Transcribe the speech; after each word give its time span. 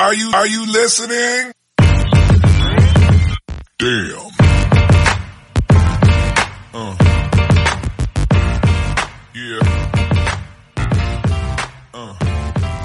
Are 0.00 0.14
you, 0.14 0.30
are 0.32 0.46
you 0.46 0.64
listening? 0.66 1.52
Damn. 3.78 4.30
Uh. 6.72 6.94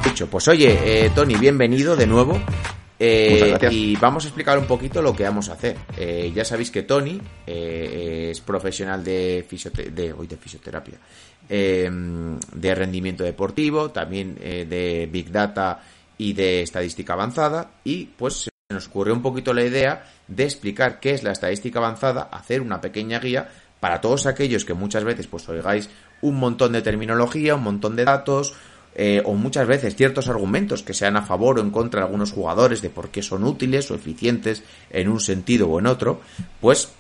Dicho, 0.04 0.28
pues 0.28 0.48
oye, 0.48 1.06
eh, 1.06 1.12
Tony, 1.14 1.36
bienvenido 1.36 1.96
de 1.96 2.08
nuevo. 2.08 2.40
Eh, 2.98 3.30
Muchas 3.34 3.50
gracias. 3.50 3.74
Y 3.74 3.96
vamos 3.98 4.24
a 4.24 4.28
explicar 4.28 4.58
un 4.58 4.66
poquito 4.66 5.02
lo 5.02 5.14
que 5.16 5.24
vamos 5.24 5.50
a 5.50 5.54
hacer. 5.54 5.76
Eh, 5.98 6.32
ya 6.34 6.46
sabéis 6.46 6.72
que 6.72 6.84
Tony 6.84 7.20
eh, 7.46 8.30
es 8.32 8.40
profesional 8.40 9.04
de, 9.04 9.46
fisiote- 9.50 9.90
de, 9.92 10.14
hoy 10.14 10.28
de 10.28 10.38
fisioterapia, 10.38 10.96
eh, 11.50 11.90
de 12.54 12.76
rendimiento 12.76 13.24
deportivo, 13.24 13.92
también 13.92 14.38
eh, 14.42 14.66
de 14.70 15.10
Big 15.12 15.30
Data 15.32 15.82
y 16.18 16.34
de 16.34 16.62
estadística 16.62 17.14
avanzada. 17.14 17.72
Y 17.84 18.06
pues 18.06 18.34
se 18.36 18.50
nos 18.70 18.88
ocurrió 18.88 19.14
un 19.14 19.22
poquito 19.22 19.54
la 19.54 19.64
idea 19.64 20.06
de 20.28 20.44
explicar 20.44 21.00
qué 21.00 21.12
es 21.12 21.24
la 21.24 21.32
estadística 21.32 21.80
avanzada, 21.80 22.30
hacer 22.32 22.62
una 22.62 22.82
pequeña 22.82 23.20
guía 23.20 23.50
para 23.80 24.02
todos 24.02 24.26
aquellos 24.26 24.66
que 24.66 24.74
muchas 24.74 25.04
veces 25.04 25.28
pues 25.28 25.48
oigáis 25.50 25.90
un 26.22 26.36
montón 26.36 26.72
de 26.72 26.82
terminología, 26.82 27.56
un 27.56 27.64
montón 27.64 27.96
de 27.96 28.06
datos, 28.06 28.56
eh, 28.98 29.22
o 29.26 29.34
muchas 29.34 29.68
veces 29.68 29.96
ciertos 29.96 30.30
argumentos 30.30 30.82
que 30.82 30.94
sean 30.94 31.18
a 31.18 31.22
favor 31.22 31.60
o 31.60 31.62
en 31.62 31.70
contra 31.70 32.00
de 32.00 32.06
algunos 32.06 32.32
jugadores 32.32 32.82
de 32.82 32.90
por 32.90 33.10
qué 33.10 33.22
son 33.22 33.44
útiles 33.44 33.92
o 33.92 33.96
eficientes 33.96 34.64
en 34.90 35.10
un 35.10 35.20
sentido 35.20 35.68
o 35.68 35.80
en 35.80 35.88
otro, 35.88 36.22
pues 36.62 36.94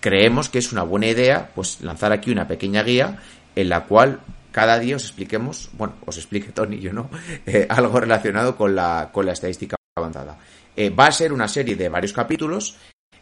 creemos 0.00 0.50
que 0.50 0.58
es 0.58 0.72
una 0.72 0.82
buena 0.82 1.06
idea 1.06 1.50
pues 1.54 1.80
lanzar 1.80 2.12
aquí 2.12 2.30
una 2.30 2.46
pequeña 2.46 2.82
guía 2.82 3.18
en 3.56 3.70
la 3.70 3.84
cual 3.84 4.20
cada 4.56 4.78
día 4.78 4.96
os 4.96 5.04
expliquemos, 5.04 5.68
bueno, 5.76 5.96
os 6.06 6.16
explique 6.16 6.50
Tony, 6.50 6.80
yo 6.80 6.90
no, 6.90 7.10
eh, 7.46 7.66
algo 7.68 8.00
relacionado 8.00 8.56
con 8.56 8.74
la, 8.74 9.10
con 9.12 9.26
la 9.26 9.32
estadística 9.32 9.76
avanzada. 9.94 10.38
Eh, 10.74 10.88
va 10.88 11.08
a 11.08 11.12
ser 11.12 11.34
una 11.34 11.46
serie 11.46 11.76
de 11.76 11.90
varios 11.90 12.14
capítulos 12.14 12.74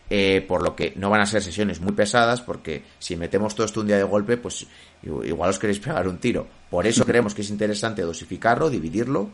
eh, 0.09 0.45
por 0.47 0.63
lo 0.63 0.77
que 0.77 0.93
no 0.95 1.11
van 1.11 1.23
a 1.23 1.27
ser 1.27 1.43
sesiones 1.43 1.81
muy 1.81 1.93
pesadas, 1.93 2.41
porque 2.41 2.85
si 3.01 3.17
metemos 3.17 3.57
todo 3.57 3.67
esto 3.67 3.81
un 3.81 3.89
día 3.89 3.97
de 3.97 4.05
golpe, 4.05 4.37
pues 4.37 4.69
igual 5.03 5.51
os 5.51 5.59
queréis 5.59 5.81
pegar 5.85 6.07
un 6.07 6.19
tiro. 6.19 6.47
Por 6.71 6.87
eso 6.87 7.05
creemos 7.05 7.35
que 7.35 7.43
es 7.43 7.51
interesante 7.51 8.03
dosificarlo, 8.03 8.71
dividirlo 8.71 9.31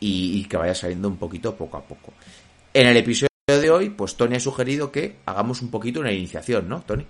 y, 0.00 0.40
y 0.40 0.44
que 0.44 0.58
vaya 0.58 0.74
saliendo 0.74 1.08
un 1.08 1.16
poquito 1.16 1.56
poco 1.56 1.78
a 1.78 1.82
poco. 1.82 2.12
En 2.74 2.88
el 2.88 2.96
episodio 2.98 3.30
de 3.46 3.70
hoy, 3.70 3.88
pues 3.88 4.18
Tony 4.18 4.36
ha 4.36 4.40
sugerido 4.40 4.92
que 4.92 5.20
hagamos 5.24 5.62
un 5.62 5.70
poquito 5.70 6.00
una 6.00 6.12
iniciación, 6.12 6.68
¿no, 6.68 6.82
Tony? 6.82 7.06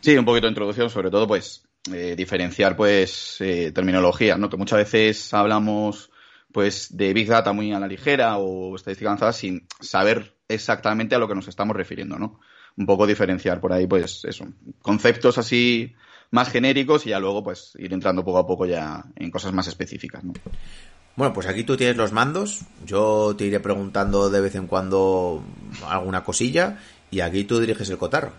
Sí, 0.00 0.16
un 0.16 0.24
poquito 0.24 0.46
de 0.46 0.52
introducción, 0.52 0.88
sobre 0.90 1.10
todo, 1.10 1.26
pues, 1.26 1.64
eh, 1.90 2.14
diferenciar, 2.16 2.76
pues, 2.76 3.36
eh, 3.40 3.72
terminologías, 3.72 4.38
¿no? 4.38 4.48
Que 4.48 4.56
muchas 4.56 4.78
veces 4.78 5.34
hablamos, 5.34 6.10
pues, 6.52 6.96
de 6.96 7.12
Big 7.12 7.28
Data 7.28 7.52
muy 7.52 7.72
a 7.72 7.80
la 7.80 7.88
ligera 7.88 8.36
o 8.38 8.76
estadística 8.76 9.08
avanzada 9.08 9.32
sin 9.32 9.66
saber 9.80 10.36
exactamente 10.48 11.14
a 11.14 11.18
lo 11.18 11.26
que 11.26 11.34
nos 11.34 11.48
estamos 11.48 11.76
refiriendo, 11.76 12.18
¿no? 12.18 12.38
Un 12.76 12.86
poco 12.86 13.06
diferenciar 13.06 13.60
por 13.60 13.72
ahí, 13.72 13.86
pues, 13.86 14.24
eso, 14.24 14.46
conceptos 14.80 15.38
así 15.38 15.94
más 16.30 16.50
genéricos 16.50 17.06
y 17.06 17.10
ya 17.10 17.20
luego, 17.20 17.42
pues, 17.42 17.72
ir 17.78 17.92
entrando 17.92 18.24
poco 18.24 18.38
a 18.38 18.46
poco 18.46 18.66
ya 18.66 19.04
en 19.16 19.30
cosas 19.30 19.52
más 19.52 19.66
específicas, 19.66 20.22
¿no? 20.22 20.32
Bueno, 21.14 21.34
pues 21.34 21.46
aquí 21.46 21.62
tú 21.62 21.76
tienes 21.76 21.96
los 21.96 22.12
mandos, 22.12 22.60
yo 22.86 23.34
te 23.36 23.44
iré 23.44 23.60
preguntando 23.60 24.30
de 24.30 24.40
vez 24.40 24.54
en 24.54 24.66
cuando 24.66 25.44
alguna 25.86 26.24
cosilla 26.24 26.78
y 27.10 27.20
aquí 27.20 27.44
tú 27.44 27.60
diriges 27.60 27.90
el 27.90 27.98
cotarro. 27.98 28.32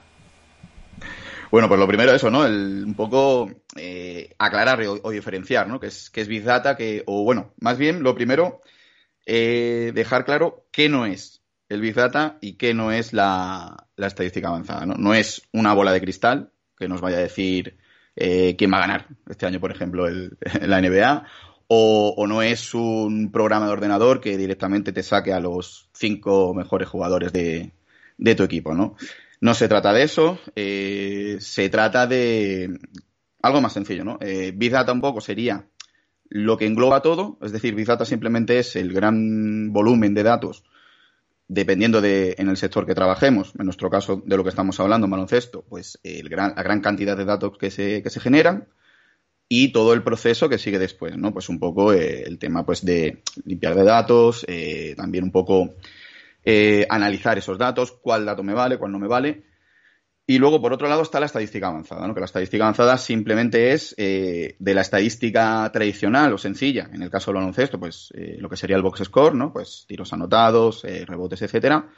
Bueno, 1.54 1.68
pues 1.68 1.80
lo 1.80 1.88
primero 1.88 2.12
eso, 2.12 2.32
¿no? 2.32 2.48
El, 2.48 2.84
un 2.84 2.96
poco 2.96 3.48
eh, 3.76 4.34
aclarar 4.40 4.82
o, 5.04 5.12
diferenciar, 5.12 5.68
¿no? 5.68 5.80
Que 5.80 5.86
es, 5.86 6.10
que 6.10 6.22
es 6.22 6.28
Big 6.28 6.44
Data, 6.44 6.76
que, 6.76 7.04
o 7.06 7.24
bueno, 7.24 7.54
más 7.60 7.78
bien 7.78 8.02
lo 8.02 8.16
primero, 8.16 8.62
eh, 9.28 9.92
dejar 9.94 10.26
claro 10.26 10.66
qué 10.72 10.90
no 10.90 11.06
es 11.06 11.44
el 11.70 11.80
Big 11.80 11.94
Data 11.94 12.40
y 12.42 12.54
qué 12.54 12.74
no 12.74 12.92
es 12.92 13.14
la, 13.14 13.88
la 13.96 14.08
estadística 14.08 14.48
avanzada, 14.48 14.88
¿no? 14.88 14.96
No 14.96 15.14
es 15.14 15.44
una 15.52 15.76
bola 15.76 15.92
de 15.92 16.02
cristal 16.02 16.50
que 16.76 16.88
nos 16.88 17.02
vaya 17.02 17.18
a 17.18 17.22
decir 17.22 17.78
eh, 18.16 18.56
quién 18.58 18.72
va 18.74 18.78
a 18.78 18.88
ganar 18.88 19.08
este 19.30 19.46
año, 19.46 19.60
por 19.60 19.70
ejemplo, 19.70 20.08
el, 20.08 20.40
la 20.62 20.82
NBA, 20.82 21.28
o, 21.68 22.16
o 22.18 22.26
no 22.26 22.42
es 22.42 22.74
un 22.74 23.32
programa 23.32 23.68
de 23.68 23.74
ordenador 23.74 24.22
que 24.22 24.38
directamente 24.38 24.92
te 24.92 25.04
saque 25.04 25.34
a 25.34 25.40
los 25.40 25.88
cinco 25.94 26.56
mejores 26.56 26.90
jugadores 26.90 27.32
de, 27.32 27.74
de 28.18 28.34
tu 28.34 28.42
equipo, 28.42 28.74
¿no? 28.74 28.96
No 29.44 29.54
se 29.54 29.68
trata 29.68 29.92
de 29.92 30.04
eso, 30.04 30.40
eh, 30.56 31.36
se 31.42 31.68
trata 31.68 32.08
de 32.08 32.80
algo 33.42 33.60
más 33.60 33.74
sencillo, 33.74 34.06
¿no? 34.06 34.18
Eh, 34.22 34.54
Big 34.56 34.72
Data 34.72 34.94
un 34.94 35.02
poco 35.02 35.20
sería 35.20 35.68
lo 36.30 36.56
que 36.56 36.66
engloba 36.66 37.02
todo, 37.02 37.38
es 37.42 37.52
decir, 37.52 37.76
Big 37.76 37.86
Data 37.86 38.06
simplemente 38.06 38.58
es 38.58 38.78
el 38.78 38.94
gran 38.94 39.74
volumen 39.74 40.14
de 40.14 40.24
datos, 40.24 40.64
dependiendo 41.50 42.00
de 42.00 42.36
en 42.38 42.48
el 42.48 42.56
sector 42.56 42.86
que 42.86 42.96
trabajemos, 42.96 43.52
en 43.60 43.66
nuestro 43.66 43.90
caso 43.90 44.24
de 44.26 44.38
lo 44.38 44.44
que 44.44 44.50
estamos 44.50 44.80
hablando, 44.80 45.10
baloncesto, 45.10 45.66
pues 45.68 46.00
el 46.04 46.30
gran, 46.30 46.54
la 46.56 46.64
gran 46.64 46.80
cantidad 46.80 47.18
de 47.18 47.26
datos 47.26 47.58
que 47.58 47.70
se, 47.70 48.02
que 48.02 48.10
se 48.10 48.22
generan 48.22 48.70
y 49.50 49.74
todo 49.74 49.92
el 49.92 50.04
proceso 50.04 50.48
que 50.48 50.58
sigue 50.58 50.80
después, 50.80 51.18
¿no? 51.18 51.34
Pues 51.34 51.50
un 51.50 51.60
poco 51.60 51.92
eh, 51.92 52.24
el 52.26 52.40
tema 52.40 52.66
pues 52.66 52.86
de 52.86 53.24
limpiar 53.44 53.76
de 53.76 53.84
datos, 53.84 54.46
también 54.96 55.26
un 55.26 55.34
poco 55.34 55.74
eh, 56.46 56.86
analizar 56.90 57.38
esos 57.38 57.58
datos, 57.58 57.92
cuál 57.92 58.26
dato 58.26 58.44
me 58.44 58.54
vale, 58.54 58.78
cuál 58.78 58.92
no 58.92 59.00
me 59.00 59.08
vale. 59.08 59.44
Y 60.26 60.38
luego, 60.38 60.62
por 60.62 60.72
otro 60.72 60.88
lado, 60.88 61.02
está 61.02 61.20
la 61.20 61.26
estadística 61.26 61.68
avanzada, 61.68 62.08
¿no? 62.08 62.14
que 62.14 62.22
la 62.22 62.28
estadística 62.28 62.64
avanzada 62.64 62.98
simplemente 62.98 63.74
es 63.74 63.94
eh, 63.98 64.56
de 64.58 64.74
la 64.74 64.82
estadística 64.82 65.70
tradicional 65.74 66.32
o 66.32 66.38
sencilla, 66.38 66.90
en 66.94 67.02
el 67.02 67.10
caso 67.10 67.32
del 67.32 67.42
baloncesto, 67.42 67.78
pues 67.78 68.10
eh, 68.16 68.38
lo 68.40 68.50
que 68.50 68.56
sería 68.56 68.78
el 68.78 68.84
box 68.84 69.04
score, 69.04 69.36
¿no? 69.36 69.52
pues 69.52 69.84
tiros 69.86 70.14
anotados, 70.14 70.86
eh, 70.86 71.06
rebotes, 71.06 71.42
etcétera, 71.42 71.90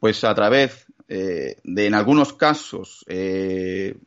pues 0.00 0.24
a 0.24 0.34
través 0.34 0.86
de, 1.08 1.56
en 1.64 1.94
algunos 1.94 2.32
casos, 2.32 3.04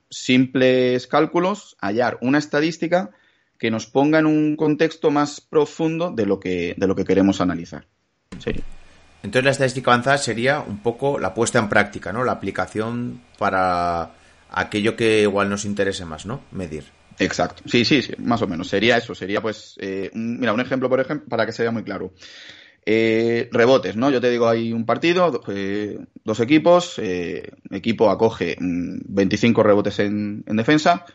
simples 0.09 1.07
cálculos, 1.07 1.77
hallar 1.79 2.17
una 2.21 2.37
estadística 2.37 3.11
que 3.57 3.71
nos 3.71 3.87
ponga 3.87 4.19
en 4.19 4.25
un 4.25 4.55
contexto 4.55 5.09
más 5.09 5.41
profundo 5.41 6.11
de 6.11 6.25
lo 6.25 6.39
que, 6.39 6.75
de 6.77 6.87
lo 6.87 6.95
que 6.95 7.05
queremos 7.05 7.41
analizar. 7.41 7.87
Sería. 8.37 8.78
Entonces 9.23 9.43
la 9.45 9.51
estadística 9.51 9.91
avanzada 9.91 10.17
sería 10.17 10.59
un 10.61 10.79
poco 10.79 11.19
la 11.19 11.33
puesta 11.33 11.59
en 11.59 11.69
práctica, 11.69 12.13
¿no? 12.13 12.23
La 12.23 12.31
aplicación 12.33 13.21
para 13.37 14.11
aquello 14.49 14.95
que 14.95 15.21
igual 15.23 15.49
nos 15.49 15.65
interese 15.65 16.05
más, 16.05 16.25
¿no? 16.25 16.41
Medir. 16.51 16.85
Exacto. 17.19 17.63
Sí, 17.65 17.83
sí, 17.83 18.01
sí, 18.01 18.13
más 18.19 18.41
o 18.41 18.47
menos. 18.47 18.69
Sería 18.69 18.95
eso. 18.97 19.13
Sería, 19.13 19.41
pues, 19.41 19.75
eh, 19.81 20.09
un- 20.13 20.39
mira, 20.39 20.53
un 20.53 20.61
ejemplo, 20.61 20.87
por 20.87 21.01
ejemplo, 21.01 21.27
para 21.27 21.45
que 21.45 21.51
sea 21.51 21.69
muy 21.69 21.83
claro. 21.83 22.13
Eh, 22.85 23.49
rebotes, 23.51 23.97
¿no? 23.97 24.09
Yo 24.09 24.21
te 24.21 24.29
digo, 24.29 24.47
hay 24.47 24.71
un 24.71 24.85
partido, 24.85 25.29
do- 25.31 25.43
eh, 25.49 25.99
dos 26.23 26.39
equipos, 26.39 26.97
eh, 26.97 27.51
equipo 27.71 28.09
A 28.09 28.17
coge 28.17 28.55
mm, 28.59 28.99
25 29.03 29.63
rebotes 29.63 29.99
en, 29.99 30.43
en 30.47 30.55
defensa, 30.55 31.05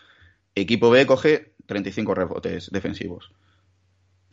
equipo 0.55 0.91
B 0.91 1.07
coge 1.07 1.55
35 1.67 2.15
rebotes 2.15 2.71
defensivos. 2.71 3.33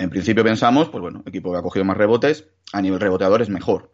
En 0.02 0.10
principio 0.10 0.44
pensamos, 0.44 0.90
pues 0.90 1.00
bueno, 1.00 1.22
equipo 1.28 1.52
que 1.52 1.60
ha 1.60 1.62
cogido 1.62 1.86
más 1.86 1.96
rebotes, 1.96 2.48
a 2.74 2.82
nivel 2.82 3.00
reboteador 3.00 3.44
es 3.44 3.50
mejor. 3.50 3.94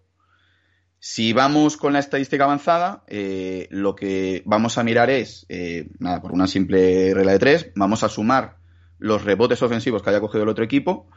Si 1.00 1.34
vamos 1.34 1.76
con 1.76 1.92
la 1.92 2.00
estadística 2.00 2.46
avanzada, 2.46 3.04
eh, 3.08 3.68
lo 3.72 3.94
que 3.94 4.42
vamos 4.46 4.78
a 4.78 4.86
mirar 4.86 5.10
es, 5.10 5.46
eh, 5.50 5.90
nada, 6.00 6.22
por 6.22 6.32
una 6.32 6.48
simple 6.48 7.14
regla 7.14 7.34
de 7.34 7.40
tres, 7.40 7.72
vamos 7.76 8.04
a 8.04 8.10
sumar 8.10 8.56
los 9.00 9.26
rebotes 9.26 9.62
ofensivos 9.62 10.02
que 10.02 10.10
haya 10.10 10.22
cogido 10.22 10.44
el 10.44 10.50
otro 10.50 10.64
equipo 10.64 11.10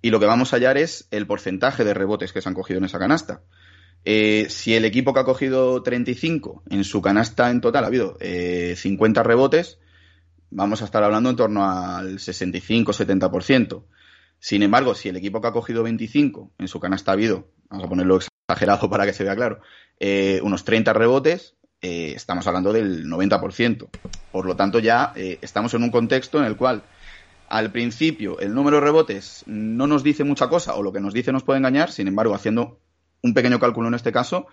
y 0.00 0.08
lo 0.08 0.18
que 0.18 0.24
vamos 0.24 0.52
a 0.52 0.56
hallar 0.56 0.78
es 0.78 1.08
el 1.10 1.26
porcentaje 1.26 1.84
de 1.84 1.92
rebotes 1.92 2.32
que 2.32 2.40
se 2.40 2.48
han 2.48 2.54
cogido 2.54 2.78
en 2.78 2.86
esa 2.86 2.98
canasta. 2.98 3.42
Eh, 4.06 4.46
si 4.48 4.74
el 4.74 4.86
equipo 4.86 5.12
que 5.12 5.20
ha 5.20 5.24
cogido 5.24 5.82
35 5.82 6.62
en 6.70 6.84
su 6.84 7.02
canasta 7.02 7.50
en 7.50 7.60
total 7.60 7.84
ha 7.84 7.88
habido 7.88 8.16
eh, 8.20 8.76
50 8.78 9.22
rebotes, 9.22 9.78
vamos 10.48 10.80
a 10.80 10.86
estar 10.86 11.04
hablando 11.04 11.28
en 11.28 11.36
torno 11.36 11.68
al 11.70 12.18
65-70%. 12.18 13.84
Sin 14.40 14.62
embargo, 14.62 14.94
si 14.94 15.08
el 15.08 15.16
equipo 15.16 15.40
que 15.40 15.48
ha 15.48 15.52
cogido 15.52 15.82
25 15.82 16.52
en 16.58 16.68
su 16.68 16.80
canasta 16.80 17.12
ha 17.12 17.14
habido, 17.14 17.48
vamos 17.68 17.86
a 17.86 17.88
ponerlo 17.88 18.18
exagerado 18.48 18.88
para 18.88 19.04
que 19.04 19.12
se 19.12 19.24
vea 19.24 19.34
claro, 19.34 19.60
eh, 19.98 20.40
unos 20.42 20.64
30 20.64 20.92
rebotes, 20.92 21.56
eh, 21.80 22.12
estamos 22.14 22.46
hablando 22.46 22.72
del 22.72 23.06
90%. 23.06 23.88
Por 24.32 24.46
lo 24.46 24.56
tanto, 24.56 24.78
ya 24.78 25.12
eh, 25.16 25.38
estamos 25.42 25.74
en 25.74 25.82
un 25.82 25.90
contexto 25.90 26.38
en 26.38 26.44
el 26.44 26.56
cual 26.56 26.82
al 27.48 27.72
principio 27.72 28.38
el 28.40 28.54
número 28.54 28.76
de 28.76 28.82
rebotes 28.82 29.42
no 29.46 29.86
nos 29.86 30.02
dice 30.02 30.22
mucha 30.22 30.48
cosa 30.48 30.74
o 30.74 30.82
lo 30.82 30.92
que 30.92 31.00
nos 31.00 31.14
dice 31.14 31.32
nos 31.32 31.42
puede 31.44 31.58
engañar, 31.58 31.90
sin 31.90 32.08
embargo, 32.08 32.34
haciendo 32.34 32.80
un 33.22 33.34
pequeño 33.34 33.58
cálculo 33.58 33.88
en 33.88 33.94
este 33.94 34.12
caso, 34.12 34.46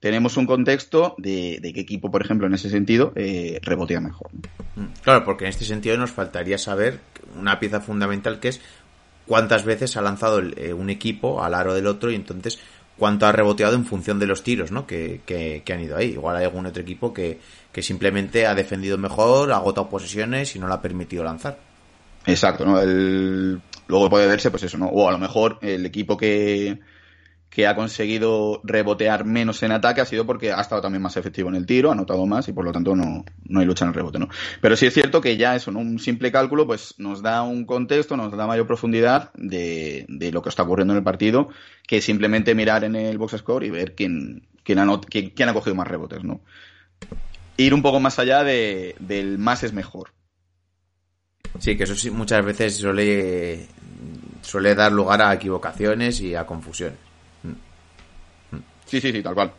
tenemos 0.00 0.36
un 0.36 0.46
contexto 0.46 1.14
de, 1.18 1.58
de 1.60 1.72
qué 1.72 1.80
equipo, 1.80 2.10
por 2.10 2.22
ejemplo, 2.22 2.46
en 2.46 2.54
ese 2.54 2.68
sentido, 2.68 3.12
eh, 3.16 3.60
rebotea 3.62 4.00
mejor. 4.00 4.30
Mm, 4.76 4.86
Claro, 5.02 5.24
porque 5.24 5.44
en 5.44 5.50
este 5.50 5.64
sentido 5.64 5.96
nos 5.96 6.10
faltaría 6.10 6.58
saber 6.58 7.00
una 7.38 7.58
pieza 7.58 7.80
fundamental 7.80 8.38
que 8.40 8.48
es 8.48 8.60
cuántas 9.26 9.64
veces 9.64 9.96
ha 9.96 10.02
lanzado 10.02 10.38
el- 10.38 10.54
eh, 10.58 10.72
un 10.72 10.90
equipo 10.90 11.42
al 11.42 11.54
aro 11.54 11.74
del 11.74 11.86
otro 11.86 12.10
y 12.10 12.14
entonces 12.14 12.58
cuánto 12.96 13.26
ha 13.26 13.32
reboteado 13.32 13.74
en 13.74 13.84
función 13.84 14.18
de 14.18 14.26
los 14.26 14.42
tiros 14.42 14.70
¿no? 14.72 14.86
que, 14.86 15.20
que- 15.26 15.62
que 15.64 15.72
han 15.72 15.80
ido 15.80 15.96
ahí. 15.96 16.12
Igual 16.12 16.36
hay 16.36 16.44
algún 16.44 16.66
otro 16.66 16.82
equipo 16.82 17.12
que, 17.12 17.38
que 17.72 17.82
simplemente 17.82 18.46
ha 18.46 18.54
defendido 18.54 18.96
mejor, 18.98 19.52
ha 19.52 19.56
agotado 19.56 19.88
posesiones 19.88 20.56
y 20.56 20.58
no 20.58 20.66
le 20.68 20.74
ha 20.74 20.80
permitido 20.82 21.22
lanzar. 21.24 21.58
Exacto, 22.26 22.64
¿no? 22.64 22.80
El- 22.80 23.60
Luego 23.88 24.10
puede 24.10 24.26
verse, 24.26 24.50
pues 24.50 24.64
eso, 24.64 24.78
¿no? 24.78 24.86
O 24.86 25.08
a 25.08 25.12
lo 25.12 25.18
mejor 25.18 25.58
el 25.62 25.86
equipo 25.86 26.16
que, 26.16 26.76
que 27.56 27.66
ha 27.66 27.74
conseguido 27.74 28.60
rebotear 28.64 29.24
menos 29.24 29.62
en 29.62 29.72
ataque 29.72 30.02
ha 30.02 30.04
sido 30.04 30.26
porque 30.26 30.52
ha 30.52 30.60
estado 30.60 30.82
también 30.82 31.00
más 31.00 31.16
efectivo 31.16 31.48
en 31.48 31.54
el 31.54 31.64
tiro, 31.64 31.88
ha 31.88 31.94
anotado 31.94 32.26
más 32.26 32.46
y 32.48 32.52
por 32.52 32.66
lo 32.66 32.70
tanto 32.70 32.94
no, 32.94 33.24
no 33.46 33.60
hay 33.60 33.64
lucha 33.64 33.86
en 33.86 33.88
el 33.88 33.94
rebote, 33.94 34.18
¿no? 34.18 34.28
Pero 34.60 34.76
sí 34.76 34.84
es 34.84 34.92
cierto 34.92 35.22
que 35.22 35.38
ya 35.38 35.56
eso, 35.56 35.70
¿no? 35.70 35.78
un 35.78 35.98
simple 35.98 36.30
cálculo, 36.30 36.66
pues 36.66 36.92
nos 36.98 37.22
da 37.22 37.42
un 37.44 37.64
contexto, 37.64 38.14
nos 38.14 38.36
da 38.36 38.46
mayor 38.46 38.66
profundidad 38.66 39.32
de, 39.36 40.04
de 40.06 40.32
lo 40.32 40.42
que 40.42 40.50
está 40.50 40.64
ocurriendo 40.64 40.92
en 40.92 40.98
el 40.98 41.02
partido, 41.02 41.48
que 41.88 42.02
simplemente 42.02 42.54
mirar 42.54 42.84
en 42.84 42.94
el 42.94 43.16
box 43.16 43.38
score 43.38 43.64
y 43.64 43.70
ver 43.70 43.94
quién, 43.94 44.46
quién, 44.62 44.78
ha, 44.78 45.00
quién, 45.08 45.30
quién 45.30 45.48
ha 45.48 45.54
cogido 45.54 45.74
más 45.74 45.88
rebotes, 45.88 46.24
¿no? 46.24 46.42
Ir 47.56 47.72
un 47.72 47.80
poco 47.80 48.00
más 48.00 48.18
allá 48.18 48.44
de, 48.44 48.96
del 48.98 49.38
más 49.38 49.62
es 49.62 49.72
mejor. 49.72 50.12
Sí, 51.58 51.74
que 51.74 51.84
eso 51.84 51.94
sí 51.94 52.10
muchas 52.10 52.44
veces 52.44 52.76
suele, 52.76 53.66
suele 54.42 54.74
dar 54.74 54.92
lugar 54.92 55.22
a 55.22 55.32
equivocaciones 55.32 56.20
y 56.20 56.34
a 56.34 56.44
confusiones. 56.44 57.05
Sí, 58.86 59.00
sí, 59.00 59.12
sí, 59.12 59.22
tal 59.22 59.34
cual. 59.34 59.52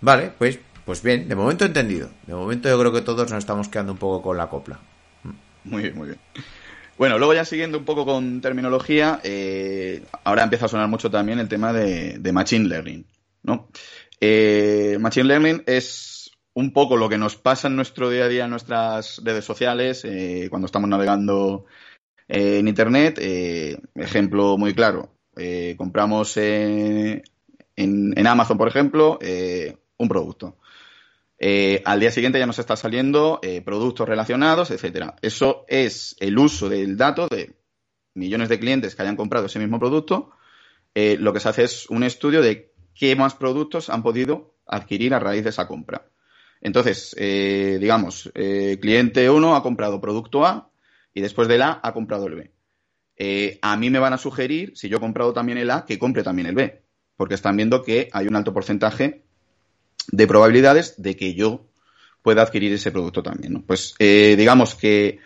Vale, 0.00 0.32
pues, 0.38 0.58
pues 0.84 1.02
bien, 1.02 1.28
de 1.28 1.34
momento 1.34 1.64
entendido. 1.64 2.10
De 2.26 2.34
momento 2.34 2.68
yo 2.68 2.78
creo 2.78 2.92
que 2.92 3.02
todos 3.02 3.30
nos 3.30 3.38
estamos 3.38 3.68
quedando 3.68 3.92
un 3.92 3.98
poco 3.98 4.22
con 4.22 4.36
la 4.36 4.48
copla. 4.48 4.80
Muy 5.64 5.82
bien, 5.82 5.96
muy 5.96 6.08
bien. 6.08 6.18
Bueno, 6.98 7.18
luego 7.18 7.34
ya 7.34 7.44
siguiendo 7.44 7.78
un 7.78 7.84
poco 7.84 8.04
con 8.04 8.40
terminología, 8.40 9.20
eh, 9.24 10.02
ahora 10.24 10.44
empieza 10.44 10.66
a 10.66 10.68
sonar 10.68 10.88
mucho 10.88 11.10
también 11.10 11.38
el 11.38 11.48
tema 11.48 11.72
de, 11.72 12.18
de 12.18 12.32
Machine 12.32 12.68
Learning, 12.68 13.06
¿no? 13.42 13.68
Eh, 14.20 14.98
machine 15.00 15.26
Learning 15.26 15.62
es 15.66 16.30
un 16.54 16.72
poco 16.72 16.96
lo 16.96 17.08
que 17.08 17.18
nos 17.18 17.36
pasa 17.36 17.68
en 17.68 17.76
nuestro 17.76 18.10
día 18.10 18.24
a 18.24 18.28
día 18.28 18.44
en 18.44 18.50
nuestras 18.50 19.20
redes 19.24 19.44
sociales, 19.44 20.04
eh, 20.04 20.48
cuando 20.50 20.66
estamos 20.66 20.88
navegando 20.88 21.64
eh, 22.28 22.58
en 22.58 22.68
Internet. 22.68 23.18
Ejemplo 23.94 24.58
muy 24.58 24.74
claro, 24.74 25.12
eh, 25.36 25.74
compramos 25.76 26.36
en, 27.76 28.26
Amazon, 28.26 28.58
por 28.58 28.68
ejemplo, 28.68 29.18
un 29.96 30.08
producto. 30.08 30.58
al 31.84 32.00
día 32.00 32.10
siguiente 32.10 32.38
ya 32.38 32.46
nos 32.46 32.58
está 32.58 32.76
saliendo 32.76 33.40
productos 33.64 34.08
relacionados, 34.08 34.70
etcétera. 34.70 35.16
Eso 35.22 35.64
es 35.68 36.16
el 36.20 36.38
uso 36.38 36.68
del 36.68 36.96
dato 36.96 37.28
de 37.28 37.54
millones 38.14 38.48
de 38.48 38.58
clientes 38.58 38.94
que 38.94 39.02
hayan 39.02 39.16
comprado 39.16 39.46
ese 39.46 39.58
mismo 39.58 39.78
producto. 39.78 40.30
lo 40.94 41.32
que 41.32 41.40
se 41.40 41.48
hace 41.48 41.64
es 41.64 41.88
un 41.90 42.02
estudio 42.02 42.42
de 42.42 42.72
qué 42.94 43.16
más 43.16 43.34
productos 43.34 43.90
han 43.90 44.02
podido 44.02 44.54
adquirir 44.66 45.14
a 45.14 45.18
raíz 45.18 45.44
de 45.44 45.50
esa 45.50 45.66
compra. 45.66 46.06
Entonces, 46.60 47.14
eh, 47.18 47.78
digamos, 47.80 48.30
eh, 48.34 48.78
cliente 48.80 49.28
1 49.28 49.56
ha 49.56 49.62
comprado 49.62 50.00
producto 50.00 50.46
A 50.46 50.70
y 51.12 51.20
después 51.20 51.48
del 51.48 51.62
A 51.62 51.80
ha 51.82 51.92
comprado 51.92 52.28
el 52.28 52.36
B. 52.36 52.52
Eh, 53.16 53.58
a 53.62 53.76
mí 53.76 53.90
me 53.90 53.98
van 53.98 54.12
a 54.12 54.18
sugerir, 54.18 54.72
si 54.76 54.88
yo 54.88 54.96
he 54.96 55.00
comprado 55.00 55.32
también 55.32 55.58
el 55.58 55.70
A, 55.70 55.84
que 55.84 55.98
compre 55.98 56.22
también 56.22 56.46
el 56.46 56.54
B, 56.54 56.82
porque 57.16 57.34
están 57.34 57.56
viendo 57.56 57.82
que 57.82 58.08
hay 58.12 58.26
un 58.26 58.36
alto 58.36 58.52
porcentaje 58.52 59.22
de 60.10 60.26
probabilidades 60.26 61.00
de 61.00 61.16
que 61.16 61.34
yo 61.34 61.66
pueda 62.22 62.42
adquirir 62.42 62.72
ese 62.72 62.90
producto 62.90 63.22
también. 63.22 63.62
Pues 63.62 63.94
eh, 63.98 64.34
digamos 64.36 64.74
que 64.74 65.18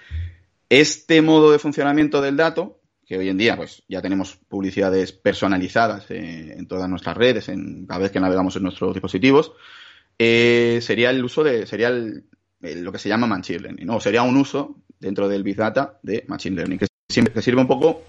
este 0.69 1.23
modo 1.23 1.53
de 1.53 1.59
funcionamiento 1.59 2.21
del 2.21 2.37
dato, 2.37 2.81
que 3.07 3.19
hoy 3.19 3.29
en 3.29 3.39
día 3.39 3.57
pues 3.57 3.83
ya 3.89 4.03
tenemos 4.03 4.37
publicidades 4.49 5.13
personalizadas 5.13 6.11
eh, 6.11 6.55
en 6.59 6.67
todas 6.67 6.89
nuestras 6.89 7.17
redes, 7.17 7.49
en 7.49 7.87
cada 7.87 8.01
vez 8.01 8.11
que 8.11 8.21
navegamos 8.21 8.57
en 8.57 8.65
nuestros 8.65 8.95
dispositivos, 8.95 9.53
eh, 10.19 10.81
sería 10.83 11.11
el 11.11 11.23
uso 11.23 11.45
de, 11.45 11.67
sería 11.67 11.89
el, 11.89 12.25
lo 12.61 12.91
que 12.91 12.99
se 12.99 13.09
llama 13.09 13.27
Machine 13.27 13.61
Learning, 13.61 13.87
¿no? 13.87 14.01
Sería 14.01 14.23
un 14.23 14.37
uso 14.37 14.77
dentro 14.99 15.29
del 15.29 15.43
Big 15.43 15.57
Data 15.57 15.99
de 16.03 16.25
Machine 16.27 16.57
Learning, 16.57 16.79
que, 16.79 16.87
que 17.33 17.43
sirve 17.43 17.61
un 17.61 17.69
poco 17.69 18.03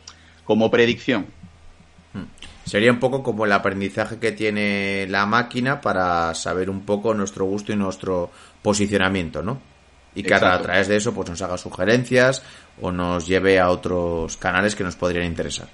como 0.45 0.71
predicción. 0.71 1.27
Sería 2.67 2.91
un 2.91 2.99
poco 2.99 3.23
como 3.23 3.45
el 3.45 3.51
aprendizaje 3.53 4.19
que 4.19 4.33
tiene 4.33 5.07
la 5.07 5.25
máquina 5.25 5.79
para 5.79 6.33
saber 6.33 6.69
un 6.69 6.85
poco 6.85 7.13
nuestro 7.13 7.45
gusto 7.45 7.71
y 7.71 7.77
nuestro 7.77 8.29
posicionamiento, 8.61 9.41
¿no? 9.41 9.61
Y 10.13 10.23
que 10.23 10.33
Exacto. 10.33 10.47
a 10.47 10.61
través 10.61 10.87
de 10.89 10.97
eso 10.97 11.13
pues 11.13 11.29
nos 11.29 11.41
haga 11.41 11.57
sugerencias 11.57 12.43
o 12.81 12.91
nos 12.91 13.25
lleve 13.25 13.59
a 13.59 13.69
otros 13.69 14.35
canales 14.35 14.75
que 14.75 14.83
nos 14.83 14.97
podrían 14.97 15.25
interesar. 15.25 15.69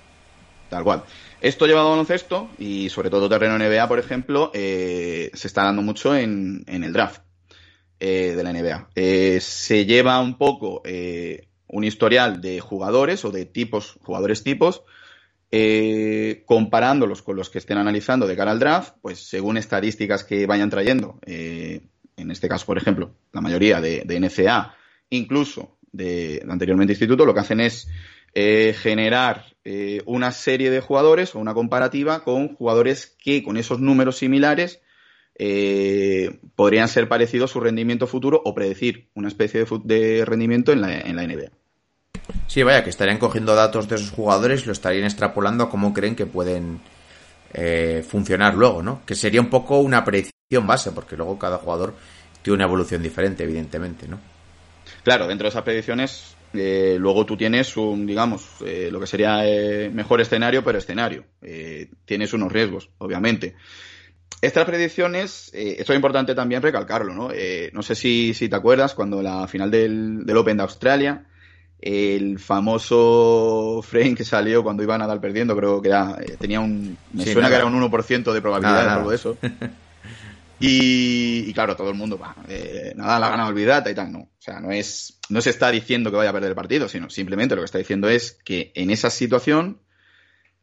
Tal 0.69 0.83
cual. 0.83 1.03
Esto 1.41 1.65
llevado 1.65 1.87
a 1.87 1.91
baloncesto 1.91 2.49
y 2.59 2.89
sobre 2.89 3.09
todo 3.09 3.27
terreno 3.27 3.57
NBA, 3.57 3.87
por 3.87 3.99
ejemplo, 3.99 4.51
eh, 4.53 5.31
se 5.33 5.47
está 5.47 5.63
dando 5.63 5.81
mucho 5.81 6.15
en, 6.15 6.63
en 6.67 6.83
el 6.83 6.93
draft 6.93 7.21
eh, 7.99 8.33
de 8.35 8.43
la 8.43 8.51
NBA. 8.51 8.89
Eh, 8.95 9.39
se 9.41 9.85
lleva 9.85 10.19
un 10.19 10.37
poco 10.37 10.81
eh, 10.83 11.47
un 11.67 11.85
historial 11.85 12.41
de 12.41 12.59
jugadores 12.59 13.23
o 13.23 13.31
de 13.31 13.45
tipos, 13.45 13.97
jugadores 14.03 14.43
tipos, 14.43 14.83
eh, 15.55 16.41
comparándolos 16.47 17.21
con 17.21 17.35
los 17.35 17.51
que 17.51 17.59
estén 17.59 17.77
analizando 17.77 18.25
de 18.25 18.35
cara 18.35 18.49
al 18.49 18.57
draft, 18.57 18.95
pues 19.03 19.19
según 19.19 19.57
estadísticas 19.57 20.23
que 20.23 20.47
vayan 20.47 20.71
trayendo, 20.71 21.19
en 21.25 22.31
este 22.31 22.49
caso, 22.49 22.65
por 22.65 22.79
ejemplo, 22.79 23.13
la 23.31 23.41
mayoría 23.41 23.79
de, 23.79 24.03
NCA, 24.19 24.75
incluso 25.11 25.77
de, 25.91 26.43
anteriormente 26.49 26.93
instituto, 26.93 27.23
lo 27.23 27.35
que 27.35 27.41
hacen 27.41 27.59
es 27.59 27.87
eh, 28.33 28.73
generar 28.75 29.45
eh, 29.63 30.01
una 30.07 30.31
serie 30.31 30.71
de 30.71 30.81
jugadores 30.81 31.35
o 31.35 31.39
una 31.39 31.53
comparativa 31.53 32.23
con 32.23 32.55
jugadores 32.55 33.15
que 33.23 33.43
con 33.43 33.57
esos 33.57 33.79
números 33.79 34.17
similares 34.17 34.81
eh, 35.35 36.39
podrían 36.55 36.87
ser 36.87 37.07
parecidos 37.07 37.51
su 37.51 37.59
rendimiento 37.59 38.07
futuro 38.07 38.41
o 38.43 38.55
predecir 38.55 39.09
una 39.13 39.27
especie 39.27 39.63
de, 39.63 39.79
de 39.83 40.25
rendimiento 40.25 40.71
en 40.71 40.81
la, 40.81 40.99
en 40.99 41.15
la, 41.15 41.27
NBA. 41.27 41.51
Sí, 42.47 42.63
vaya, 42.63 42.83
que 42.83 42.89
estarían 42.89 43.17
cogiendo 43.17 43.55
datos 43.55 43.87
de 43.87 43.95
esos 43.95 44.11
jugadores 44.11 44.63
y 44.63 44.65
lo 44.67 44.71
estarían 44.71 45.05
extrapolando 45.05 45.65
a 45.65 45.69
cómo 45.69 45.93
creen 45.93 46.15
que 46.15 46.25
pueden 46.25 46.79
eh, 47.53 48.05
funcionar 48.07 48.55
luego, 48.55 48.83
¿no? 48.83 49.01
Que 49.05 49.15
sería 49.15 49.41
un 49.41 49.49
poco 49.49 49.79
una 49.79 50.03
predicción 50.03 50.67
base, 50.67 50.91
porque 50.91 51.17
luego 51.17 51.39
cada 51.39 51.57
jugador 51.57 51.95
tiene 52.41 52.55
una 52.55 52.65
evolución 52.65 53.01
diferente, 53.01 53.43
evidentemente, 53.43 54.07
¿no? 54.07 54.19
Claro, 55.03 55.27
dentro 55.27 55.45
de 55.45 55.49
esas 55.49 55.63
predicciones 55.63 56.35
eh, 56.53 56.97
luego 56.99 57.25
tú 57.25 57.35
tienes 57.35 57.75
un, 57.77 58.05
digamos, 58.05 58.47
eh, 58.63 58.89
lo 58.91 58.99
que 58.99 59.07
sería 59.07 59.41
mejor 59.91 60.21
escenario, 60.21 60.63
pero 60.63 60.77
escenario. 60.77 61.25
Tienes 62.05 62.33
unos 62.33 62.51
riesgos, 62.51 62.89
obviamente. 62.99 63.55
Estas 64.41 64.65
predicciones, 64.65 65.51
eh, 65.53 65.77
esto 65.79 65.93
es 65.93 65.97
importante 65.97 66.35
también 66.35 66.61
recalcarlo, 66.61 67.13
¿no? 67.13 67.29
no 67.71 67.83
sé 67.83 67.95
si, 67.95 68.33
si, 68.33 68.49
te 68.49 68.55
acuerdas 68.55 68.93
cuando 68.93 69.21
la 69.21 69.47
final 69.47 69.71
del, 69.71 70.25
Open 70.35 70.57
de 70.57 70.63
Australia, 70.63 71.25
el 71.85 72.39
famoso 72.39 73.81
frame 73.83 74.15
que 74.15 74.23
salió 74.23 74.63
cuando 74.63 74.83
iba 74.83 74.95
a 74.95 74.97
Nadal 74.97 75.19
perdiendo, 75.19 75.55
creo 75.55 75.81
que 75.81 75.89
era, 75.89 76.17
tenía 76.39 76.61
un, 76.61 76.97
me 77.11 77.25
sí, 77.25 77.33
suena 77.33 77.49
nada. 77.49 77.61
que 77.61 77.67
era 77.67 77.77
un 77.77 77.91
1% 77.91 78.31
de 78.31 78.41
probabilidad 78.41 78.85
nada, 78.85 78.95
algo 78.95 79.09
de 79.09 79.15
eso. 79.15 79.37
Y, 80.59 81.49
y, 81.49 81.53
claro, 81.53 81.75
todo 81.75 81.89
el 81.89 81.95
mundo, 81.95 82.17
bah, 82.17 82.37
eh, 82.47 82.93
nada, 82.95 83.19
la 83.19 83.29
gana 83.29 83.47
olvidada 83.47 83.91
y 83.91 83.95
tal, 83.95 84.13
no. 84.13 84.19
O 84.19 84.29
sea, 84.39 84.61
no 84.61 84.71
es, 84.71 85.19
no 85.27 85.41
se 85.41 85.49
está 85.49 85.69
diciendo 85.69 86.09
que 86.09 86.15
vaya 86.15 86.29
a 86.29 86.33
perder 86.33 86.51
el 86.51 86.55
partido, 86.55 86.87
sino 86.87 87.09
simplemente 87.09 87.53
lo 87.55 87.63
que 87.63 87.65
está 87.65 87.79
diciendo 87.79 88.07
es 88.07 88.37
que 88.45 88.71
en 88.73 88.89
esa 88.89 89.09
situación, 89.09 89.81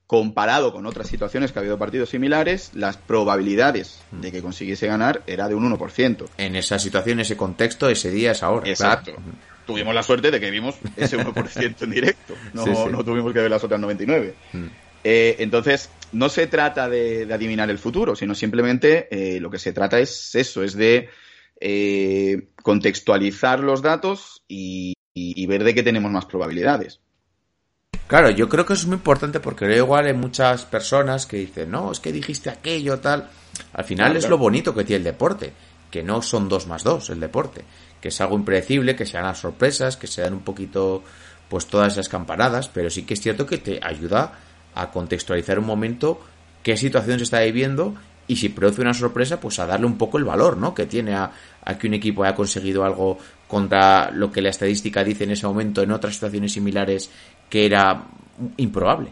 comparado 0.06 0.72
con 0.72 0.86
otras 0.86 1.06
situaciones 1.06 1.52
que 1.52 1.58
ha 1.58 1.60
habido 1.60 1.76
partidos 1.76 2.08
similares, 2.08 2.70
las 2.72 2.96
probabilidades 2.96 4.00
de 4.10 4.32
que 4.32 4.40
consiguiese 4.40 4.86
ganar 4.86 5.22
era 5.26 5.48
de 5.48 5.54
un 5.54 5.70
1%. 5.70 6.28
En 6.38 6.56
esa 6.56 6.78
situación, 6.78 7.20
ese 7.20 7.36
contexto, 7.36 7.90
ese 7.90 8.10
día, 8.10 8.32
esa 8.32 8.48
hora. 8.48 8.70
Exacto. 8.70 9.12
Claro. 9.12 9.50
Tuvimos 9.66 9.94
la 9.94 10.02
suerte 10.02 10.30
de 10.30 10.40
que 10.40 10.50
vimos 10.50 10.76
ese 10.96 11.18
1% 11.18 11.82
en 11.82 11.90
directo. 11.90 12.34
No, 12.52 12.64
sí, 12.64 12.74
sí. 12.74 12.82
no 12.90 13.04
tuvimos 13.04 13.32
que 13.32 13.40
ver 13.40 13.50
las 13.50 13.62
otras 13.62 13.80
99. 13.80 14.34
Mm. 14.52 14.66
Eh, 15.04 15.36
entonces, 15.38 15.90
no 16.12 16.28
se 16.28 16.46
trata 16.46 16.88
de, 16.88 17.26
de, 17.26 17.34
adivinar 17.34 17.70
el 17.70 17.78
futuro, 17.78 18.14
sino 18.14 18.34
simplemente 18.34 19.08
eh, 19.10 19.40
lo 19.40 19.50
que 19.50 19.58
se 19.58 19.72
trata 19.72 19.98
es 19.98 20.34
eso, 20.34 20.62
es 20.62 20.74
de 20.74 21.08
eh, 21.60 22.48
contextualizar 22.62 23.60
los 23.60 23.82
datos 23.82 24.42
y, 24.48 24.94
y, 25.14 25.42
y, 25.42 25.46
ver 25.46 25.64
de 25.64 25.74
qué 25.74 25.82
tenemos 25.82 26.10
más 26.10 26.26
probabilidades. 26.26 27.00
Claro, 28.06 28.30
yo 28.30 28.48
creo 28.48 28.66
que 28.66 28.72
eso 28.72 28.82
es 28.82 28.88
muy 28.88 28.96
importante 28.96 29.40
porque 29.40 29.66
luego 29.66 29.84
igual 29.84 30.06
hay 30.06 30.14
muchas 30.14 30.64
personas 30.64 31.26
que 31.26 31.36
dicen, 31.36 31.70
no, 31.70 31.92
es 31.92 32.00
que 32.00 32.12
dijiste 32.12 32.50
aquello, 32.50 32.98
tal. 32.98 33.28
Al 33.72 33.84
final 33.84 34.06
claro, 34.06 34.18
es 34.18 34.24
claro. 34.24 34.36
lo 34.36 34.42
bonito 34.42 34.74
que 34.74 34.84
tiene 34.84 34.98
el 34.98 35.04
deporte, 35.04 35.52
que 35.90 36.02
no 36.02 36.20
son 36.20 36.48
dos 36.48 36.66
más 36.66 36.82
dos 36.82 37.10
el 37.10 37.20
deporte, 37.20 37.62
que 38.00 38.08
es 38.08 38.20
algo 38.20 38.36
impredecible, 38.36 38.96
que 38.96 39.06
sean 39.06 39.24
las 39.24 39.38
sorpresas, 39.38 39.96
que 39.96 40.06
sean 40.06 40.32
un 40.32 40.40
poquito, 40.40 41.02
pues 41.48 41.66
todas 41.66 41.92
esas 41.92 42.08
campanadas, 42.08 42.68
pero 42.68 42.90
sí 42.90 43.02
que 43.02 43.14
es 43.14 43.20
cierto 43.20 43.46
que 43.46 43.58
te 43.58 43.80
ayuda 43.82 44.32
a 44.74 44.90
contextualizar 44.90 45.58
un 45.58 45.66
momento 45.66 46.20
qué 46.62 46.76
situación 46.76 47.18
se 47.18 47.24
está 47.24 47.40
viviendo 47.40 47.94
y 48.26 48.36
si 48.36 48.48
produce 48.48 48.80
una 48.80 48.94
sorpresa, 48.94 49.40
pues 49.40 49.58
a 49.58 49.66
darle 49.66 49.86
un 49.86 49.98
poco 49.98 50.16
el 50.16 50.24
valor, 50.24 50.56
¿no? 50.56 50.72
Que 50.72 50.86
tiene 50.86 51.14
a, 51.14 51.32
a, 51.64 51.76
que 51.76 51.88
un 51.88 51.94
equipo 51.94 52.22
haya 52.22 52.34
conseguido 52.34 52.84
algo 52.84 53.18
contra 53.48 54.12
lo 54.12 54.30
que 54.30 54.40
la 54.40 54.50
estadística 54.50 55.02
dice 55.02 55.24
en 55.24 55.32
ese 55.32 55.46
momento 55.48 55.82
en 55.82 55.90
otras 55.90 56.14
situaciones 56.14 56.52
similares 56.52 57.10
que 57.48 57.66
era 57.66 58.04
improbable. 58.56 59.10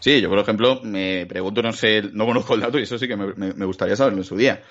Sí, 0.00 0.20
yo 0.20 0.28
por 0.28 0.38
ejemplo 0.40 0.80
me 0.82 1.26
pregunto, 1.26 1.62
no 1.62 1.72
sé, 1.72 2.02
no 2.12 2.26
conozco 2.26 2.54
el 2.54 2.60
dato 2.60 2.78
y 2.78 2.82
eso 2.82 2.98
sí 2.98 3.06
que 3.06 3.16
me, 3.16 3.34
me, 3.34 3.52
me 3.54 3.64
gustaría 3.64 3.94
saberlo 3.94 4.18
en 4.18 4.24
su 4.24 4.36
día. 4.36 4.62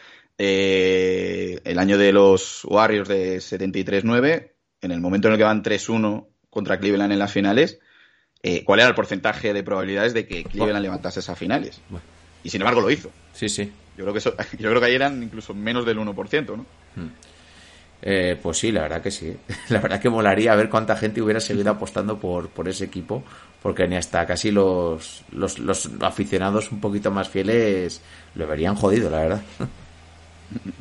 Eh, 0.41 1.60
el 1.65 1.77
año 1.79 1.98
de 1.98 2.13
los 2.13 2.63
Warriors 2.63 3.10
de 3.10 3.39
73-9, 3.39 4.53
en 4.81 4.91
el 4.91 5.01
momento 5.01 5.27
en 5.27 5.34
el 5.34 5.38
que 5.38 5.43
van 5.43 5.62
3-1 5.62 6.27
contra 6.50 6.79
Cleveland 6.79 7.12
en 7.12 7.19
las 7.19 7.34
finales, 7.34 7.79
eh, 8.41 8.63
cuál 8.63 8.79
era 8.79 8.88
el 8.88 8.96
porcentaje 8.96 9.53
de 9.53 9.63
probabilidades 9.63 10.13
de 10.13 10.25
que 10.25 10.46
Cleveland 10.46 10.81
levantase 10.81 11.19
esas 11.19 11.38
finales. 11.38 11.81
Y 12.41 12.50
sin 12.50 12.62
embargo 12.62 12.79
lo 12.79 12.89
hizo. 12.89 13.12
Sí, 13.34 13.50
sí. 13.50 13.69
Yo 13.98 14.05
creo 14.05 14.13
que, 14.13 14.19
eso, 14.19 14.34
yo 14.58 14.69
creo 14.69 14.79
que 14.79 14.86
ahí 14.88 14.96
eran 14.96 15.22
incluso 15.22 15.53
menos 15.53 15.86
del 15.86 15.98
1%, 16.00 16.55
¿no? 16.55 16.65
Hmm. 16.96 17.10
Eh, 18.01 18.39
pues 18.41 18.60
sí, 18.60 18.72
la 18.72 18.84
verdad 18.84 19.01
que 19.01 19.12
sí. 19.12 19.36
La 19.67 19.81
verdad 19.81 20.00
que 20.00 20.10
molaría 20.10 20.55
ver 20.55 20.69
cuánta 20.69 20.96
gente 20.96 21.22
hubiera 21.22 21.41
seguido 21.41 21.69
apostando 21.72 22.17
por, 22.17 22.48
por 22.48 22.69
ese 22.69 22.86
equipo, 22.86 23.25
porque 23.62 23.89
ni 23.89 23.98
hasta 23.98 24.25
casi 24.25 24.51
los, 24.51 25.25
los, 25.34 25.60
los 25.60 25.89
aficionados 26.00 26.72
un 26.72 26.79
poquito 26.79 27.12
más 27.12 27.27
fieles 27.27 28.01
lo 28.36 28.48
verían 28.48 28.75
jodido, 28.75 29.10
la 29.10 29.19
verdad. 29.19 29.41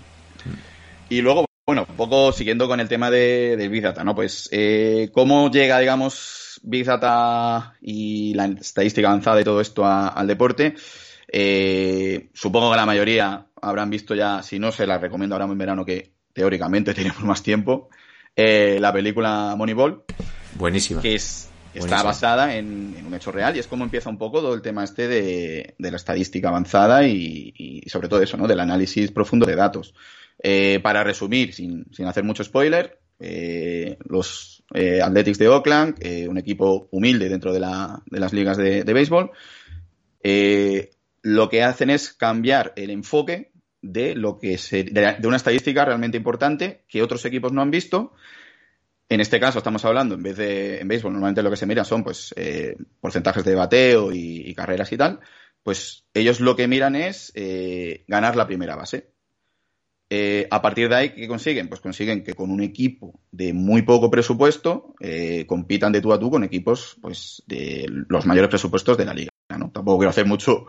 Y 1.11 1.23
luego, 1.23 1.47
bueno, 1.67 1.87
un 1.89 1.97
poco 1.97 2.33
siguiendo 2.33 2.69
con 2.69 2.81
el 2.81 2.89
tema 2.89 3.11
de, 3.11 3.57
del 3.57 3.71
Big 3.71 3.83
Data, 3.83 4.05
¿no? 4.05 4.15
Pues, 4.15 4.49
eh, 4.53 5.09
¿cómo 5.13 5.51
llega, 5.51 5.79
digamos, 5.79 6.61
Big 6.63 6.85
Data 6.85 7.75
y 7.81 8.35
la 8.35 8.45
estadística 8.45 9.09
avanzada 9.09 9.41
y 9.41 9.45
todo 9.45 9.61
esto 9.63 9.87
al 9.87 10.27
deporte? 10.27 10.75
Eh, 11.31 12.29
supongo 12.35 12.71
que 12.71 12.77
la 12.77 12.87
mayoría 12.87 13.47
habrán 13.61 13.91
visto 13.91 14.15
ya, 14.15 14.43
si 14.43 14.59
no 14.59 14.71
se 14.71 14.87
la 14.87 14.99
recomiendo 14.99 15.35
ahora 15.35 15.47
en 15.47 15.59
verano, 15.59 15.85
que 15.85 16.13
teóricamente 16.33 16.95
tenemos 16.95 17.23
más 17.23 17.43
tiempo, 17.43 17.89
eh, 18.37 18.79
la 18.81 18.93
película 18.93 19.55
Moneyball. 19.57 20.05
Buenísima. 20.55 21.01
Que 21.01 21.15
es, 21.15 21.48
está 21.75 22.03
basada 22.03 22.57
en, 22.57 22.97
un 23.07 23.15
hecho 23.15 23.33
real 23.33 23.57
y 23.57 23.59
es 23.59 23.67
como 23.67 23.85
empieza 23.85 24.11
un 24.11 24.19
poco 24.19 24.41
todo 24.41 24.55
el 24.55 24.63
tema 24.63 24.85
este 24.85 25.09
de, 25.09 25.75
la 25.79 25.97
estadística 25.97 26.49
avanzada 26.49 27.07
y, 27.07 27.83
sobre 27.87 28.09
todo 28.09 28.23
eso, 28.23 28.37
¿no? 28.37 28.47
Del 28.47 28.61
análisis 28.61 29.11
profundo 29.11 29.47
de 29.47 29.57
datos. 29.57 29.95
Eh, 30.43 30.81
para 30.83 31.03
resumir, 31.03 31.53
sin, 31.53 31.87
hacer 32.07 32.25
mucho 32.25 32.45
spoiler, 32.45 33.01
eh, 33.21 33.99
los 34.09 34.63
Athletics 34.71 35.39
de 35.39 35.49
Oakland, 35.49 36.05
un 36.29 36.39
equipo 36.39 36.89
humilde 36.91 37.29
dentro 37.29 37.53
de, 37.53 37.61
las 37.61 38.33
ligas 38.33 38.57
de, 38.57 38.85
de 38.85 38.93
béisbol, 38.93 39.31
lo 41.23 41.49
que 41.49 41.63
hacen 41.63 41.91
es 41.91 42.13
cambiar 42.13 42.73
el 42.77 42.91
enfoque 42.91 43.51
de 43.83 44.15
lo 44.15 44.39
que 44.39 44.59
se, 44.59 44.85
de, 44.85 45.17
una 45.25 45.37
estadística 45.37 45.85
realmente 45.85 46.17
importante 46.17 46.85
que 46.89 47.03
otros 47.03 47.25
equipos 47.25 47.53
no 47.53 47.63
han 47.63 47.71
visto. 47.71 48.13
En 49.11 49.21
este 49.21 49.41
caso 49.41 49.59
estamos 49.59 49.85
hablando, 49.85 50.15
en 50.15 50.23
vez 50.23 50.37
de 50.37 50.81
en 50.81 50.89
béisbol, 50.89 51.13
normalmente 51.13 51.43
lo 51.43 51.51
que 51.51 51.57
se 51.57 51.67
mira 51.67 51.85
son 51.85 52.05
pues 52.05 52.35
eh, 52.37 52.77
porcentajes 53.01 53.43
de 53.43 53.55
bateo 53.55 54.13
y, 54.13 54.55
carreras 54.55 54.93
y 54.93 54.99
tal. 54.99 55.21
Pues 55.63 56.05
ellos 56.13 56.41
lo 56.41 56.57
que 56.57 56.69
miran 56.69 56.95
es 56.95 57.33
eh, 57.35 58.05
ganar 58.07 58.37
la 58.37 58.47
primera 58.47 58.77
base. 58.77 59.11
Eh, 60.11 60.47
a 60.51 60.61
partir 60.61 60.89
de 60.89 60.95
ahí, 60.95 61.15
¿qué 61.15 61.27
consiguen? 61.27 61.69
Pues 61.69 61.81
consiguen 61.81 62.23
que 62.23 62.35
con 62.35 62.51
un 62.51 62.63
equipo 62.63 63.21
de 63.31 63.53
muy 63.53 63.83
poco 63.83 64.11
presupuesto 64.11 64.95
compitan 65.47 65.93
de 65.93 66.01
tú 66.01 66.13
a 66.13 66.19
tú 66.19 66.31
con 66.31 66.45
equipos 66.45 66.97
pues 67.01 67.43
de 67.47 67.87
los 68.09 68.27
mayores 68.27 68.51
presupuestos 68.51 68.97
de 68.97 69.05
la 69.05 69.15
liga. 69.15 69.31
¿no? 69.59 69.71
Tampoco 69.71 69.99
quiero 69.99 70.11
hacer 70.11 70.27
mucho, 70.27 70.67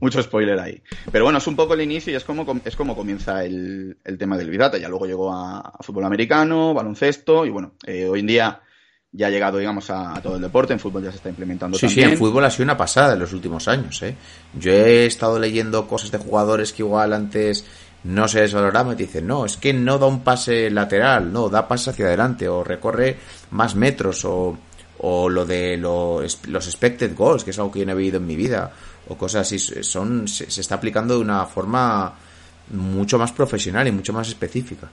mucho 0.00 0.22
spoiler 0.22 0.58
ahí. 0.58 0.80
Pero 1.10 1.24
bueno, 1.24 1.38
es 1.38 1.46
un 1.46 1.56
poco 1.56 1.74
el 1.74 1.80
inicio 1.80 2.12
y 2.12 2.16
es 2.16 2.24
como, 2.24 2.46
es 2.64 2.76
como 2.76 2.94
comienza 2.96 3.44
el, 3.44 3.96
tema 4.18 4.36
del 4.36 4.50
Big 4.50 4.60
Ya 4.80 4.88
luego 4.88 5.06
llegó 5.06 5.32
a, 5.32 5.72
fútbol 5.80 6.04
americano, 6.04 6.74
baloncesto 6.74 7.44
y 7.44 7.50
bueno, 7.50 7.72
eh, 7.86 8.06
hoy 8.06 8.20
en 8.20 8.26
día 8.26 8.60
ya 9.10 9.28
ha 9.28 9.30
llegado, 9.30 9.58
digamos, 9.58 9.88
a, 9.90 10.20
todo 10.22 10.36
el 10.36 10.42
deporte. 10.42 10.72
En 10.72 10.80
fútbol 10.80 11.02
ya 11.02 11.10
se 11.10 11.16
está 11.16 11.28
implementando 11.28 11.78
sí, 11.78 11.88
Sí, 11.88 12.02
en 12.02 12.16
fútbol 12.16 12.44
ha 12.44 12.50
sido 12.50 12.64
una 12.64 12.76
pasada 12.76 13.14
en 13.14 13.20
los 13.20 13.32
últimos 13.32 13.66
años. 13.68 14.02
¿eh? 14.02 14.14
Yo 14.54 14.72
he 14.72 15.06
estado 15.06 15.38
leyendo 15.38 15.86
cosas 15.86 16.10
de 16.10 16.18
jugadores 16.18 16.72
que 16.72 16.82
igual 16.82 17.12
antes 17.12 17.64
no 18.04 18.28
se 18.28 18.42
desvaloraban 18.42 18.92
y 18.92 18.96
te 18.96 19.02
dicen, 19.04 19.26
no, 19.26 19.44
es 19.44 19.56
que 19.56 19.72
no 19.72 19.98
da 19.98 20.06
un 20.06 20.22
pase 20.22 20.70
lateral, 20.70 21.32
no, 21.32 21.48
da 21.48 21.66
pase 21.66 21.90
hacia 21.90 22.06
adelante 22.06 22.48
o 22.48 22.62
recorre 22.62 23.16
más 23.50 23.74
metros 23.74 24.24
o, 24.24 24.56
o 24.98 25.28
lo 25.28 25.44
de 25.44 25.76
los, 25.76 26.46
los 26.46 26.66
expected 26.66 27.16
goals, 27.16 27.44
que 27.44 27.50
es 27.50 27.58
algo 27.58 27.72
que 27.72 27.80
yo 27.80 27.86
no 27.86 27.92
he 27.92 27.96
vivido 27.96 28.18
en 28.18 28.26
mi 28.26 28.36
vida 28.36 28.72
o 29.08 29.16
cosas 29.16 29.42
así. 29.42 29.58
Son, 29.58 30.28
se, 30.28 30.44
está 30.60 30.76
aplicando 30.76 31.14
de 31.14 31.20
una 31.20 31.44
forma 31.46 32.14
mucho 32.70 33.18
más 33.18 33.32
profesional 33.32 33.86
y 33.88 33.92
mucho 33.92 34.12
más 34.12 34.28
específica. 34.28 34.88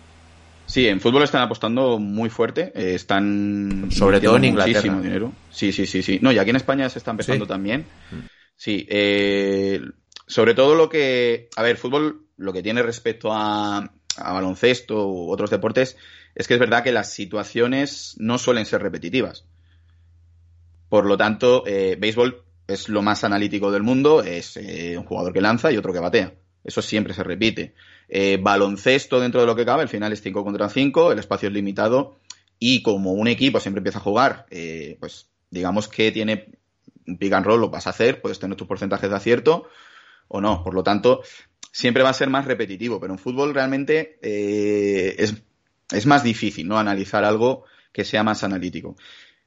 Sí, 0.66 0.88
en 0.88 1.00
fútbol 1.00 1.24
están 1.24 1.44
apostando 1.44 2.00
muy 2.00 2.30
fuerte, 2.30 2.72
eh, 2.74 2.96
están 2.96 3.90
sobre 3.92 4.20
todo 4.20 4.38
en 4.38 4.46
Inglaterra. 4.46 5.00
dinero. 5.00 5.32
Sí, 5.52 5.72
sí, 5.72 5.86
sí, 5.86 6.02
sí. 6.02 6.20
No, 6.22 6.32
y 6.32 6.40
aquí 6.40 6.50
en 6.50 6.56
España 6.56 6.90
se 6.90 7.00
está 7.00 7.12
empezando 7.12 7.46
también. 7.46 7.86
Mm. 8.12 8.26
Sí, 8.56 8.88
eh, 8.90 9.82
sobre 10.26 10.56
todo 10.56 10.76
lo 10.76 10.90
que, 10.90 11.50
a 11.56 11.62
ver, 11.62 11.78
fútbol 11.78 12.26
lo 12.38 12.52
que 12.52 12.64
tiene 12.64 12.82
respecto 12.82 13.32
a, 13.32 13.78
a 14.18 14.34
baloncesto 14.34 15.08
u 15.08 15.30
otros 15.32 15.50
deportes 15.50 15.98
es 16.34 16.48
que 16.48 16.56
es 16.56 16.60
verdad 16.60 16.84
que 16.84 16.92
las 16.92 17.14
situaciones 17.14 18.16
no 18.18 18.38
suelen 18.38 18.66
ser 18.66 18.82
repetitivas. 18.82 19.46
Por 20.90 21.06
lo 21.06 21.18
tanto, 21.18 21.64
eh, 21.66 21.98
béisbol 22.00 22.45
es 22.68 22.90
lo 22.90 23.02
más 23.02 23.24
analítico 23.24 23.72
del 23.72 23.84
mundo, 23.84 24.24
es 24.24 24.58
eh, 24.58 24.98
un 24.98 25.06
jugador 25.06 25.34
que 25.34 25.42
lanza 25.42 25.72
y 25.72 25.78
otro 25.78 25.94
que 25.94 26.00
batea. 26.00 26.34
Eso 26.64 26.82
siempre 26.82 27.14
se 27.14 27.24
repite. 27.24 27.76
Eh, 28.10 28.40
baloncesto 28.42 29.20
dentro 29.20 29.42
de 29.42 29.48
lo 29.48 29.56
que 29.56 29.66
cabe, 29.66 29.84
el 29.84 29.90
final 29.90 30.12
es 30.14 30.22
5 30.22 30.44
contra 30.44 30.70
5, 30.70 31.12
el 31.12 31.20
espacio 31.20 31.48
es 31.48 31.54
limitado 31.54 32.20
y 32.58 32.82
como 32.82 33.14
un 33.14 33.28
equipo 33.28 33.60
siempre 33.60 33.80
empieza 33.80 34.00
a 34.00 34.04
jugar, 34.04 34.46
eh, 34.50 34.98
pues 35.00 35.30
digamos 35.50 35.88
que 35.88 36.12
tiene 36.12 36.50
un 37.08 37.18
pick 37.18 37.34
and 37.34 37.46
roll, 37.46 37.62
lo 37.62 37.70
vas 37.70 37.88
a 37.88 37.92
hacer, 37.92 38.22
puedes 38.22 38.40
tener 38.40 38.58
tus 38.58 38.68
porcentajes 38.68 39.10
de 39.10 39.16
acierto 39.16 39.70
o 40.28 40.42
no. 40.42 40.64
Por 40.64 40.74
lo 40.74 40.84
tanto, 40.84 41.22
siempre 41.72 42.04
va 42.04 42.10
a 42.10 42.14
ser 42.14 42.30
más 42.30 42.46
repetitivo, 42.46 43.00
pero 43.00 43.14
en 43.14 43.20
fútbol 43.20 43.54
realmente 43.54 44.18
es, 44.22 45.36
es 45.92 46.06
más 46.08 46.24
difícil, 46.24 46.68
¿no? 46.68 46.80
Analizar 46.80 47.24
algo 47.24 47.66
que 47.94 48.04
sea 48.04 48.24
más 48.24 48.44
analítico. 48.44 48.98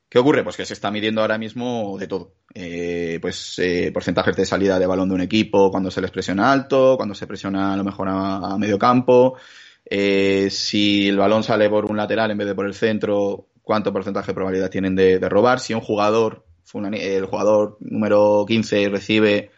¿Qué 0.08 0.18
ocurre? 0.18 0.42
Pues 0.42 0.56
que 0.56 0.64
se 0.64 0.72
está 0.72 0.90
midiendo 0.90 1.20
ahora 1.20 1.36
mismo 1.36 1.98
de 1.98 2.06
todo. 2.06 2.32
Eh, 2.54 3.18
pues 3.20 3.58
eh, 3.58 3.90
porcentajes 3.92 4.34
de 4.36 4.46
salida 4.46 4.78
de 4.78 4.86
balón 4.86 5.08
de 5.10 5.14
un 5.16 5.20
equipo 5.20 5.70
cuando 5.70 5.90
se 5.90 6.00
les 6.00 6.10
presiona 6.10 6.50
alto, 6.50 6.96
cuando 6.96 7.14
se 7.14 7.26
presiona 7.26 7.74
a 7.74 7.76
lo 7.76 7.84
mejor 7.84 8.08
a, 8.10 8.56
medio 8.58 8.78
campo, 8.78 9.36
eh, 9.84 10.48
si 10.50 11.08
el 11.08 11.18
balón 11.18 11.42
sale 11.42 11.68
por 11.68 11.90
un 11.90 11.96
lateral 11.96 12.30
en 12.30 12.38
vez 12.38 12.46
de 12.48 12.54
por 12.54 12.66
el 12.66 12.74
centro, 12.74 13.48
cuánto 13.62 13.92
porcentaje 13.92 14.28
de 14.28 14.34
probabilidad 14.34 14.70
tienen 14.70 14.96
de, 14.96 15.18
robar, 15.28 15.60
si 15.60 15.74
un 15.74 15.80
jugador, 15.80 16.46
el 16.94 17.26
jugador 17.26 17.76
número 17.80 18.44
15 18.48 18.88
recibe 18.88 19.50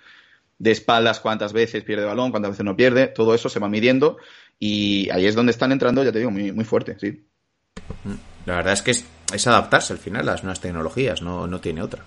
de 0.58 0.70
espaldas 0.72 1.20
cuántas 1.20 1.52
veces 1.52 1.84
pierde 1.84 2.04
balón, 2.04 2.32
cuántas 2.32 2.50
veces 2.52 2.64
no 2.64 2.76
pierde, 2.76 3.06
todo 3.06 3.34
eso 3.34 3.48
se 3.48 3.60
va 3.60 3.68
midiendo 3.68 4.16
y 4.58 5.08
ahí 5.10 5.26
es 5.26 5.36
donde 5.36 5.52
están 5.52 5.70
entrando, 5.70 6.02
ya 6.02 6.10
te 6.10 6.18
digo, 6.18 6.32
muy, 6.32 6.50
muy 6.50 6.64
fuerte, 6.64 6.96
sí. 6.98 7.24
La 8.46 8.56
verdad 8.56 8.72
es 8.72 8.82
que 8.82 8.90
es, 8.90 9.46
adaptarse 9.46 9.92
al 9.92 9.98
final 9.98 10.22
a 10.22 10.32
las 10.32 10.42
nuevas 10.42 10.60
tecnologías, 10.60 11.22
no, 11.22 11.46
no 11.46 11.60
tiene 11.60 11.82
otra. 11.82 12.04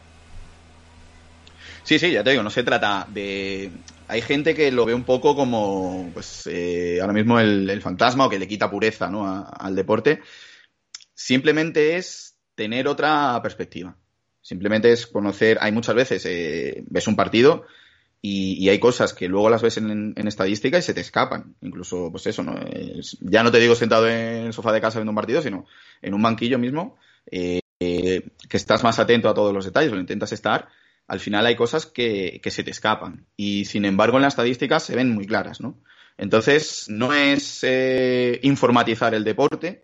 Sí, 1.84 2.00
sí, 2.00 2.12
ya 2.12 2.24
te 2.24 2.32
digo, 2.32 2.44
no 2.44 2.50
se 2.50 2.64
trata 2.64 3.08
de... 3.10 3.72
Hay 4.08 4.22
gente 4.22 4.54
que 4.54 4.72
lo 4.72 4.86
ve 4.86 4.94
un 4.94 5.04
poco 5.04 5.36
como, 5.36 6.10
pues, 6.14 6.48
eh, 6.48 7.00
ahora 7.02 7.14
mismo 7.14 7.40
el, 7.40 7.82
fantasma 7.82 8.26
o 8.26 8.30
que 8.30 8.40
le 8.40 8.48
quita 8.48 8.70
pureza 8.70 9.10
¿no? 9.10 9.48
al 9.48 9.76
deporte. 9.76 10.22
Simplemente 11.14 11.96
es 11.98 12.36
tener 12.56 12.88
otra 12.88 13.40
perspectiva. 13.42 13.98
Simplemente 14.42 14.92
es 14.92 15.08
conocer, 15.08 15.58
hay 15.62 15.72
muchas 15.72 15.96
veces, 15.96 16.26
eh, 16.26 16.84
ves 16.88 17.08
un 17.08 17.16
partido 17.16 17.66
y, 18.26 18.70
hay 18.70 18.80
cosas 18.80 19.14
que 19.14 19.28
luego 19.28 19.50
las 19.50 19.62
ves 19.62 19.76
en, 19.76 20.14
estadística 20.16 20.78
y 20.78 20.82
se 20.82 20.94
te 20.94 21.02
escapan. 21.02 21.56
Incluso, 21.62 22.10
pues 22.10 22.26
eso, 22.26 22.42
¿no? 22.42 22.56
ya 23.20 23.44
no 23.44 23.52
te 23.52 23.60
digo 23.60 23.76
sentado 23.76 24.08
en 24.08 24.46
el 24.46 24.54
sofá 24.54 24.72
de 24.72 24.80
casa 24.80 25.00
viendo 25.00 25.12
un 25.12 25.18
partido, 25.18 25.42
sino 25.42 25.66
en 26.02 26.14
un 26.14 26.22
banquillo 26.22 26.58
mismo, 26.58 26.98
eh, 27.30 27.60
que 27.78 28.24
estás 28.58 28.82
más 28.82 28.98
atento 29.00 29.28
a 29.28 29.34
todos 29.34 29.54
los 29.54 29.66
detalles, 29.66 29.92
lo 29.92 30.00
intentas 30.00 30.32
estar. 30.32 30.70
Al 31.06 31.20
final 31.20 31.46
hay 31.46 31.58
cosas 31.58 31.86
que, 31.86 32.40
se 32.46 32.64
te 32.64 32.72
escapan. 32.72 33.28
Y 33.36 33.66
sin 33.66 33.84
embargo, 33.84 34.16
en 34.16 34.24
las 34.24 34.36
estadísticas 34.36 34.84
se 34.84 34.96
ven 34.96 35.14
muy 35.14 35.28
claras, 35.28 35.60
¿no? 35.60 35.78
Entonces, 36.18 36.86
no 36.88 37.14
es 37.14 37.60
eh, 37.64 38.40
informatizar 38.44 39.14
el 39.14 39.26
deporte, 39.26 39.84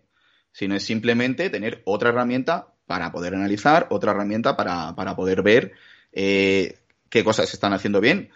sino 0.50 0.74
es 0.74 0.82
simplemente 0.82 1.50
tener 1.50 1.82
otra 1.84 2.08
herramienta 2.08 2.72
para 2.86 3.12
poder 3.12 3.34
analizar, 3.34 3.86
otra 3.90 4.12
herramienta 4.12 4.56
para, 4.56 4.94
para 4.94 5.14
poder 5.14 5.42
ver 5.42 5.72
eh, 6.12 6.78
qué 7.10 7.24
cosas 7.24 7.48
se 7.48 7.56
están 7.56 7.74
haciendo 7.74 8.00
bien, 8.00 8.30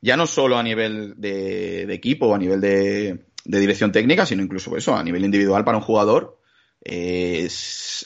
ya 0.00 0.16
no 0.16 0.26
solo 0.26 0.58
a 0.58 0.62
nivel 0.62 1.14
de, 1.18 1.82
equipo 1.94 2.26
o 2.26 2.34
a 2.34 2.38
nivel 2.38 2.60
de, 2.60 3.24
dirección 3.44 3.92
técnica, 3.92 4.26
sino 4.26 4.42
incluso 4.42 4.76
eso, 4.76 4.96
a 4.96 5.04
nivel 5.04 5.24
individual 5.24 5.64
para 5.64 5.78
un 5.78 5.84
jugador. 5.84 6.38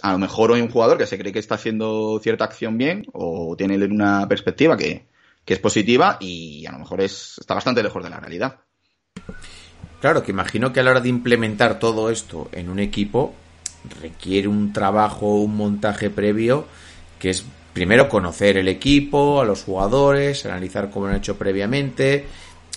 a 0.03 0.13
lo 0.13 0.19
mejor 0.19 0.53
hay 0.53 0.61
un 0.61 0.71
jugador 0.71 0.99
que 0.99 1.07
se 1.07 1.19
cree 1.19 1.33
que 1.33 1.39
está 1.39 1.55
haciendo 1.55 2.21
cierta 2.23 2.45
acción 2.45 2.77
bien 2.77 3.07
o 3.13 3.57
tiene 3.57 3.77
una 3.87 4.29
perspectiva 4.29 4.77
que, 4.77 5.07
es 5.47 5.59
positiva 5.59 6.19
y 6.21 6.67
a 6.67 6.73
lo 6.73 6.81
mejor 6.81 7.01
es, 7.01 7.39
está 7.39 7.55
bastante 7.55 7.83
lejos 7.83 8.05
de 8.05 8.11
la 8.11 8.21
realidad. 8.21 8.61
Claro, 9.99 10.23
que 10.23 10.31
imagino 10.31 10.75
que 10.75 10.81
a 10.81 10.83
la 10.83 10.91
hora 10.91 11.01
de 11.01 11.09
implementar 11.09 11.79
todo 11.79 12.11
esto 12.11 12.51
en 12.53 12.69
un 12.69 12.79
equipo 12.79 13.35
requiere 14.03 14.47
un 14.47 14.75
trabajo, 14.75 15.41
un 15.41 15.57
montaje 15.57 16.11
previo 16.11 16.67
que 17.19 17.31
es 17.31 17.45
primero 17.79 18.09
conocer 18.09 18.57
el 18.57 18.67
equipo, 18.67 19.41
a 19.41 19.45
los 19.45 19.63
jugadores, 19.63 20.45
analizar 20.45 20.91
cómo 20.91 21.07
lo 21.07 21.13
han 21.13 21.19
hecho 21.19 21.39
previamente. 21.39 22.25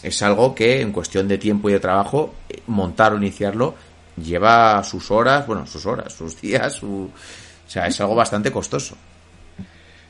Es 0.04 0.22
algo 0.22 0.54
que 0.54 0.80
en 0.80 0.92
cuestión 0.92 1.28
de 1.28 1.40
tiempo 1.40 1.72
y 1.72 1.74
de 1.74 1.80
trabajo, 1.80 2.36
eh, 2.48 2.62
montar 2.68 3.12
o 3.12 3.18
iniciarlo 3.18 3.74
lleva 4.16 4.84
sus 4.84 5.10
horas, 5.10 5.48
bueno, 5.48 5.66
sus 5.66 5.88
horas, 5.88 6.14
sus 6.14 6.40
días, 6.40 6.74
su... 6.76 7.06
o 7.06 7.68
sea, 7.70 7.88
es 7.88 8.00
algo 8.00 8.14
bastante 8.14 8.52
costoso. 8.52 8.96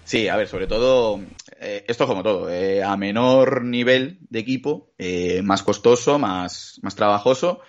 Sí, 0.03 0.27
a 0.27 0.35
ver, 0.35 0.49
sobre 0.49 0.67
todo, 0.67 1.21
eh, 1.61 1.85
esto 1.87 2.05
como 2.05 2.21
todo, 2.21 2.49
eh, 2.49 2.83
a 2.83 2.97
menor 2.97 3.63
nivel 3.63 4.17
de 4.29 4.39
equipo, 4.39 4.91
más 5.43 5.63
costoso, 5.63 6.19
más, 6.19 6.79
más 6.81 6.95
trabajoso, 6.95 7.61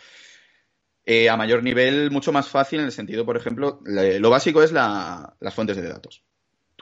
a 1.30 1.36
mayor 1.36 1.62
nivel 1.62 2.10
mucho 2.10 2.32
más 2.32 2.48
fácil 2.48 2.80
en 2.80 2.86
el 2.86 2.92
sentido, 2.92 3.24
por 3.24 3.36
ejemplo, 3.36 3.78
lo 3.84 4.30
básico 4.30 4.60
es 4.60 4.72
la- 4.72 5.36
las 5.38 5.54
fuentes 5.54 5.76
de 5.76 5.88
datos. 5.88 6.24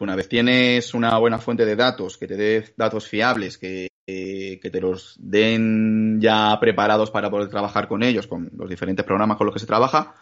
Tú 0.00 0.04
una 0.04 0.16
vez 0.16 0.30
tienes 0.30 0.94
una 0.94 1.18
buena 1.18 1.38
fuente 1.38 1.66
de 1.66 1.76
datos, 1.76 2.16
que 2.16 2.26
te 2.26 2.34
dé 2.34 2.64
datos 2.74 3.06
fiables, 3.06 3.58
que, 3.58 3.88
eh, 4.06 4.58
que 4.58 4.70
te 4.70 4.80
los 4.80 5.14
den 5.18 6.18
ya 6.22 6.58
preparados 6.58 7.10
para 7.10 7.28
poder 7.28 7.50
trabajar 7.50 7.86
con 7.86 8.02
ellos, 8.02 8.26
con 8.26 8.50
los 8.56 8.70
diferentes 8.70 9.04
programas 9.04 9.36
con 9.36 9.44
los 9.46 9.52
que 9.52 9.60
se 9.60 9.66
trabaja, 9.66 10.14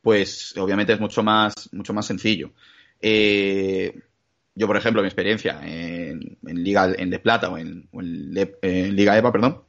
pues 0.00 0.56
obviamente 0.56 0.94
es 0.94 1.00
mucho 1.00 1.22
más, 1.22 1.52
mucho 1.72 1.92
más 1.92 2.06
sencillo. 2.06 2.52
Eh, 2.98 4.00
yo, 4.54 4.66
por 4.66 4.78
ejemplo, 4.78 5.02
mi 5.02 5.08
experiencia 5.08 5.60
en, 5.62 6.38
en 6.42 6.64
Liga 6.64 6.94
en 6.96 7.10
de 7.10 7.18
Plata 7.18 7.50
o 7.50 7.58
en, 7.58 7.90
Liga 7.92 9.18
EVA, 9.18 9.32
perdón, 9.32 9.64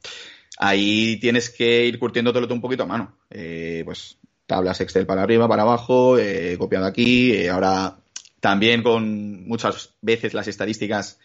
ahí 0.58 1.18
tienes 1.20 1.50
que 1.50 1.84
ir 1.84 1.98
curtiéndotelo 1.98 2.48
un 2.50 2.62
poquito 2.62 2.84
a 2.84 2.86
mano. 2.86 3.18
Eh, 3.28 3.82
pues 3.84 4.16
tablas 4.46 4.80
Excel 4.80 5.04
para 5.04 5.24
arriba, 5.24 5.46
para 5.46 5.64
abajo, 5.64 6.16
eh, 6.16 6.56
copiado 6.58 6.86
aquí, 6.86 7.46
ahora 7.48 7.98
también 8.40 8.82
con 8.82 9.46
muchas 9.46 9.94
veces 10.00 10.34
las 10.34 10.48
estadísticas 10.48 11.18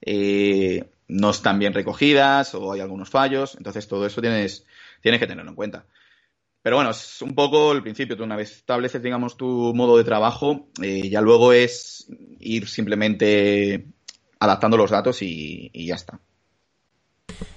eh, 0.00 0.84
no 1.08 1.30
están 1.30 1.58
bien 1.58 1.74
recogidas 1.74 2.54
o 2.54 2.72
hay 2.72 2.80
algunos 2.80 3.10
fallos, 3.10 3.54
entonces 3.56 3.86
todo 3.88 4.06
eso 4.06 4.20
tienes, 4.20 4.66
tienes 5.00 5.20
que 5.20 5.26
tenerlo 5.26 5.50
en 5.50 5.56
cuenta. 5.56 5.86
Pero 6.62 6.76
bueno, 6.76 6.92
es 6.92 7.20
un 7.20 7.34
poco 7.34 7.72
el 7.72 7.82
principio. 7.82 8.16
Tú 8.16 8.24
una 8.24 8.36
vez 8.36 8.50
estableces, 8.52 9.02
digamos, 9.02 9.36
tu 9.36 9.74
modo 9.74 9.98
de 9.98 10.04
trabajo, 10.04 10.70
eh, 10.82 11.10
ya 11.10 11.20
luego 11.20 11.52
es 11.52 12.06
ir 12.40 12.68
simplemente 12.68 13.84
adaptando 14.38 14.78
los 14.78 14.90
datos 14.90 15.20
y, 15.20 15.70
y 15.74 15.86
ya 15.86 15.96
está. 15.96 16.18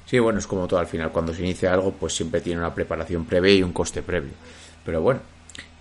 Sí, 0.05 0.19
bueno, 0.19 0.39
es 0.39 0.47
como 0.47 0.67
todo 0.67 0.81
al 0.81 0.87
final. 0.87 1.13
Cuando 1.13 1.33
se 1.33 1.41
inicia 1.41 1.73
algo, 1.73 1.93
pues 1.93 2.13
siempre 2.13 2.41
tiene 2.41 2.59
una 2.59 2.73
preparación 2.73 3.25
previa 3.25 3.53
y 3.53 3.63
un 3.63 3.71
coste 3.71 4.01
previo. 4.01 4.33
Pero 4.83 5.01
bueno. 5.01 5.36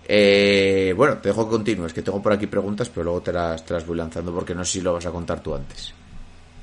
Eh, 0.08 0.94
bueno, 0.96 1.18
te 1.18 1.30
dejo 1.30 1.44
que 1.44 1.50
continúes, 1.50 1.92
que 1.92 2.02
tengo 2.02 2.22
por 2.22 2.32
aquí 2.32 2.46
preguntas, 2.46 2.88
pero 2.88 3.04
luego 3.04 3.22
te 3.22 3.32
las, 3.32 3.64
te 3.64 3.74
las 3.74 3.86
voy 3.86 3.96
lanzando 3.96 4.32
porque 4.32 4.54
no 4.54 4.64
sé 4.64 4.72
si 4.72 4.80
lo 4.80 4.92
vas 4.92 5.06
a 5.06 5.10
contar 5.10 5.40
tú 5.40 5.54
antes. 5.54 5.92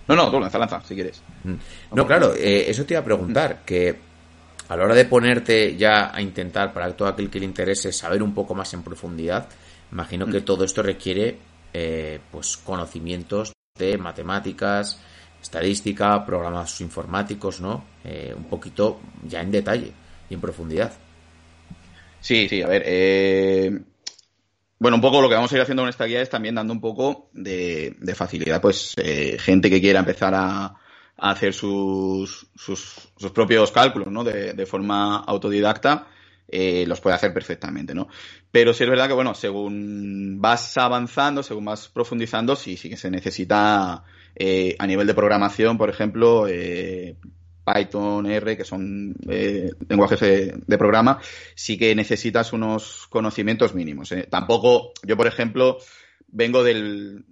No, 0.08 0.16
no, 0.16 0.32
tú 0.32 0.40
lanza, 0.40 0.58
lanza, 0.58 0.82
si 0.82 0.96
quieres. 0.96 1.22
Mm. 1.44 1.54
No, 1.96 2.08
claro, 2.08 2.34
eh, 2.36 2.70
eso 2.70 2.86
te 2.86 2.94
iba 2.94 3.02
a 3.02 3.06
preguntar, 3.06 3.64
que 3.66 3.98
a 4.70 4.76
la 4.78 4.84
hora 4.86 4.96
de 4.96 5.06
ponerte 5.06 5.76
ya 5.76 6.16
a 6.16 6.22
intentar, 6.22 6.74
para 6.74 6.92
todo 6.96 7.08
aquel 7.08 7.30
que 7.30 7.40
le 7.40 7.46
interese, 7.46 7.92
saber 7.92 8.24
un 8.24 8.34
poco 8.34 8.56
más 8.56 8.74
en 8.74 8.84
profundidad, 8.84 9.48
imagino 9.92 10.26
que 10.26 10.42
todo 10.42 10.64
esto 10.64 10.82
requiere 10.82 11.38
eh, 11.74 12.20
pues 12.32 12.58
conocimientos 12.58 13.52
de 13.78 13.98
matemáticas, 13.98 15.00
estadística, 15.42 16.26
programas 16.26 16.80
informáticos, 16.82 17.60
¿no? 17.60 17.84
Eh, 18.04 18.34
un 18.36 18.46
poquito 18.46 19.00
ya 19.28 19.42
en 19.42 19.52
detalle 19.52 19.92
y 20.30 20.34
en 20.34 20.42
profundidad. 20.42 20.94
Sí, 22.24 22.48
sí, 22.48 22.62
a 22.62 22.68
ver. 22.68 22.84
eh, 22.86 23.82
bueno, 24.80 24.96
un 24.98 25.02
poco 25.02 25.22
lo 25.22 25.30
que 25.30 25.36
vamos 25.36 25.52
a 25.52 25.56
ir 25.56 25.62
haciendo 25.62 25.84
con 25.84 25.90
esta 25.90 26.06
guía 26.06 26.22
es 26.22 26.30
también 26.30 26.56
dando 26.56 26.74
un 26.74 26.82
poco 26.82 27.30
de, 27.34 27.96
de 28.00 28.16
facilidad, 28.16 28.62
pues 28.62 28.94
eh, 28.98 29.38
gente 29.40 29.70
que 29.70 29.82
quiera 29.82 30.00
empezar 30.00 30.34
a, 30.36 30.66
a 30.66 30.76
hacer 31.18 31.54
sus, 31.54 32.48
sus, 32.56 33.10
sus 33.18 33.32
propios 33.32 33.72
cálculos, 33.72 34.10
¿no? 34.12 34.24
De, 34.24 34.54
de 34.54 34.66
forma 34.66 35.18
autodidacta, 35.18 36.08
eh, 36.48 36.86
los 36.88 37.02
puede 37.02 37.16
hacer 37.16 37.34
perfectamente, 37.34 37.94
¿no? 37.94 38.08
Pero 38.52 38.74
sí 38.74 38.84
es 38.84 38.90
verdad 38.90 39.08
que, 39.08 39.14
bueno, 39.14 39.34
según 39.36 40.38
vas 40.42 40.78
avanzando, 40.78 41.44
según 41.44 41.66
vas 41.66 41.90
profundizando, 41.90 42.56
sí, 42.56 42.78
sí 42.78 42.90
que 42.90 42.98
se 42.98 43.12
necesita 43.12 44.04
eh, 44.36 44.76
a 44.80 44.88
nivel 44.88 45.08
de 45.08 45.14
programación, 45.14 45.78
por 45.78 45.90
ejemplo, 45.90 46.48
eh, 46.48 47.16
Python, 47.66 48.26
R, 48.26 48.58
que 48.58 48.66
son 48.66 49.16
eh, 49.30 49.72
lenguajes 49.88 50.20
de, 50.20 50.78
programa, 50.78 51.20
sí 51.56 51.78
que 51.78 51.96
necesitas 51.96 52.54
unos 52.54 53.08
conocimientos 53.10 53.74
mínimos. 53.74 54.12
¿eh? 54.12 54.28
Tampoco, 54.30 54.92
yo 55.04 55.16
por 55.16 55.28
ejemplo, 55.28 55.78
vengo 56.28 56.64
del 56.64 57.26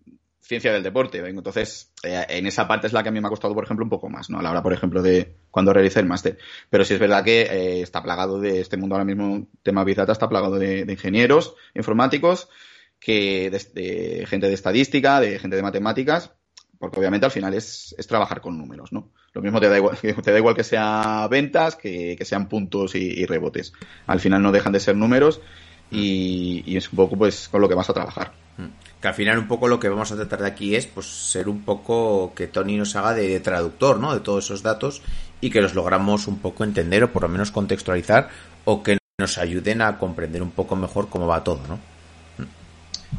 ciencia 0.52 0.74
del 0.74 0.84
deporte, 0.84 1.22
vengo, 1.22 1.40
entonces 1.40 1.94
eh, 2.04 2.26
en 2.28 2.46
esa 2.46 2.68
parte 2.68 2.88
es 2.88 2.92
la 2.92 3.04
que 3.04 3.10
a 3.10 3.12
mí 3.14 3.22
me 3.22 3.28
ha 3.28 3.30
costado, 3.30 3.54
por 3.54 3.64
ejemplo, 3.64 3.86
un 3.86 3.90
poco 3.90 4.10
más, 4.10 4.30
¿no? 4.30 4.40
A 4.40 4.42
la 4.42 4.52
hora, 4.52 4.62
por 4.62 4.74
ejemplo, 4.74 5.02
de 5.02 5.38
cuando 5.50 5.72
realicé 5.72 6.02
el 6.02 6.08
máster. 6.08 6.38
Pero 6.70 6.84
sí 6.84 6.94
es 6.94 7.00
verdad 7.00 7.24
que 7.24 7.44
eh, 7.44 7.82
está 7.82 8.04
plagado 8.04 8.38
de 8.38 8.60
este 8.60 8.76
mundo 8.76 8.96
ahora 8.96 9.06
mismo, 9.06 9.48
tema 9.64 9.86
Big 9.86 9.96
Data, 9.96 10.12
está 10.12 10.28
plagado 10.28 10.60
de, 10.60 10.82
ingenieros 10.82 11.56
informáticos, 11.74 12.50
que 13.00 13.50
de, 13.50 13.82
de 13.82 14.26
gente 14.26 14.48
de 14.48 14.54
estadística, 14.54 15.22
de 15.22 15.40
gente 15.40 15.56
de 15.56 15.62
matemáticas, 15.62 16.32
porque 16.78 17.00
obviamente 17.00 17.26
al 17.26 17.32
final 17.32 17.54
es, 17.54 17.96
es 17.98 18.08
trabajar 18.08 18.42
con 18.42 18.58
números, 18.58 18.92
¿no? 18.92 19.14
Lo 19.34 19.42
mismo 19.42 19.60
te 19.60 19.70
da 19.70 19.78
igual, 19.78 19.98
te 19.98 20.32
da 20.32 20.38
igual 20.38 20.56
que 20.56 20.64
sea 20.64 21.28
ventas, 21.30 21.76
que, 21.76 22.16
que 22.18 22.26
sean 22.26 22.50
puntos 22.50 22.96
y, 22.96 23.00
y, 23.00 23.26
rebotes. 23.26 23.74
Al 24.08 24.20
final 24.20 24.42
no 24.42 24.52
dejan 24.52 24.74
de 24.74 24.80
ser 24.80 24.96
números 24.96 25.42
y, 25.90 26.64
y, 26.66 26.78
es 26.78 26.92
un 26.92 26.98
poco 26.98 27.18
pues 27.18 27.48
con 27.50 27.62
lo 27.62 27.70
que 27.70 27.76
vas 27.76 27.90
a 27.90 27.94
trabajar. 27.94 28.34
Que 29.02 29.08
al 29.08 29.14
final 29.14 29.40
un 29.40 29.48
poco 29.48 29.68
lo 29.68 29.80
que 29.80 29.90
vamos 29.90 30.12
a 30.12 30.16
tratar 30.16 30.42
de 30.42 30.48
aquí 30.48 30.76
es 30.76 30.86
pues 30.86 31.08
ser 31.08 31.48
un 31.50 31.64
poco 31.64 32.34
que 32.36 32.48
Tony 32.48 32.78
nos 32.78 32.96
haga 32.96 33.14
de, 33.14 33.28
de 33.28 33.40
traductor, 33.40 34.00
¿no? 34.00 34.14
De 34.14 34.20
todos 34.20 34.46
esos 34.46 34.62
datos 34.62 35.02
y 35.40 35.50
que 35.50 35.62
los 35.62 35.74
logramos 35.74 36.28
un 36.28 36.40
poco 36.40 36.64
entender 36.64 37.04
o 37.04 37.12
por 37.12 37.24
lo 37.24 37.30
menos 37.30 37.52
contextualizar 37.52 38.30
o 38.66 38.84
que 38.84 38.98
nos 39.18 39.38
ayuden 39.38 39.82
a 39.82 39.98
comprender 39.98 40.44
un 40.44 40.52
poco 40.52 40.76
mejor 40.76 41.10
cómo 41.10 41.26
va 41.26 41.44
todo, 41.44 41.62
¿no? 41.68 41.80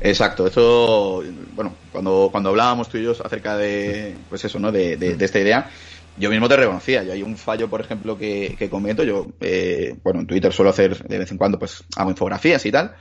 Exacto, 0.00 0.46
esto, 0.46 1.22
bueno, 1.54 1.74
cuando, 1.92 2.28
cuando 2.32 2.50
hablábamos 2.50 2.88
tú 2.88 2.98
y 2.98 3.04
yo 3.04 3.12
acerca 3.12 3.56
de, 3.56 4.16
pues 4.28 4.44
eso, 4.44 4.58
¿no? 4.58 4.72
De, 4.72 4.96
de, 4.96 5.16
de 5.16 5.24
esta 5.24 5.38
idea, 5.38 5.70
yo 6.16 6.30
mismo 6.30 6.48
te 6.48 6.56
reconocía. 6.56 7.02
Yo 7.02 7.12
hay 7.12 7.22
un 7.22 7.36
fallo, 7.36 7.68
por 7.68 7.80
ejemplo, 7.80 8.18
que, 8.18 8.54
que 8.58 8.68
cometo. 8.68 9.02
Yo, 9.04 9.28
eh, 9.40 9.96
bueno, 10.02 10.20
en 10.20 10.26
Twitter 10.26 10.52
suelo 10.52 10.70
hacer 10.70 11.02
de 11.06 11.18
vez 11.18 11.30
en 11.30 11.38
cuando, 11.38 11.58
pues, 11.58 11.84
hago 11.96 12.10
infografías 12.10 12.64
y 12.66 12.72
tal. 12.72 12.94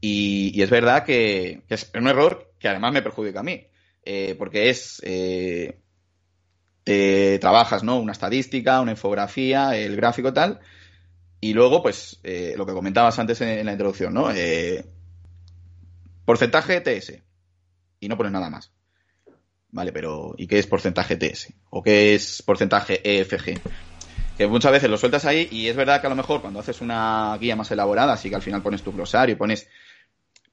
Y, 0.00 0.60
es 0.60 0.70
verdad 0.70 1.04
que, 1.04 1.62
es 1.68 1.90
un 1.94 2.08
error 2.08 2.52
que 2.58 2.68
además 2.68 2.92
me 2.92 3.02
perjudica 3.02 3.40
a 3.40 3.44
mí. 3.44 3.66
Eh, 4.04 4.34
porque 4.36 4.68
es, 4.70 5.00
eh, 5.04 5.78
te 6.84 7.38
trabajas, 7.38 7.84
¿no? 7.84 7.98
Una 8.00 8.12
estadística, 8.12 8.80
una 8.80 8.92
infografía, 8.92 9.76
el 9.76 9.96
gráfico 9.96 10.32
tal. 10.32 10.60
Y 11.40 11.54
luego, 11.54 11.82
pues, 11.82 12.20
eh, 12.22 12.54
lo 12.56 12.66
que 12.66 12.72
comentabas 12.72 13.18
antes 13.18 13.40
en, 13.40 13.48
en 13.48 13.66
la 13.66 13.72
introducción, 13.72 14.14
¿no? 14.14 14.28
Porcentaje 16.24 16.80
TS. 16.80 17.22
Y 18.00 18.08
no 18.08 18.16
pones 18.16 18.32
nada 18.32 18.50
más. 18.50 18.72
Vale, 19.72 19.90
pero 19.90 20.34
¿y 20.36 20.46
qué 20.46 20.58
es 20.58 20.66
porcentaje 20.66 21.16
TS? 21.16 21.54
¿O 21.70 21.82
qué 21.82 22.14
es 22.14 22.42
porcentaje 22.42 23.00
EFG? 23.02 23.58
Que 24.36 24.46
muchas 24.46 24.70
veces 24.70 24.90
lo 24.90 24.98
sueltas 24.98 25.24
ahí 25.24 25.48
y 25.50 25.68
es 25.68 25.76
verdad 25.76 26.02
que 26.02 26.06
a 26.06 26.10
lo 26.10 26.16
mejor 26.16 26.42
cuando 26.42 26.60
haces 26.60 26.82
una 26.82 27.36
guía 27.40 27.56
más 27.56 27.70
elaborada, 27.70 28.12
así 28.12 28.28
que 28.28 28.36
al 28.36 28.42
final 28.42 28.62
pones 28.62 28.82
tu 28.82 28.92
glosario, 28.92 29.38
pones, 29.38 29.68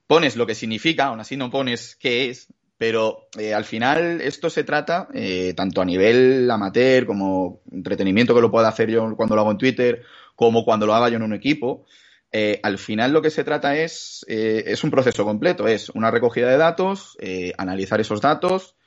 pones 0.08 0.38
lo 0.38 0.48
que 0.48 0.56
significa, 0.56 1.08
aún 1.08 1.20
así 1.20 1.36
no 1.36 1.50
pones 1.50 1.98
qué 1.98 2.30
es, 2.30 2.48
pero 2.78 3.28
eh, 3.38 3.54
al 3.54 3.66
final 3.66 4.22
esto 4.22 4.50
se 4.50 4.64
trata, 4.64 5.10
eh, 5.14 5.54
tanto 5.54 5.82
a 5.82 5.86
nivel 5.86 6.50
amateur 6.50 7.06
como 7.06 7.60
entretenimiento 7.74 8.34
que 8.34 8.42
lo 8.42 8.52
pueda 8.52 8.70
hacer 8.70 8.90
yo 8.90 9.18
cuando 9.18 9.36
lo 9.36 9.42
hago 9.42 9.52
en 9.52 9.58
Twitter, 9.58 10.04
como 10.34 10.64
cuando 10.64 10.86
lo 10.86 10.96
haga 10.96 11.10
yo 11.10 11.18
en 11.18 11.24
un 11.24 11.34
equipo, 11.34 11.86
eh, 12.32 12.62
al 12.64 12.78
final 12.78 13.12
lo 13.12 13.22
que 13.22 13.32
se 13.32 13.44
trata 13.44 13.76
es, 13.76 14.26
eh, 14.30 14.64
es 14.68 14.82
un 14.86 14.92
proceso 14.92 15.26
completo, 15.26 15.68
es 15.68 15.90
una 15.90 16.10
recogida 16.10 16.50
de 16.50 16.58
datos, 16.58 17.18
analizar 17.58 18.00
esos 18.00 18.22
datos, 18.22 18.78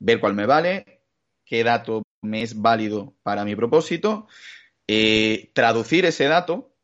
ver 0.00 0.18
cuál 0.18 0.34
me 0.34 0.46
vale, 0.46 1.02
qué 1.44 1.62
dato 1.62 2.02
me 2.22 2.42
es 2.42 2.60
válido 2.60 3.14
para 3.22 3.44
mi 3.44 3.54
propósito, 3.54 4.26
eh, 4.88 5.50
traducir 5.54 6.04
ese 6.04 6.24
dato, 6.24 6.74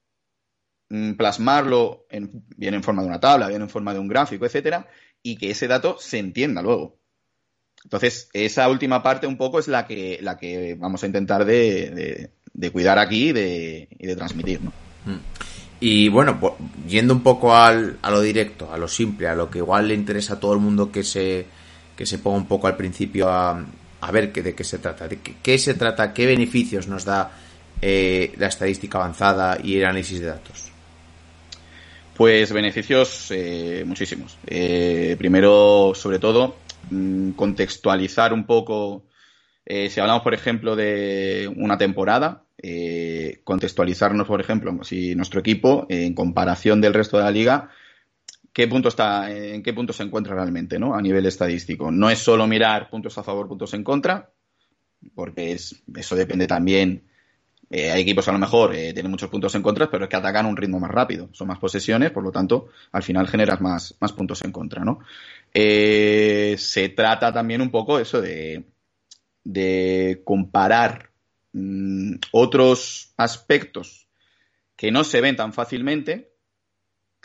mm, 0.90 1.14
plasmarlo 1.14 2.06
en, 2.10 2.30
bien 2.56 2.74
en 2.74 2.82
forma 2.82 3.02
de 3.02 3.08
una 3.08 3.20
tabla, 3.20 3.48
bien 3.48 3.62
en 3.62 3.70
forma 3.70 3.92
de 3.92 3.98
un 3.98 4.08
gráfico, 4.08 4.46
etcétera, 4.46 4.86
y 5.22 5.36
que 5.36 5.50
ese 5.50 5.66
dato 5.66 5.98
se 5.98 6.18
entienda 6.18 6.62
luego. 6.62 7.00
Entonces, 7.84 8.28
esa 8.32 8.68
última 8.68 9.02
parte 9.02 9.26
un 9.26 9.36
poco 9.36 9.58
es 9.58 9.68
la 9.68 9.86
que, 9.86 10.18
la 10.22 10.36
que 10.36 10.74
vamos 10.74 11.02
a 11.02 11.06
intentar 11.06 11.44
de, 11.44 12.30
de, 12.52 12.70
cuidar 12.70 12.98
aquí 12.98 13.28
y 13.28 13.32
de, 13.32 13.88
y 13.98 14.06
de 14.06 14.16
transmitir, 14.16 14.60
¿no? 14.62 14.70
Mm. 15.04 15.20
Y 15.78 16.08
bueno, 16.08 16.40
pues, 16.40 16.54
yendo 16.88 17.14
un 17.14 17.22
poco 17.22 17.54
al, 17.54 17.98
a 18.02 18.10
lo 18.10 18.20
directo, 18.20 18.72
a 18.72 18.78
lo 18.78 18.88
simple, 18.88 19.28
a 19.28 19.34
lo 19.34 19.50
que 19.50 19.58
igual 19.58 19.88
le 19.88 19.94
interesa 19.94 20.34
a 20.34 20.40
todo 20.40 20.54
el 20.54 20.58
mundo 20.58 20.90
que 20.90 21.04
se, 21.04 21.46
que 21.96 22.06
se 22.06 22.18
ponga 22.18 22.36
un 22.36 22.46
poco 22.46 22.66
al 22.66 22.76
principio 22.76 23.28
a, 23.28 23.64
a 24.00 24.12
ver 24.12 24.30
qué, 24.30 24.42
de 24.42 24.54
qué 24.54 24.64
se 24.64 24.78
trata, 24.78 25.08
de 25.08 25.18
qué, 25.20 25.36
qué, 25.42 25.58
se 25.58 25.74
trata, 25.74 26.12
qué 26.12 26.26
beneficios 26.26 26.86
nos 26.86 27.04
da 27.04 27.32
eh, 27.80 28.34
la 28.36 28.48
estadística 28.48 28.98
avanzada 28.98 29.58
y 29.62 29.78
el 29.78 29.84
análisis 29.84 30.20
de 30.20 30.26
datos. 30.26 30.70
Pues 32.16 32.50
beneficios 32.50 33.30
eh, 33.30 33.84
muchísimos. 33.86 34.38
Eh, 34.46 35.16
primero, 35.18 35.92
sobre 35.94 36.18
todo, 36.18 36.56
mmm, 36.90 37.32
contextualizar 37.32 38.32
un 38.32 38.46
poco, 38.46 39.04
eh, 39.66 39.90
si 39.90 40.00
hablamos, 40.00 40.22
por 40.22 40.32
ejemplo, 40.32 40.76
de 40.76 41.50
una 41.56 41.76
temporada, 41.76 42.42
contextualizarnos, 43.44 44.26
por 44.26 44.40
ejemplo, 44.40 44.82
si 44.82 45.14
nuestro 45.14 45.38
equipo, 45.38 45.86
en 45.88 46.14
comparación 46.14 46.80
del 46.80 46.94
resto 46.94 47.16
de 47.16 47.22
la 47.22 47.30
liga, 47.30 47.70
qué 48.56 48.66
punto 48.68 48.88
está, 48.88 49.30
en 49.30 49.62
qué 49.62 49.74
punto 49.74 49.92
se 49.92 50.02
encuentra 50.02 50.34
realmente, 50.34 50.78
¿no? 50.78 50.94
A 50.94 51.02
nivel 51.02 51.26
estadístico. 51.26 51.90
No 51.90 52.08
es 52.08 52.20
solo 52.20 52.46
mirar 52.46 52.88
puntos 52.88 53.18
a 53.18 53.22
favor, 53.22 53.46
puntos 53.46 53.74
en 53.74 53.84
contra, 53.84 54.32
porque 55.14 55.52
es, 55.52 55.82
eso 55.94 56.16
depende 56.16 56.46
también. 56.46 57.04
Eh, 57.68 57.90
hay 57.90 58.00
equipos 58.00 58.26
a 58.28 58.32
lo 58.32 58.38
mejor 58.38 58.74
eh, 58.74 58.94
tienen 58.94 59.10
muchos 59.10 59.28
puntos 59.28 59.54
en 59.56 59.60
contra, 59.60 59.90
pero 59.90 60.04
es 60.04 60.08
que 60.08 60.16
atacan 60.16 60.46
un 60.46 60.56
ritmo 60.56 60.80
más 60.80 60.90
rápido. 60.90 61.28
Son 61.32 61.48
más 61.48 61.58
posesiones, 61.58 62.12
por 62.12 62.22
lo 62.22 62.32
tanto, 62.32 62.68
al 62.92 63.02
final 63.02 63.28
generas 63.28 63.60
más, 63.60 63.94
más 64.00 64.14
puntos 64.14 64.42
en 64.42 64.52
contra, 64.52 64.86
¿no? 64.86 65.00
Eh, 65.52 66.56
se 66.58 66.88
trata 66.88 67.34
también 67.34 67.60
un 67.60 67.70
poco 67.70 67.98
eso 67.98 68.22
de, 68.22 68.64
de 69.44 70.22
comparar 70.24 71.10
mm, 71.52 72.14
otros 72.30 73.12
aspectos 73.18 74.08
que 74.76 74.90
no 74.90 75.04
se 75.04 75.20
ven 75.20 75.36
tan 75.36 75.52
fácilmente 75.52 76.35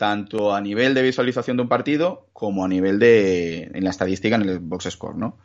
tanto 0.02 0.52
a 0.52 0.60
nivel 0.60 0.94
de 0.94 1.02
visualización 1.02 1.56
de 1.56 1.62
un 1.62 1.68
partido 1.68 2.26
como 2.32 2.64
a 2.64 2.68
nivel 2.68 2.98
de 2.98 3.70
en 3.72 3.84
la 3.84 3.90
estadística 3.90 4.34
en 4.34 4.42
el 4.42 4.58
box 4.58 4.90
score, 4.90 5.16
¿no? 5.16 5.38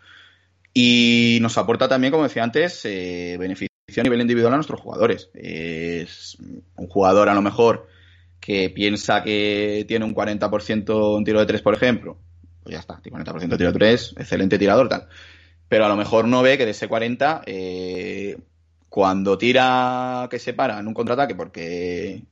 Y 0.73 1.37
nos 1.43 1.59
aporta 1.59 1.87
también, 1.87 2.09
como 2.09 2.23
decía 2.23 2.43
antes, 2.43 2.83
eh, 2.85 3.37
beneficio 3.39 3.69
a 3.99 4.01
nivel 4.01 4.19
individual 4.19 4.53
a 4.53 4.55
nuestros 4.55 4.81
jugadores. 4.81 5.29
Es 5.35 6.37
un 6.75 6.87
jugador 6.87 7.29
a 7.29 7.35
lo 7.35 7.43
mejor 7.43 7.87
que 8.39 8.71
piensa 8.71 9.21
que 9.21 9.85
tiene 9.87 10.05
un 10.05 10.15
40% 10.15 11.19
en 11.19 11.23
tiro 11.23 11.39
de 11.39 11.45
tres, 11.45 11.61
por 11.61 11.75
ejemplo, 11.75 12.17
pues 12.63 12.73
ya 12.73 12.79
está, 12.79 12.99
40% 12.99 13.39
de 13.39 13.57
tiro 13.57 13.71
de 13.71 13.77
tres, 13.77 14.15
excelente 14.17 14.57
tirador, 14.57 14.89
tal. 14.89 15.07
Pero 15.69 15.85
a 15.85 15.89
lo 15.89 15.97
mejor 15.97 16.27
no 16.27 16.41
ve 16.41 16.57
que 16.57 16.65
de 16.65 16.71
ese 16.71 16.87
40 16.87 17.43
eh, 17.45 18.37
cuando 18.89 19.37
tira 19.37 20.27
que 20.29 20.39
se 20.39 20.53
para 20.53 20.79
en 20.79 20.87
un 20.87 20.93
contraataque 20.93 21.35
porque 21.35 22.23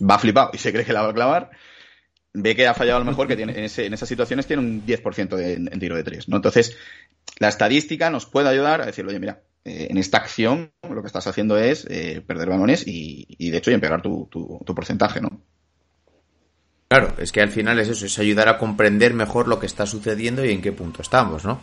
va 0.00 0.18
flipado 0.18 0.50
y 0.52 0.58
se 0.58 0.72
cree 0.72 0.84
que 0.84 0.92
la 0.92 1.02
va 1.02 1.10
a 1.10 1.14
clavar, 1.14 1.50
ve 2.32 2.54
que 2.54 2.66
ha 2.66 2.74
fallado 2.74 2.98
a 2.98 3.00
lo 3.00 3.10
mejor 3.10 3.26
que 3.26 3.36
tiene, 3.36 3.52
en, 3.52 3.64
ese, 3.64 3.86
en 3.86 3.94
esas 3.94 4.08
situaciones 4.08 4.46
tiene 4.46 4.62
un 4.62 4.86
10% 4.86 5.36
de, 5.36 5.54
en, 5.54 5.80
tiro 5.80 5.96
de 5.96 6.04
tres, 6.04 6.28
¿no? 6.28 6.36
Entonces, 6.36 6.76
la 7.38 7.48
estadística 7.48 8.10
nos 8.10 8.26
puede 8.26 8.48
ayudar 8.48 8.80
a 8.80 8.86
decirle, 8.86 9.10
oye, 9.10 9.20
mira, 9.20 9.42
eh, 9.64 9.88
en 9.90 9.98
esta 9.98 10.18
acción 10.18 10.72
lo 10.88 11.02
que 11.02 11.08
estás 11.08 11.26
haciendo 11.26 11.58
es 11.58 11.86
eh, 11.90 12.22
perder 12.26 12.48
balones 12.48 12.86
y, 12.86 13.26
y, 13.28 13.50
de 13.50 13.58
hecho 13.58 13.70
y 13.70 13.74
empeorar 13.74 14.02
tu, 14.02 14.28
tu, 14.30 14.74
porcentaje, 14.74 15.20
¿no? 15.20 15.40
Claro, 16.88 17.14
es 17.18 17.32
que 17.32 17.42
al 17.42 17.50
final 17.50 17.78
es 17.78 17.88
eso, 17.88 18.06
es 18.06 18.18
ayudar 18.18 18.48
a 18.48 18.56
comprender 18.56 19.12
mejor 19.12 19.46
lo 19.46 19.58
que 19.58 19.66
está 19.66 19.84
sucediendo 19.84 20.44
y 20.44 20.52
en 20.52 20.62
qué 20.62 20.72
punto 20.72 21.02
estamos, 21.02 21.44
¿no? 21.44 21.60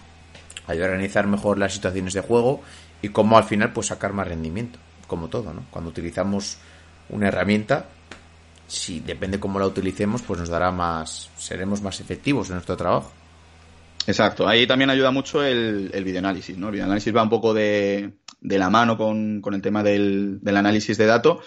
Ayudar 0.68 0.90
a 0.90 0.94
organizar 0.94 1.26
mejor 1.28 1.58
las 1.58 1.74
situaciones 1.74 2.14
de 2.14 2.22
juego 2.22 2.62
y 3.06 3.10
cómo 3.10 3.38
al 3.38 3.44
final 3.44 3.72
pues 3.72 3.88
sacar 3.88 4.14
más 4.14 4.28
rendimiento, 4.28 4.80
como 5.06 5.28
todo, 5.28 5.54
¿no? 5.54 5.66
Cuando 5.70 5.92
utilizamos 5.92 6.58
una 7.10 7.28
herramienta, 7.28 7.86
si 8.66 9.00
depende 9.00 9.40
cómo 9.40 9.60
la 9.60 9.68
utilicemos, 9.68 10.24
pues 10.24 10.40
nos 10.40 10.50
dará 10.50 10.72
más, 10.72 11.30
seremos 11.38 11.84
más 11.84 12.00
efectivos 12.00 12.50
en 12.50 12.56
nuestro 12.56 12.76
trabajo. 12.76 13.12
Exacto, 14.08 14.48
ahí 14.48 14.66
también 14.66 14.90
ayuda 14.90 15.12
mucho 15.12 15.44
el, 15.44 15.92
el 15.94 16.04
videoanálisis, 16.04 16.58
¿no? 16.58 16.68
El 16.68 16.74
videoanálisis 16.74 17.16
va 17.16 17.22
un 17.22 17.30
poco 17.30 17.54
de, 17.54 18.14
de 18.42 18.58
la 18.58 18.72
mano 18.72 18.98
con, 18.98 19.40
con 19.40 19.54
el 19.54 19.62
tema 19.62 19.84
del, 19.84 20.40
del, 20.42 20.58
análisis 20.58 20.98
de 20.98 21.06
datos, 21.06 21.46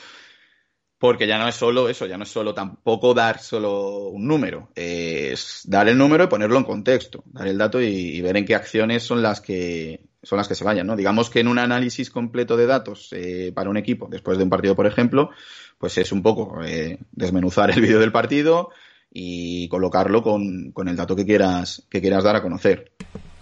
porque 0.96 1.26
ya 1.26 1.38
no 1.38 1.48
es 1.48 1.56
solo 1.56 1.88
eso, 1.88 2.06
ya 2.06 2.16
no 2.16 2.22
es 2.22 2.30
solo 2.30 2.54
tampoco 2.54 3.14
dar 3.14 3.40
solo 3.40 4.10
un 4.10 4.28
número, 4.28 4.70
es 4.76 5.62
dar 5.64 5.88
el 5.88 5.98
número 5.98 6.22
y 6.22 6.28
ponerlo 6.28 6.58
en 6.58 6.64
contexto, 6.64 7.24
dar 7.26 7.48
el 7.48 7.58
dato 7.58 7.82
y, 7.82 7.86
y 7.86 8.20
ver 8.20 8.36
en 8.36 8.44
qué 8.44 8.54
acciones 8.54 9.02
son 9.02 9.22
las 9.22 9.40
que, 9.40 10.07
son 10.22 10.38
las 10.38 10.48
que 10.48 10.54
se 10.54 10.64
vayan, 10.64 10.86
¿no? 10.86 10.96
Digamos 10.96 11.30
que 11.30 11.40
en 11.40 11.48
un 11.48 11.58
análisis 11.58 12.10
completo 12.10 12.56
de 12.56 12.66
datos 12.66 13.08
eh, 13.12 13.52
para 13.54 13.70
un 13.70 13.76
equipo, 13.76 14.08
después 14.10 14.36
de 14.38 14.44
un 14.44 14.50
partido, 14.50 14.74
por 14.74 14.86
ejemplo, 14.86 15.30
pues 15.78 15.96
es 15.98 16.12
un 16.12 16.22
poco 16.22 16.62
eh, 16.64 16.98
desmenuzar 17.12 17.70
el 17.70 17.80
vídeo 17.80 18.00
del 18.00 18.12
partido 18.12 18.70
y 19.12 19.68
colocarlo 19.68 20.22
con, 20.22 20.72
con, 20.72 20.88
el 20.88 20.96
dato 20.96 21.14
que 21.16 21.24
quieras, 21.24 21.86
que 21.88 22.00
quieras 22.00 22.24
dar 22.24 22.36
a 22.36 22.42
conocer. 22.42 22.92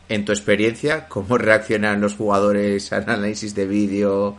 En 0.09 0.25
tu 0.25 0.33
experiencia, 0.33 1.09
¿cómo 1.09 1.39
reaccionan 1.39 2.01
los 2.01 2.15
jugadores 2.15 2.93
al 2.93 3.03
análisis 3.05 3.55
de 3.55 3.67
vídeo 3.67 4.37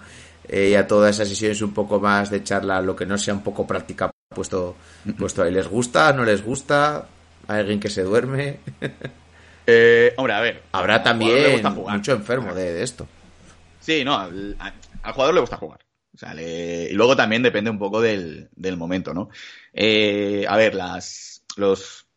eh, 0.48 0.70
y 0.72 0.76
a 0.76 0.88
todas 0.88 1.16
esas 1.16 1.28
sesiones 1.28 1.62
un 1.62 1.74
poco 1.74 2.00
más 2.00 2.30
de 2.30 2.44
charla, 2.44 2.82
lo 2.82 2.96
que 2.96 3.06
no 3.06 3.18
sea 3.18 3.34
un 3.34 3.44
poco 3.44 3.68
práctica 3.68 4.10
puesto, 4.30 4.76
puesto 5.18 5.44
ahí? 5.44 5.52
¿Les 5.52 5.68
gusta? 5.68 6.14
¿No 6.14 6.24
les 6.24 6.44
gusta? 6.44 7.10
¿Hay 7.48 7.60
alguien 7.60 7.80
que 7.80 7.90
se 7.90 8.04
duerme? 8.04 8.60
Eh, 9.70 10.14
hombre, 10.16 10.34
a 10.34 10.40
ver. 10.40 10.64
Habrá 10.72 11.04
también 11.04 11.62
mucho 11.62 12.14
enfermo 12.14 12.56
de, 12.56 12.74
de, 12.74 12.84
esto. 12.84 13.06
Sí, 13.82 14.06
no, 14.06 14.18
al, 14.18 14.56
al, 15.04 15.14
jugador 15.14 15.36
le 15.36 15.42
gusta 15.42 15.58
jugar. 15.58 15.80
O 16.16 16.18
sea, 16.18 16.34
le, 16.34 16.90
y 16.90 16.94
luego 16.94 17.18
también 17.18 17.44
depende 17.44 17.70
un 17.70 17.78
poco 17.78 18.02
del, 18.02 18.50
del 18.56 18.78
momento, 18.78 19.14
¿no? 19.14 19.30
Eh, 19.74 20.46
a 20.48 20.56
ver, 20.56 20.74
las, 20.74 21.44
los, 21.58 22.08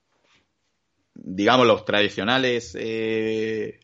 digamos, 1.13 1.67
los 1.67 1.85
tradicionales 1.85 2.77
eh, 2.79 3.81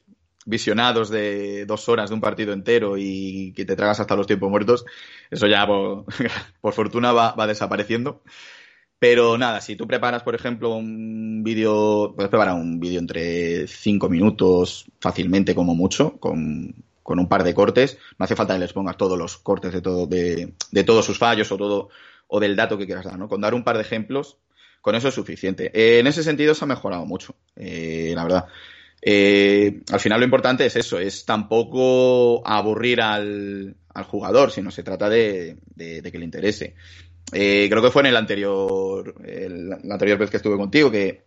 visionados 0.47 1.11
de 1.11 1.67
dos 1.67 1.89
horas 1.89 2.09
de 2.09 2.15
un 2.15 2.21
partido 2.21 2.53
entero 2.53 2.97
y 2.97 3.53
que 3.55 3.65
te 3.65 3.75
tragas 3.75 3.99
hasta 3.99 4.15
los 4.15 4.29
tiempos 4.29 4.49
muertos, 4.49 4.85
eso 5.29 5.49
ya 5.49 5.67
por, 5.67 6.07
por 6.61 6.73
fortuna 6.73 7.13
va, 7.13 7.33
va 7.33 7.49
desapareciendo. 7.49 8.23
Pero 8.99 9.37
nada, 9.37 9.61
si 9.61 9.77
tú 9.77 9.87
preparas, 9.87 10.23
por 10.23 10.35
ejemplo, 10.35 10.75
un 10.75 11.43
vídeo, 11.45 12.15
puedes 12.17 12.31
preparar 12.31 12.55
un 12.55 12.81
vídeo 12.81 12.99
entre 12.99 13.67
5 13.67 14.09
minutos 14.09 14.87
fácilmente 15.01 15.55
como 15.55 15.75
mucho, 15.75 16.19
con, 16.19 16.75
con, 17.03 17.19
un 17.19 17.29
par 17.29 17.45
de 17.45 17.55
cortes. 17.55 17.99
No 18.19 18.25
hace 18.25 18.37
falta 18.37 18.55
que 18.55 18.61
les 18.61 18.73
pongas 18.73 18.97
todos 18.97 19.19
los 19.19 19.37
cortes 19.37 19.73
de, 19.73 19.83
todo, 19.83 20.07
de, 20.07 20.55
de, 20.71 20.85
todos 20.85 21.05
sus 21.05 21.19
fallos 21.19 21.53
o 21.53 21.59
todo 21.59 21.89
o 22.29 22.41
del 22.41 22.57
dato 22.57 22.79
que 22.79 22.87
quieras 22.87 23.05
dar, 23.05 23.19
¿no? 23.19 23.29
Con 23.29 23.41
dar 23.41 23.55
un 23.55 23.65
par 23.65 23.77
de 23.77 23.83
ejemplos, 23.83 24.39
con 24.81 24.95
eso 24.95 25.09
es 25.09 25.15
suficiente. 25.15 25.71
Eh, 25.75 25.99
en 26.01 26.07
ese 26.07 26.23
sentido 26.23 26.55
se 26.55 26.65
ha 26.65 26.69
mejorado 26.69 27.05
mucho, 27.05 27.37
eh, 27.55 28.13
la 28.15 28.23
verdad. 28.23 28.47
Eh, 29.03 29.83
al 29.93 30.01
final 30.01 30.21
lo 30.21 30.25
importante 30.25 30.67
es 30.67 30.75
eso, 30.75 30.99
es 30.99 31.25
tampoco 31.25 32.47
aburrir 32.47 33.01
al, 33.03 33.77
al 33.95 34.05
jugador, 34.05 34.51
sino 34.51 34.71
se 34.71 34.83
trata 34.83 35.09
de, 35.09 35.59
de, 35.75 36.03
de 36.03 36.13
que 36.13 36.19
le 36.19 36.25
interese. 36.25 36.75
Eh, 37.33 37.67
creo 37.69 37.83
que 37.83 37.91
fue 37.91 38.03
en 38.03 38.07
el 38.07 38.17
anterior, 38.17 39.15
la 39.25 39.95
anterior 39.95 40.19
vez 40.19 40.31
que 40.31 40.37
estuve 40.37 40.57
contigo, 40.57 40.91
que 40.91 41.25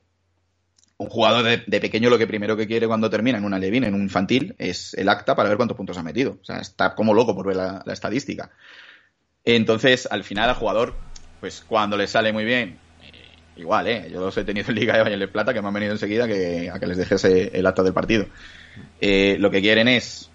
un 0.99 1.07
jugador 1.07 1.63
de, 1.65 1.79
pequeño 1.79 2.09
lo 2.09 2.17
que 2.17 2.27
primero 2.27 2.57
que 2.57 2.67
quiere 2.67 2.85
cuando 2.85 3.09
termina 3.09 3.37
en 3.37 3.45
una 3.45 3.57
Levin, 3.57 3.85
en 3.85 3.93
un 3.93 4.01
infantil, 4.01 4.53
es 4.57 4.93
el 4.95 5.07
acta 5.07 5.33
para 5.33 5.47
ver 5.47 5.57
cuántos 5.57 5.77
puntos 5.77 5.97
ha 5.97 6.03
metido. 6.03 6.37
O 6.41 6.43
sea, 6.43 6.57
está 6.57 6.93
como 6.93 7.13
loco 7.13 7.33
por 7.33 7.47
ver 7.47 7.55
la, 7.55 7.83
estadística. 7.87 8.51
Entonces, 9.45 10.09
al 10.11 10.25
final, 10.25 10.49
al 10.49 10.55
jugador, 10.55 10.95
pues 11.39 11.63
cuando 11.65 11.95
le 11.95 12.05
sale 12.05 12.33
muy 12.33 12.43
bien, 12.43 12.79
eh, 13.01 13.61
igual, 13.61 13.87
¿eh? 13.87 14.09
Yo 14.11 14.19
los 14.19 14.37
he 14.37 14.43
tenido 14.43 14.67
en 14.67 14.75
Liga 14.75 14.97
de 14.97 15.03
Valle 15.03 15.17
de 15.17 15.27
Plata 15.29 15.53
que 15.53 15.61
me 15.61 15.69
han 15.69 15.73
venido 15.73 15.93
enseguida 15.93 16.27
que, 16.27 16.69
a 16.69 16.79
que 16.79 16.87
les 16.87 16.97
dejese 16.97 17.51
el 17.53 17.65
acta 17.65 17.81
del 17.81 17.93
partido. 17.93 18.25
Eh, 18.99 19.37
lo 19.39 19.49
que 19.51 19.61
quieren 19.61 19.87
es 19.87 20.28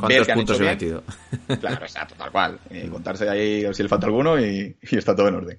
¿Cuántos 0.00 0.28
puntos 0.28 0.60
he 0.60 0.64
metido? 0.64 1.02
Claro, 1.60 1.84
exacto, 1.84 2.14
tal 2.16 2.30
cual. 2.30 2.60
Eh, 2.70 2.88
contarse 2.90 3.28
ahí 3.28 3.66
si 3.74 3.82
le 3.82 3.88
falta 3.88 4.06
alguno 4.06 4.40
y, 4.40 4.76
y, 4.82 4.96
está 4.96 5.14
todo 5.14 5.28
en 5.28 5.34
orden. 5.34 5.58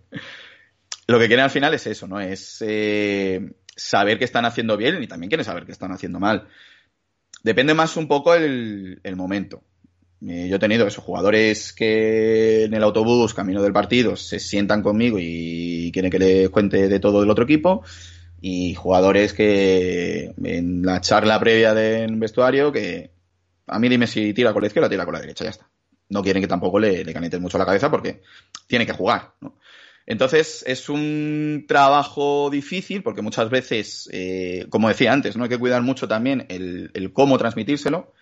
Lo 1.07 1.19
que 1.19 1.27
quieren 1.27 1.43
al 1.43 1.51
final 1.51 1.73
es 1.73 1.87
eso, 1.87 2.07
¿no? 2.07 2.19
Es 2.19 2.57
eh, 2.61 3.53
saber 3.75 4.17
que 4.17 4.25
están 4.25 4.45
haciendo 4.45 4.77
bien 4.77 5.01
y 5.03 5.07
también 5.07 5.29
quieren 5.29 5.45
saber 5.45 5.65
que 5.65 5.71
están 5.71 5.91
haciendo 5.91 6.19
mal. 6.19 6.47
Depende 7.43 7.73
más 7.73 7.97
un 7.97 8.07
poco 8.07 8.35
el, 8.35 8.99
el 9.03 9.15
momento. 9.15 9.63
Eh, 10.27 10.47
yo 10.49 10.57
he 10.57 10.59
tenido 10.59 10.85
esos 10.85 11.03
jugadores 11.03 11.73
que 11.73 12.65
en 12.65 12.73
el 12.73 12.83
autobús, 12.83 13.33
camino 13.33 13.63
del 13.63 13.73
partido, 13.73 14.15
se 14.15 14.39
sientan 14.39 14.83
conmigo 14.83 15.17
y 15.19 15.89
quieren 15.91 16.11
que 16.11 16.19
les 16.19 16.49
cuente 16.49 16.87
de 16.87 16.99
todo 16.99 17.23
el 17.23 17.29
otro 17.29 17.43
equipo. 17.43 17.83
Y 18.39 18.73
jugadores 18.73 19.33
que 19.33 20.33
en 20.43 20.83
la 20.83 21.01
charla 21.01 21.39
previa 21.39 21.73
del 21.73 22.15
vestuario 22.15 22.71
que 22.71 23.11
a 23.67 23.79
mí 23.79 23.89
dime 23.89 24.07
si 24.07 24.33
tira 24.33 24.53
con 24.53 24.61
la 24.61 24.67
izquierda 24.67 24.89
tira 24.89 25.05
con 25.05 25.13
la 25.13 25.21
derecha, 25.21 25.43
ya 25.43 25.51
está. 25.51 25.69
No 26.09 26.21
quieren 26.21 26.41
que 26.41 26.47
tampoco 26.47 26.79
le, 26.79 27.05
le 27.05 27.39
mucho 27.39 27.57
la 27.57 27.65
cabeza 27.65 27.89
porque 27.89 28.21
tiene 28.67 28.85
que 28.85 28.93
jugar, 28.93 29.33
¿no? 29.39 29.57
Entonces 30.05 30.63
es 30.67 30.89
un 30.89 31.65
trabajo 31.67 32.49
difícil 32.49 33.03
porque 33.03 33.21
muchas 33.21 33.49
veces, 33.49 34.09
eh, 34.11 34.65
como 34.69 34.89
decía 34.89 35.13
antes, 35.13 35.37
no 35.37 35.43
hay 35.43 35.49
que 35.49 35.59
cuidar 35.59 35.81
mucho 35.83 36.07
también 36.07 36.45
el, 36.49 37.11
cómo 37.13 37.37
transmitírselo. 37.37 38.13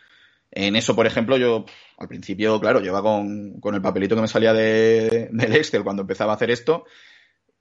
En 0.52 0.75
eso, 0.75 0.95
por 0.95 1.08
ejemplo, 1.08 1.38
yo 1.38 1.65
al 1.97 2.08
principio, 2.08 2.60
claro, 2.60 2.80
yo 2.80 2.88
iba 2.88 3.02
con, 3.02 3.60
con 3.60 3.75
el 3.75 3.82
papelito 3.82 4.15
que 4.15 4.21
me 4.21 4.28
salía 4.28 4.54
de, 4.54 5.30
del 5.32 5.56
Excel 5.56 5.84
cuando 5.84 6.02
empezaba 6.02 6.34
a 6.34 6.36
hacer 6.36 6.52
esto, 6.52 6.86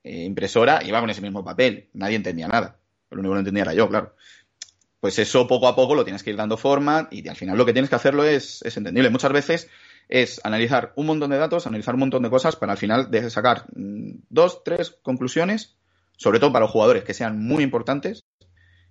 eh, 0.03 0.25
impresora, 0.25 0.83
iba 0.85 1.01
con 1.01 1.11
ese 1.11 1.23
mismo 1.23 1.45
papel. 1.45 1.89
Nadie 1.95 2.17
entendía 2.17 2.49
nada. 2.49 2.79
Lo 3.11 3.21
único 3.21 3.33
que 3.33 3.35
no 3.35 3.41
entendía 3.41 3.63
era 3.63 3.75
yo, 3.75 3.89
claro 3.89 4.15
pues 5.01 5.19
eso 5.19 5.47
poco 5.47 5.69
a 5.69 5.77
poco 5.77 5.95
lo 5.95 6.05
tienes 6.05 6.23
que 6.23 6.31
ir 6.31 6.37
dando 6.37 6.57
forma 6.57 7.09
y 7.11 7.27
al 7.29 7.37
final 7.37 7.57
lo 7.57 7.65
que 7.65 7.73
tienes 7.73 7.89
que 7.89 7.97
hacerlo 7.97 8.25
es, 8.25 8.63
es 8.63 8.77
entendible. 8.77 9.11
Muchas 9.11 9.33
veces 9.33 9.69
es 10.09 10.41
analizar 10.45 10.93
un 10.97 11.07
montón 11.07 11.31
de 11.31 11.39
datos, 11.39 11.67
analizar 11.67 11.95
un 11.95 12.01
montón 12.01 12.23
de 12.23 12.31
cosas 12.31 12.57
para 12.57 12.73
al 12.73 12.79
final 12.79 13.11
de 13.11 13.31
sacar 13.31 13.67
dos, 13.75 14.65
tres 14.65 14.99
conclusiones, 15.03 15.77
sobre 16.17 16.41
todo 16.41 16.53
para 16.53 16.65
los 16.65 16.73
jugadores 16.73 17.05
que 17.05 17.15
sean 17.15 17.41
muy 17.41 17.63
importantes 17.63 18.25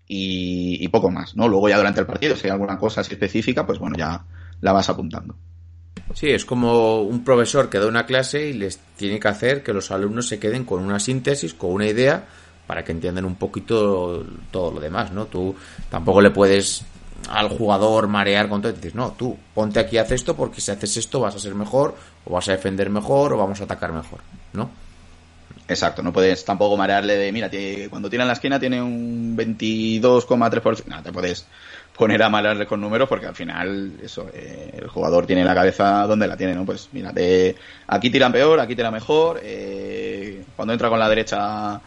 y, 0.08 0.88
poco 0.88 1.12
más, 1.12 1.36
¿no? 1.36 1.50
Luego 1.50 1.68
ya 1.68 1.78
durante 1.78 2.00
el 2.00 2.06
partido, 2.06 2.36
si 2.36 2.48
hay 2.48 2.52
alguna 2.52 2.78
cosa 2.78 3.02
específica, 3.02 3.66
pues 3.66 3.80
bueno, 3.80 3.98
ya 3.98 4.26
la 4.62 4.72
vas 4.72 4.90
apuntando. 4.90 5.36
Sí, 6.14 6.30
es 6.30 6.46
como 6.46 7.02
un 7.02 7.26
profesor 7.26 7.70
que 7.70 7.80
da 7.80 7.88
una 7.88 8.06
clase 8.06 8.48
y 8.48 8.54
les 8.54 8.78
tiene 8.96 9.20
que 9.20 9.28
hacer 9.28 9.64
que 9.64 9.74
los 9.74 9.92
alumnos 9.92 10.28
se 10.28 10.40
queden 10.40 10.64
con 10.64 10.82
una 10.82 11.00
síntesis, 11.00 11.54
con 11.54 11.72
una 11.72 11.88
idea 11.88 12.26
para 12.68 12.84
que 12.84 12.92
entiendan 12.92 13.26
un 13.26 13.36
poquito 13.36 14.26
todo 14.52 14.72
lo 14.72 14.80
demás, 14.80 15.12
¿no? 15.12 15.26
Tú 15.26 15.56
tampoco 15.90 16.22
le 16.22 16.30
puedes 16.30 16.84
al 17.30 17.50
jugador 17.50 18.08
marear 18.08 18.48
con 18.48 18.62
todo 18.62 18.72
y 18.72 18.76
dices, 18.76 18.94
no, 18.94 19.12
tú 19.12 19.38
ponte 19.54 19.80
aquí, 19.80 19.98
haz 19.98 20.12
esto 20.12 20.36
porque 20.36 20.62
si 20.62 20.72
haces 20.72 20.98
esto 20.98 21.20
vas 21.20 21.36
a 21.36 21.40
ser 21.40 21.56
mejor 21.56 21.96
o 22.26 22.34
vas 22.34 22.48
a 22.50 22.52
defender 22.52 22.90
mejor 22.90 23.34
o 23.34 23.38
vamos 23.38 23.60
a 23.62 23.64
atacar 23.64 23.92
mejor, 23.92 24.20
¿no? 24.54 24.70
Exacto, 25.70 26.02
no 26.02 26.14
puedes 26.14 26.46
tampoco 26.46 26.78
marearle 26.78 27.18
de, 27.18 27.32
mira, 27.32 27.50
cuando 27.90 28.10
tiene 28.10 28.24
en 28.24 28.28
la 28.28 28.34
esquina 28.34 28.60
tiene 28.60 28.82
un 28.82 29.36
22,3%. 29.36 30.86
No, 30.86 31.04
te 31.04 31.12
puedes 31.12 31.46
poner 31.98 32.24
a 32.24 32.30
marearle 32.30 32.66
con 32.66 32.80
números 32.80 33.10
porque 33.10 33.26
al 33.26 33.36
final, 33.36 33.94
eso, 34.02 34.30
eh, 34.34 34.80
el 34.82 34.88
jugador 34.88 35.26
tiene 35.26 35.44
la 35.44 35.54
cabeza 35.54 36.08
donde 36.08 36.28
la 36.28 36.38
tiene, 36.38 36.56
¿no? 36.56 36.64
Pues 36.64 36.88
mira, 36.94 37.12
aquí 37.88 38.10
tiran 38.10 38.32
peor, 38.32 38.62
aquí 38.62 38.76
tira 38.78 38.92
mejor. 38.92 39.42
Eh, 39.44 40.46
cuando 40.56 40.74
entra 40.74 40.88
con 40.88 41.00
la 41.00 41.10
derecha 41.10 41.82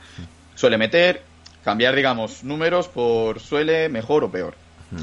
suele 0.60 0.76
meter. 0.78 1.22
Cambiar, 1.64 1.94
digamos, 1.94 2.44
números 2.44 2.88
por 2.88 3.40
suele 3.40 3.88
mejor 3.88 4.24
o 4.24 4.30
peor. 4.30 4.54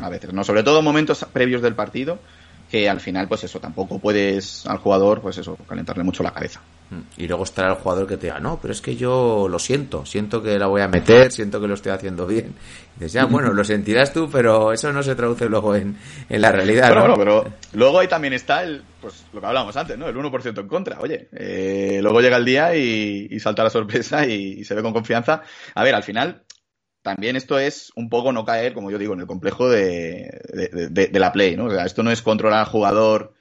A 0.01 0.09
veces, 0.09 0.33
¿no? 0.33 0.43
Sobre 0.43 0.63
todo 0.63 0.79
en 0.79 0.85
momentos 0.85 1.25
previos 1.31 1.61
del 1.61 1.73
partido 1.73 2.19
que 2.69 2.89
al 2.89 2.99
final, 2.99 3.27
pues 3.27 3.43
eso, 3.45 3.59
tampoco 3.59 3.99
puedes 3.99 4.65
al 4.65 4.77
jugador, 4.77 5.21
pues 5.21 5.37
eso, 5.37 5.57
calentarle 5.67 6.03
mucho 6.03 6.23
la 6.23 6.31
cabeza. 6.31 6.61
Y 7.17 7.27
luego 7.27 7.43
estará 7.43 7.69
el 7.69 7.75
jugador 7.75 8.07
que 8.07 8.15
te 8.15 8.27
diga, 8.27 8.39
no, 8.39 8.59
pero 8.61 8.71
es 8.71 8.79
que 8.79 8.95
yo 8.95 9.47
lo 9.49 9.59
siento, 9.59 10.05
siento 10.05 10.41
que 10.41 10.57
la 10.57 10.67
voy 10.67 10.81
a 10.81 10.87
meter, 10.87 11.31
siento 11.33 11.59
que 11.59 11.67
lo 11.67 11.73
estoy 11.73 11.91
haciendo 11.91 12.25
bien. 12.25 12.55
Y 12.95 12.99
dices, 12.99 13.13
ya, 13.13 13.25
bueno, 13.25 13.51
lo 13.51 13.65
sentirás 13.65 14.13
tú, 14.13 14.29
pero 14.31 14.71
eso 14.71 14.93
no 14.93 15.03
se 15.03 15.13
traduce 15.13 15.49
luego 15.49 15.75
en, 15.75 15.97
la 16.29 16.51
realidad. 16.51 16.93
Bueno, 16.93 17.15
pero 17.17 17.45
luego 17.73 17.99
ahí 17.99 18.07
también 18.07 18.31
está 18.31 18.63
el, 18.63 18.83
pues 19.01 19.25
lo 19.33 19.41
que 19.41 19.47
hablábamos 19.47 19.75
antes, 19.75 19.97
¿no? 19.97 20.07
El 20.07 20.15
1% 20.15 20.59
en 20.61 20.67
contra. 20.67 20.99
Oye, 21.01 21.27
eh, 21.33 21.99
luego 22.01 22.21
llega 22.21 22.37
el 22.37 22.45
día 22.45 22.73
y, 22.75 23.37
salta 23.39 23.65
la 23.65 23.69
sorpresa 23.69 24.25
y, 24.25 24.63
se 24.63 24.73
ve 24.73 24.81
con 24.81 24.93
confianza. 24.93 25.41
A 25.75 25.83
ver, 25.83 25.93
al 25.93 26.03
final, 26.03 26.43
también 27.01 27.35
esto 27.35 27.59
es 27.59 27.91
un 27.95 28.07
poco 28.09 28.31
no 28.31 28.45
caer, 28.45 28.73
como 28.73 28.91
yo 28.91 28.97
digo, 28.97 29.13
en 29.13 29.19
el 29.19 29.27
complejo 29.27 29.69
de, 29.69 31.09
la 31.11 31.33
play, 31.33 31.57
¿no? 31.57 31.65
O 31.65 31.71
sea, 31.71 31.85
esto 31.85 32.01
no 32.01 32.11
es 32.11 32.21
controlar 32.21 32.59
al 32.59 32.65
jugador 32.65 33.33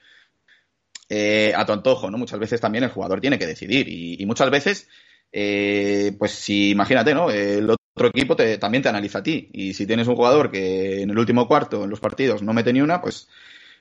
eh, 1.09 1.53
a 1.55 1.65
tu 1.65 1.73
antojo, 1.73 2.09
¿no? 2.11 2.17
Muchas 2.17 2.39
veces 2.39 2.61
también 2.61 2.83
el 2.83 2.89
jugador 2.89 3.21
tiene 3.21 3.39
que 3.39 3.45
decidir 3.45 3.87
y, 3.89 4.25
muchas 4.25 4.49
veces, 4.49 4.89
eh, 5.31 6.15
pues 6.17 6.31
si 6.31 6.71
imagínate, 6.71 7.13
¿no? 7.13 7.31
El 7.31 7.69
otro 7.69 8.07
equipo 8.09 8.35
también 8.35 8.83
te 8.83 8.89
analiza 8.89 9.19
a 9.19 9.23
ti 9.23 9.49
y 9.53 9.73
si 9.73 9.87
tienes 9.87 10.07
un 10.07 10.15
jugador 10.15 10.51
que 10.51 11.01
en 11.01 11.09
el 11.09 11.17
último 11.17 11.47
cuarto, 11.47 11.83
en 11.83 11.89
los 11.89 11.99
partidos, 11.99 12.43
no 12.43 12.53
mete 12.53 12.73
ni 12.73 12.81
una, 12.81 13.01
pues 13.01 13.27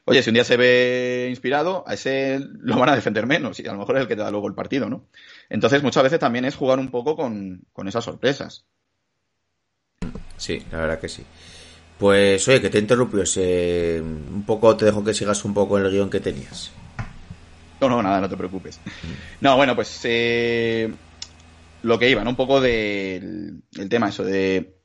oye, 0.06 0.22
si 0.22 0.30
un 0.30 0.34
día 0.34 0.44
se 0.44 0.56
ve 0.56 1.26
inspirado, 1.28 1.84
a 1.86 1.94
ese 1.94 2.40
lo 2.40 2.78
van 2.78 2.88
a 2.88 2.94
defender 2.94 3.26
menos 3.26 3.60
y 3.60 3.66
a 3.66 3.72
lo 3.72 3.78
mejor 3.78 3.96
es 3.96 4.02
el 4.02 4.08
que 4.08 4.16
te 4.16 4.22
da 4.22 4.30
luego 4.30 4.48
el 4.48 4.54
partido, 4.54 4.88
¿no? 4.88 5.06
Entonces, 5.50 5.82
muchas 5.82 6.04
veces 6.04 6.20
también 6.20 6.44
es 6.44 6.56
jugar 6.56 6.78
un 6.78 6.90
poco 6.90 7.16
con, 7.16 7.64
con 7.72 7.88
esas 7.88 8.04
sorpresas. 8.04 8.64
Sí, 10.36 10.62
la 10.70 10.78
verdad 10.78 11.00
que 11.00 11.08
sí. 11.08 11.24
Pues 11.98 12.46
oye, 12.48 12.60
que 12.60 12.70
te 12.70 12.78
interrumpió 12.78 13.22
ese... 13.22 14.00
un 14.00 14.44
poco, 14.46 14.76
te 14.76 14.84
dejo 14.84 15.02
que 15.02 15.14
sigas 15.14 15.44
un 15.44 15.54
poco 15.54 15.78
en 15.78 15.86
el 15.86 15.92
guion 15.92 16.10
que 16.10 16.20
tenías. 16.20 16.70
No, 17.80 17.88
no, 17.90 18.02
nada, 18.02 18.22
no 18.22 18.28
te 18.28 18.36
preocupes. 18.36 18.80
No, 19.40 19.56
bueno, 19.56 19.74
pues 19.74 20.00
eh, 20.04 20.90
lo 21.82 21.98
que 21.98 22.08
iba, 22.08 22.24
¿no? 22.24 22.30
Un 22.30 22.36
poco 22.36 22.60
del 22.60 23.62
el 23.76 23.88
tema 23.88 24.08
eso 24.08 24.24
de, 24.24 24.78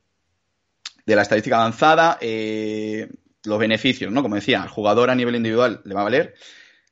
de 1.06 1.16
la 1.16 1.22
estadística 1.22 1.58
avanzada, 1.58 2.18
eh, 2.20 3.10
los 3.46 3.60
beneficios, 3.60 4.12
¿no? 4.12 4.22
Como 4.22 4.36
decía, 4.36 4.62
al 4.62 4.70
jugador 4.70 5.10
a 5.10 5.16
nivel 5.16 5.36
individual 5.36 5.82
le 5.86 5.96
va 5.96 6.02
a 6.02 6.06
valer, 6.06 6.36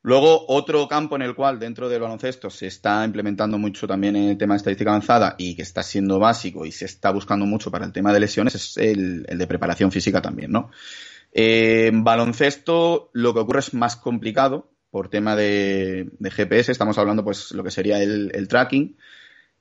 Luego, 0.01 0.45
otro 0.47 0.87
campo 0.87 1.17
en 1.17 1.23
el 1.23 1.35
cual 1.35 1.59
dentro 1.59 1.89
del 1.89 2.01
baloncesto 2.01 2.49
se 2.49 2.67
está 2.67 3.03
implementando 3.03 3.57
mucho 3.57 3.85
también 3.85 4.15
el 4.15 4.37
tema 4.37 4.53
de 4.53 4.59
estadística 4.59 4.91
avanzada 4.91 5.35
y 5.37 5.57
que 5.57 5.61
está 5.61 5.83
siendo 5.83 6.19
básico 6.19 6.65
y 6.65 6.71
se 6.71 6.85
está 6.85 7.11
buscando 7.11 7.45
mucho 7.45 7.69
para 7.69 7.85
el 7.85 7.91
tema 7.91 8.13
de 8.13 8.21
lesiones 8.21 8.55
es 8.55 8.77
el, 8.77 9.23
de 9.23 9.47
preparación 9.47 9.91
física 9.91 10.21
también, 10.21 10.51
¿no? 10.51 10.71
en 11.31 12.03
baloncesto 12.03 13.11
lo 13.13 13.33
que 13.33 13.39
ocurre 13.41 13.59
es 13.59 13.73
más 13.73 13.97
complicado 13.97 14.71
por 14.89 15.09
tema 15.09 15.35
de, 15.35 16.09
GPS, 16.21 16.71
estamos 16.71 16.97
hablando 16.97 17.23
pues 17.23 17.51
lo 17.51 17.63
que 17.63 17.71
sería 17.71 18.01
el, 18.01 18.47
tracking. 18.47 18.97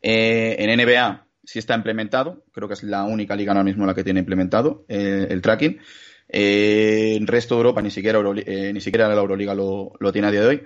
Eh, 0.00 0.56
en 0.58 0.76
NBA 0.76 1.28
sí 1.48 1.58
está 1.58 1.74
implementado, 1.74 2.44
creo 2.52 2.68
que 2.68 2.74
es 2.74 2.82
la 2.82 3.04
única 3.04 3.34
liga 3.34 3.52
ahora 3.52 3.64
mismo 3.64 3.86
la 3.86 3.94
que 3.94 4.04
tiene 4.04 4.20
implementado 4.20 4.84
eh, 4.86 5.28
el 5.30 5.40
tracking. 5.40 5.80
Eh, 6.28 7.14
en 7.16 7.26
resto 7.26 7.54
de 7.54 7.60
Europa 7.60 7.80
ni 7.80 7.90
siquiera, 7.90 8.20
eh, 8.44 8.70
ni 8.74 8.82
siquiera 8.82 9.08
la 9.08 9.14
Euroliga 9.14 9.54
lo, 9.54 9.96
tiene 10.12 10.28
a 10.28 10.30
día 10.30 10.42
de 10.42 10.46
hoy. 10.46 10.62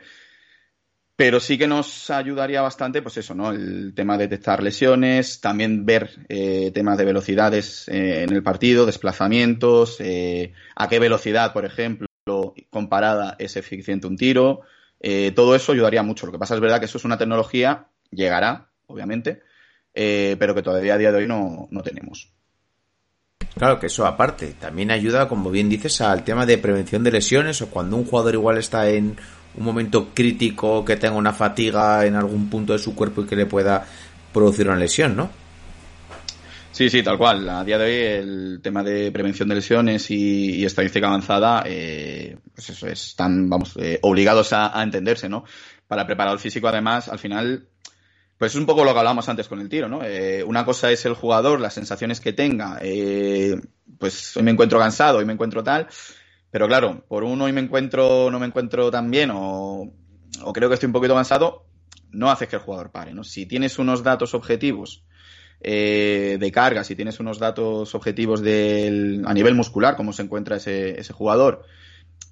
Pero 1.15 1.39
sí 1.39 1.57
que 1.57 1.69
nos 1.69 2.11
ayudaría 2.11 2.63
bastante, 2.63 3.01
pues 3.01 3.17
eso, 3.17 3.33
¿no? 3.33 3.53
El 3.53 3.93
tema 3.95 4.19
de 4.19 4.27
detectar 4.27 4.61
lesiones, 4.61 5.41
también 5.41 5.87
ver 5.87 6.27
temas 6.75 6.99
de 6.99 7.05
velocidades 7.05 7.87
en 7.87 8.33
el 8.33 8.43
partido, 8.43 8.87
desplazamientos, 8.87 10.01
a 10.01 10.89
qué 10.89 10.99
velocidad, 10.99 11.53
por 11.53 11.65
ejemplo, 11.65 12.09
comparada 12.71 13.37
es 13.39 13.57
eficiente 13.57 14.07
un 14.07 14.17
tiro. 14.17 14.61
todo 15.35 15.55
eso 15.55 15.73
ayudaría 15.73 16.03
mucho. 16.03 16.27
Lo 16.27 16.33
que 16.33 16.39
pasa 16.39 16.55
es 16.55 16.61
verdad 16.61 16.79
que 16.79 16.87
eso 16.87 16.99
es 16.99 17.05
una 17.05 17.19
tecnología, 17.19 17.89
llegará, 18.11 18.71
obviamente, 18.87 19.43
pero 19.93 20.55
que 20.55 20.63
todavía 20.63 20.95
a 20.95 20.99
día 20.99 21.13
de 21.13 21.19
hoy 21.19 21.27
no 21.27 21.83
tenemos. 21.83 22.33
Claro 23.55 23.79
que 23.79 23.89
eso 23.89 24.07
aparte, 24.07 24.55
también 24.59 24.91
ayuda, 24.91 25.29
como 25.29 25.51
bien 25.51 25.69
dices, 25.69 26.01
al 26.01 26.25
tema 26.25 26.47
de 26.47 26.59
prevención 26.59 27.05
de 27.05 27.11
lesiones 27.11 27.61
o 27.61 27.69
cuando 27.69 27.97
un 27.97 28.07
jugador 28.07 28.35
igual 28.35 28.57
está 28.57 28.89
en 28.89 29.17
un 29.55 29.65
momento 29.65 30.09
crítico, 30.15 30.85
que 30.85 30.97
tenga 30.97 31.17
una 31.17 31.33
fatiga 31.33 32.07
en 32.07 32.15
algún 32.15 32.49
punto 32.49 32.73
de 32.73 32.79
su 32.79 32.95
cuerpo 32.95 33.23
y 33.23 33.27
que 33.27 33.37
le 33.37 33.45
pueda 33.47 33.85
producir 34.33 34.69
una 34.69 34.79
lesión, 34.79 35.15
¿no? 35.17 35.31
Sí, 36.73 36.89
sí, 36.89 37.03
tal 37.03 37.19
cual. 37.19 37.49
A 37.51 37.65
día 37.65 37.77
de 37.77 37.85
hoy 37.85 38.21
el 38.21 38.61
tema 38.63 38.83
de 38.83 39.13
prevención 39.13 39.49
de 39.49 39.57
lesiones 39.57 40.11
y, 40.11 40.65
estadística 40.65 41.07
avanzada, 41.07 41.63
eh, 41.67 42.39
pues 42.55 42.71
eso, 42.71 42.89
están, 42.89 43.51
vamos, 43.51 43.75
eh, 43.77 43.99
obligados 44.03 44.53
a, 44.55 44.83
entenderse, 44.83 45.29
¿no? 45.29 45.45
Para 45.87 46.07
preparar 46.07 46.33
el 46.33 46.39
físico, 46.39 46.69
además, 46.69 47.09
al 47.09 47.19
final 47.19 47.69
pues 48.39 48.55
es 48.55 48.59
un 48.59 48.67
poco 48.67 48.85
lo 48.85 48.93
que 48.93 48.99
hablábamos 48.99 49.29
antes 49.29 49.47
con 49.47 49.61
el 49.61 49.69
tiro, 49.69 49.89
¿no? 49.89 50.03
Eh, 50.03 50.43
una 50.43 50.65
cosa 50.65 50.91
es 50.91 51.07
el 51.07 51.15
jugador, 51.15 51.61
las 51.61 51.75
sensaciones 51.75 52.21
que 52.21 52.33
tenga, 52.33 52.79
eh, 52.83 53.55
pues 54.01 54.37
hoy 54.37 54.43
me 54.43 54.51
encuentro 54.51 54.81
cansado, 54.81 55.19
hoy 55.19 55.25
me 55.25 55.35
encuentro 55.35 55.63
tal, 55.63 55.87
pero 56.51 56.67
claro, 56.67 57.05
por 57.07 57.23
uno 57.23 57.45
hoy 57.45 57.53
me 57.53 57.61
encuentro, 57.61 58.33
no 58.33 58.41
me 58.41 58.47
encuentro 58.47 58.91
tan 58.91 59.13
bien 59.13 59.31
o, 59.33 59.93
creo 60.53 60.69
que 60.69 60.75
estoy 60.75 60.89
un 60.89 60.93
poquito 60.93 61.15
cansado, 61.15 61.67
no 62.11 62.33
haces 62.33 62.49
que 62.49 62.57
el 62.57 62.63
jugador 62.63 62.91
pare, 62.91 63.15
¿no? 63.15 63.23
Si 63.23 63.47
tienes 63.47 63.79
unos 63.79 64.03
datos 64.03 64.35
objetivos 64.35 65.05
eh, 65.63 66.37
de 66.39 66.53
carga, 66.53 66.85
si 66.85 66.97
tienes 66.97 67.21
unos 67.21 67.39
datos 67.39 67.95
objetivos 67.95 68.43
del, 68.43 69.23
a 69.27 69.35
nivel 69.35 69.55
muscular, 69.55 69.97
cómo 69.97 70.13
se 70.13 70.23
encuentra 70.23 70.57
ese, 70.57 71.13
jugador, 71.13 71.65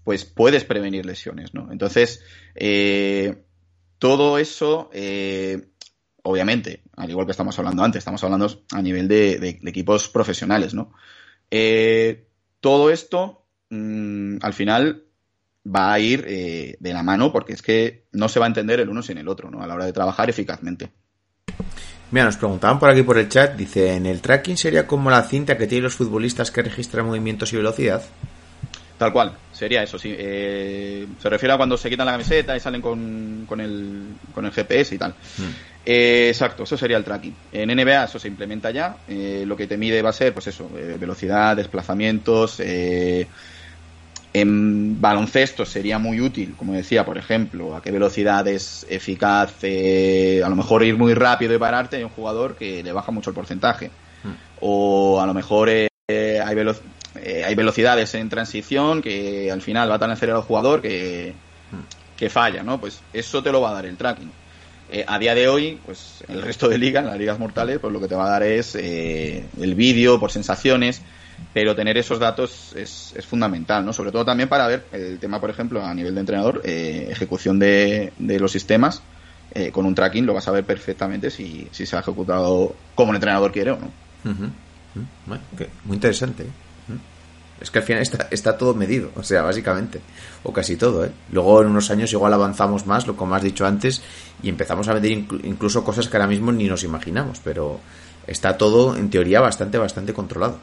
pues 0.05 0.25
puedes 0.25 0.64
prevenir 0.64 1.07
lesiones, 1.07 1.55
¿no? 1.55 1.71
Entonces, 1.71 2.23
todo 3.99 4.38
eso 4.38 4.90
obviamente, 6.23 6.83
al 6.97 7.11
igual 7.11 7.27
que 7.27 7.33
estamos 7.33 7.59
hablando 7.59 7.83
antes, 7.83 7.99
estamos 7.99 8.23
hablando 8.25 8.64
a 8.73 8.83
nivel 8.83 9.09
de, 9.09 9.59
equipos 9.64 10.09
profesionales, 10.09 10.75
¿no? 10.75 10.93
Eh, 11.51 12.29
todo 12.61 12.90
esto, 12.90 13.47
mm, 13.71 14.38
al 14.43 14.53
final, 14.53 15.05
va 15.66 15.93
a 15.93 15.99
ir 15.99 16.25
eh, 16.27 16.77
de 16.81 16.93
la 16.93 17.03
mano 17.03 17.33
porque 17.33 17.53
es 17.53 17.62
que 17.62 18.07
no 18.12 18.29
se 18.29 18.40
va 18.40 18.47
a 18.47 18.49
entender 18.49 18.81
el 18.81 18.88
uno 18.88 19.03
sin 19.03 19.19
el 19.19 19.29
otro, 19.29 19.51
¿no? 19.51 19.62
A 19.62 19.66
la 19.66 19.75
hora 19.75 19.87
de 19.87 19.93
trabajar 19.93 20.31
eficazmente. 20.31 20.90
Mira, 22.11 22.25
nos 22.25 22.37
preguntaban 22.37 22.79
por 22.79 22.90
aquí 22.90 23.03
por 23.03 23.18
el 23.18 23.29
chat, 23.29 23.55
dice, 23.55 23.94
¿en 23.94 24.07
el 24.07 24.20
tracking 24.20 24.57
sería 24.57 24.87
como 24.87 25.11
la 25.11 25.23
cinta 25.23 25.57
que 25.57 25.66
tienen 25.66 25.85
los 25.85 25.94
futbolistas 25.94 26.51
que 26.51 26.62
registran 26.62 27.07
movimientos 27.07 27.53
y 27.53 27.57
velocidad? 27.57 28.03
Tal 28.99 29.12
cual, 29.12 29.33
sería 29.53 29.83
eso, 29.83 29.99
sí. 29.99 30.14
Eh, 30.18 31.07
se 31.23 31.29
refiere 31.31 31.55
a 31.55 31.57
cuando 31.57 31.77
se 31.79 31.88
quitan 31.88 32.05
la 32.05 32.12
camiseta 32.12 32.57
y 32.57 32.61
salen 32.61 32.83
con, 32.83 33.44
con, 33.49 33.61
el, 33.61 34.09
con 34.35 34.44
el 34.44 34.53
GPS 34.53 34.94
y 34.94 34.99
tal. 34.99 35.12
Hmm. 35.38 35.51
Eh, 35.87 36.29
exacto, 36.29 36.64
eso 36.64 36.77
sería 36.77 36.99
el 36.99 37.05
tracking. 37.05 37.35
En 37.53 37.75
NBA 37.75 38.05
eso 38.05 38.18
se 38.18 38.29
implementa 38.29 38.70
ya. 38.70 38.96
Eh, 39.09 39.44
lo 39.46 39.57
que 39.57 39.66
te 39.66 39.79
mide 39.79 40.03
va 40.03 40.11
a 40.11 40.12
ser, 40.12 40.35
pues 40.35 40.49
eso, 40.49 40.68
velocidad, 40.68 41.57
desplazamientos. 41.57 42.61
En 44.33 45.01
baloncesto 45.01 45.64
sería 45.66 45.99
muy 45.99 46.21
útil, 46.21 46.55
como 46.57 46.73
decía, 46.73 47.05
por 47.05 47.19
ejemplo, 47.19 47.75
a 47.75 47.83
qué 47.83 47.90
velocidad 47.90 48.47
es 48.47 48.87
eficaz, 48.88 49.55
a 49.64 50.49
lo 50.49 50.57
mejor 50.57 50.85
ir 50.85 50.97
muy 50.97 51.14
rápido 51.14 51.55
y 51.55 51.59
pararte 51.59 51.97
hay 51.97 52.05
un 52.05 52.11
jugador 52.11 52.57
que 52.57 52.83
le 52.83 52.93
baja 52.93 53.11
mucho 53.12 53.31
el 53.31 53.35
porcentaje. 53.35 53.90
Hmm. 54.23 54.35
O 54.61 55.21
a 55.21 55.27
lo 55.27 55.35
mejor 55.35 55.69
hay 55.69 56.55
velocidad 56.55 56.90
eh, 57.16 57.43
hay 57.45 57.55
velocidades 57.55 58.14
en 58.14 58.29
transición 58.29 59.03
que 59.03 59.51
al 59.51 59.62
final 59.62 59.90
va 59.90 59.99
tan 59.99 60.11
acelerado 60.11 60.40
el 60.40 60.47
jugador 60.47 60.81
que, 60.81 61.35
que 62.16 62.31
falla, 62.31 62.62
¿no? 62.62 62.81
Pues 62.81 63.01
eso 63.12 63.43
te 63.43 63.51
lo 63.51 63.61
va 63.61 63.71
a 63.71 63.75
dar 63.75 63.87
el 63.87 63.97
tracking. 63.97 64.31
Eh, 64.93 65.05
a 65.07 65.19
día 65.19 65.35
de 65.35 65.49
hoy, 65.49 65.79
pues 65.85 66.25
el 66.29 66.43
resto 66.43 66.69
de 66.69 66.79
ligas, 66.79 67.05
las 67.05 67.19
ligas 67.19 67.38
mortales, 67.38 67.79
pues 67.81 67.93
lo 67.93 68.01
que 68.01 68.09
te 68.09 68.14
va 68.14 68.27
a 68.27 68.31
dar 68.31 68.43
es 68.43 68.75
eh, 68.77 69.45
el 69.61 69.75
vídeo 69.75 70.19
por 70.21 70.31
sensaciones, 70.31 71.03
pero 71.53 71.74
tener 71.74 71.98
esos 71.98 72.18
datos 72.18 72.72
es, 72.76 73.12
es, 73.16 73.26
fundamental, 73.26 73.85
¿no? 73.85 73.92
Sobre 73.92 74.12
todo 74.12 74.24
también 74.24 74.48
para 74.48 74.66
ver 74.66 74.87
el 74.92 75.18
tema, 75.18 75.40
por 75.40 75.50
ejemplo, 75.50 75.85
a 75.85 75.92
nivel 75.94 76.14
de 76.14 76.20
entrenador, 76.20 76.62
ejecución 76.64 77.59
de, 77.59 78.12
de, 78.18 78.38
los 78.38 78.53
sistemas, 78.53 79.03
con 79.72 79.85
un 79.85 79.94
tracking 79.94 80.26
lo 80.26 80.35
vas 80.35 80.46
a 80.46 80.53
ver 80.53 80.64
perfectamente 80.64 81.31
si, 81.31 81.66
si 81.72 81.87
se 81.87 81.96
ha 81.96 82.00
ejecutado 82.00 82.74
como 82.94 83.11
el 83.12 83.16
entrenador 83.16 83.50
quiere 83.50 83.72
o 83.72 83.79
no. 83.79 83.90
Muy 85.85 85.96
interesante. 85.96 86.44
¿eh? 86.44 86.48
Es 87.61 87.70
que 87.70 87.79
al 87.79 87.85
final 87.85 88.03
está, 88.03 88.29
está, 88.31 88.57
todo 88.57 88.74
medido, 88.74 89.11
o 89.14 89.22
sea, 89.22 89.42
básicamente, 89.42 90.00
o 90.44 90.53
casi 90.53 90.76
todo, 90.76 91.05
¿eh? 91.05 91.11
Luego 91.31 91.61
en 91.61 91.68
unos 91.68 91.90
años 91.90 92.11
igual 92.12 92.33
avanzamos 92.33 92.87
más, 92.87 93.07
lo 93.07 93.16
como 93.16 93.35
has 93.35 93.42
dicho 93.42 93.66
antes, 93.66 94.03
y 94.42 94.48
empezamos 94.48 94.88
a 94.88 94.94
medir 94.94 95.26
incluso 95.42 95.85
cosas 95.85 96.09
que 96.09 96.16
ahora 96.16 96.26
mismo 96.26 96.53
ni 96.53 96.64
nos 96.68 96.85
imaginamos, 96.85 97.40
pero 97.44 97.79
está 98.26 98.57
todo, 98.57 98.96
en 98.96 99.11
teoría, 99.11 99.40
bastante, 99.40 99.76
bastante 99.76 100.14
controlado. 100.14 100.59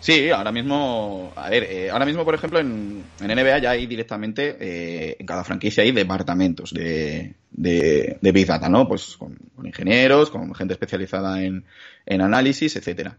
Sí, 0.00 0.30
ahora 0.30 0.50
mismo, 0.50 1.30
a 1.36 1.50
ver, 1.50 1.64
eh, 1.64 1.90
ahora 1.90 2.06
mismo, 2.06 2.24
por 2.24 2.34
ejemplo, 2.34 2.58
en, 2.58 3.04
NBA 3.20 3.58
ya 3.58 3.70
hay 3.72 3.86
directamente, 3.86 4.56
eh, 4.58 5.16
en 5.18 5.26
cada 5.26 5.44
franquicia 5.44 5.82
hay 5.82 5.92
departamentos 5.92 6.72
de, 6.72 7.34
de, 7.50 8.32
Big 8.32 8.46
Data, 8.46 8.70
¿no? 8.70 8.88
Pues 8.88 9.18
con, 9.18 9.36
ingenieros, 9.62 10.30
con 10.30 10.54
gente 10.54 10.72
especializada 10.72 11.42
en, 11.42 11.66
en 12.06 12.20
análisis, 12.22 12.76
etcétera. 12.76 13.18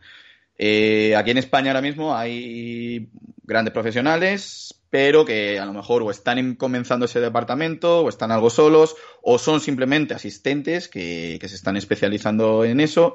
Eh, 0.57 1.15
aquí 1.15 1.29
en 1.29 1.37
España 1.37 1.69
ahora 1.69 1.81
mismo 1.81 2.15
hay 2.15 3.09
grandes 3.43 3.73
profesionales, 3.73 4.73
pero 4.89 5.23
que 5.23 5.59
a 5.59 5.65
lo 5.65 5.73
mejor 5.73 6.01
o 6.01 6.09
están 6.09 6.55
comenzando 6.55 7.05
ese 7.05 7.19
departamento, 7.19 8.01
o 8.01 8.09
están 8.09 8.31
algo 8.31 8.49
solos, 8.49 8.95
o 9.21 9.37
son 9.37 9.59
simplemente 9.59 10.15
asistentes 10.15 10.87
que, 10.87 11.37
que 11.39 11.47
se 11.47 11.55
están 11.55 11.77
especializando 11.77 12.65
en 12.65 12.79
eso 12.79 13.13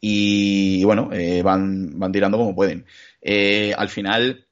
y 0.00 0.84
bueno, 0.84 1.10
eh, 1.12 1.42
van, 1.42 1.98
van 1.98 2.12
tirando 2.12 2.38
como 2.38 2.54
pueden. 2.54 2.86
Eh, 3.28 3.74
al 3.76 3.88
final, 3.88 4.46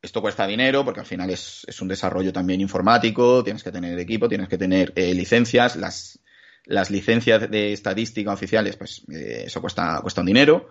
esto 0.00 0.22
cuesta 0.22 0.46
dinero 0.46 0.84
porque 0.84 1.00
al 1.00 1.06
final 1.06 1.28
es, 1.28 1.66
un 1.80 1.88
desarrollo 1.88 2.32
también 2.32 2.60
informático, 2.60 3.42
tienes 3.42 3.64
que 3.64 3.72
tener 3.72 3.98
equipo, 3.98 4.28
tienes 4.28 4.48
que 4.48 4.56
tener 4.56 4.92
eh, 4.94 5.12
licencias, 5.12 5.74
las, 5.74 6.20
las 6.66 6.92
licencias 6.92 7.50
de 7.50 7.72
estadística 7.72 8.32
oficiales, 8.32 8.76
pues 8.76 9.02
eh, 9.12 9.42
eso 9.46 9.60
cuesta, 9.60 9.98
cuesta 10.02 10.20
un 10.20 10.28
dinero 10.28 10.68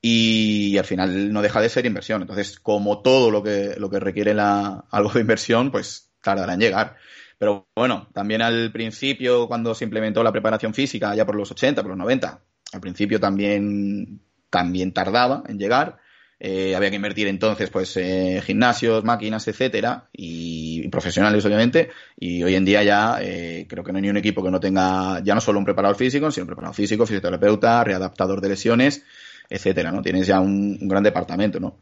y 0.00 0.78
al 0.78 0.86
final 0.86 1.30
no 1.34 1.42
deja 1.42 1.60
de 1.60 1.68
ser 1.68 1.84
inversión. 1.84 2.22
Entonces, 2.22 2.58
como 2.58 3.02
todo 3.02 3.30
lo 3.30 3.42
que, 3.42 3.74
lo 3.76 3.90
que 3.90 4.00
requiere 4.00 4.34
algo 4.38 5.10
de 5.12 5.20
inversión, 5.20 5.70
pues 5.70 6.12
tardará 6.22 6.54
en 6.54 6.60
llegar. 6.60 6.96
Pero 7.36 7.68
bueno, 7.76 8.08
también 8.14 8.40
al 8.40 8.72
principio, 8.72 9.48
cuando 9.48 9.74
se 9.74 9.84
implementó 9.84 10.22
la 10.22 10.32
preparación 10.32 10.72
física, 10.72 11.14
ya 11.14 11.26
por 11.26 11.36
los 11.36 11.50
80, 11.50 11.82
por 11.82 11.90
los 11.90 11.98
90, 11.98 12.42
al 12.72 12.80
principio 12.80 13.20
también, 13.20 14.22
también 14.48 14.92
tardaba 14.94 15.42
en 15.46 15.58
llegar. 15.58 15.98
Eh, 16.40 16.74
había 16.74 16.90
que 16.90 16.96
invertir 16.96 17.28
entonces, 17.28 17.70
pues, 17.70 17.96
eh, 17.96 18.42
gimnasios, 18.44 19.04
máquinas, 19.04 19.46
etcétera, 19.48 20.08
y, 20.12 20.86
profesionales, 20.88 21.44
obviamente. 21.44 21.90
Y 22.18 22.42
hoy 22.42 22.54
en 22.54 22.64
día 22.64 22.82
ya 22.82 23.18
eh, 23.20 23.66
creo 23.68 23.84
que 23.84 23.92
no 23.92 23.98
hay 23.98 24.02
ni 24.02 24.10
un 24.10 24.16
equipo 24.16 24.42
que 24.42 24.50
no 24.50 24.60
tenga 24.60 25.20
ya 25.22 25.34
no 25.34 25.40
solo 25.40 25.58
un 25.58 25.64
preparador 25.64 25.96
físico, 25.96 26.30
sino 26.30 26.44
un 26.44 26.48
preparador 26.48 26.74
físico, 26.74 27.06
fisioterapeuta, 27.06 27.84
readaptador 27.84 28.40
de 28.40 28.48
lesiones, 28.50 29.04
etcétera, 29.48 29.92
¿no? 29.92 30.02
Tienes 30.02 30.26
ya 30.26 30.40
un, 30.40 30.78
un 30.80 30.88
gran 30.88 31.02
departamento, 31.02 31.60
¿no? 31.60 31.78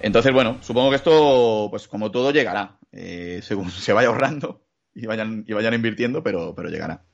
Entonces, 0.00 0.32
bueno, 0.32 0.58
supongo 0.62 0.90
que 0.90 0.96
esto, 0.96 1.68
pues, 1.70 1.88
como 1.88 2.10
todo, 2.10 2.30
llegará, 2.30 2.78
eh, 2.92 3.40
según 3.42 3.70
se 3.70 3.92
vaya 3.92 4.08
ahorrando 4.08 4.64
y 4.94 5.06
vayan, 5.06 5.44
y 5.46 5.52
vayan 5.52 5.74
invirtiendo, 5.74 6.22
pero, 6.22 6.54
pero 6.54 6.68
llegará. 6.68 7.04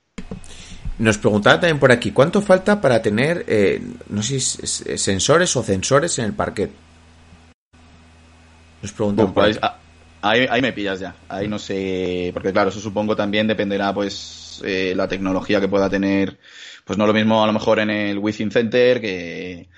Nos 0.99 1.19
preguntaba 1.19 1.61
también 1.61 1.79
por 1.79 1.91
aquí, 1.91 2.13
¿cuánto 2.13 2.41
falta 2.41 2.81
para 2.81 3.03
tener, 3.03 3.45
eh, 3.49 3.83
no 4.09 4.23
sé 4.23 4.39
si 4.39 4.67
sensores 4.97 5.57
o 5.57 5.63
sensores 5.63 6.19
en 6.19 6.27
el 6.27 6.33
parquet? 6.35 6.71
Nos 8.81 8.93
preguntan 8.93 9.33
pues 9.33 9.59
ahí, 10.23 10.47
ahí, 10.49 10.63
me 10.63 10.73
pillas 10.73 11.01
ya. 11.01 11.17
Ahí 11.29 11.49
no 11.49 11.59
sé, 11.59 12.31
porque 12.33 12.53
claro, 12.53 12.71
eso 12.71 12.81
supongo 12.81 13.17
también 13.17 13.47
dependerá 13.47 13.93
pues 13.93 14.63
eh, 14.65 14.93
la 14.95 15.09
tecnología 15.09 15.61
que 15.61 15.69
pueda 15.69 15.91
tener, 15.91 16.39
pues 16.85 16.97
no 16.99 17.07
lo 17.07 17.13
mismo 17.13 17.43
a 17.43 17.47
lo 17.47 17.53
mejor 17.53 17.81
en 17.81 17.91
el 17.91 18.19
Within 18.19 18.51
Center 18.51 19.01
que 19.01 19.69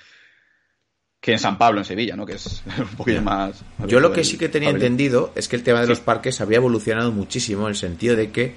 que 1.26 1.32
en 1.32 1.38
San 1.40 1.58
Pablo, 1.58 1.80
en 1.80 1.84
Sevilla, 1.84 2.14
¿no? 2.14 2.24
Que 2.24 2.34
es 2.34 2.62
un 2.78 2.96
poquito 2.96 3.20
más... 3.20 3.60
Yo 3.88 3.98
lo 3.98 4.12
que 4.12 4.22
sí 4.22 4.38
que 4.38 4.48
tenía 4.48 4.70
entendido 4.70 5.32
es 5.34 5.48
que 5.48 5.56
el 5.56 5.64
tema 5.64 5.80
de 5.80 5.88
los 5.88 5.98
parques 5.98 6.40
había 6.40 6.58
evolucionado 6.58 7.10
muchísimo 7.10 7.62
en 7.62 7.70
el 7.70 7.74
sentido 7.74 8.14
de 8.14 8.30
que 8.30 8.54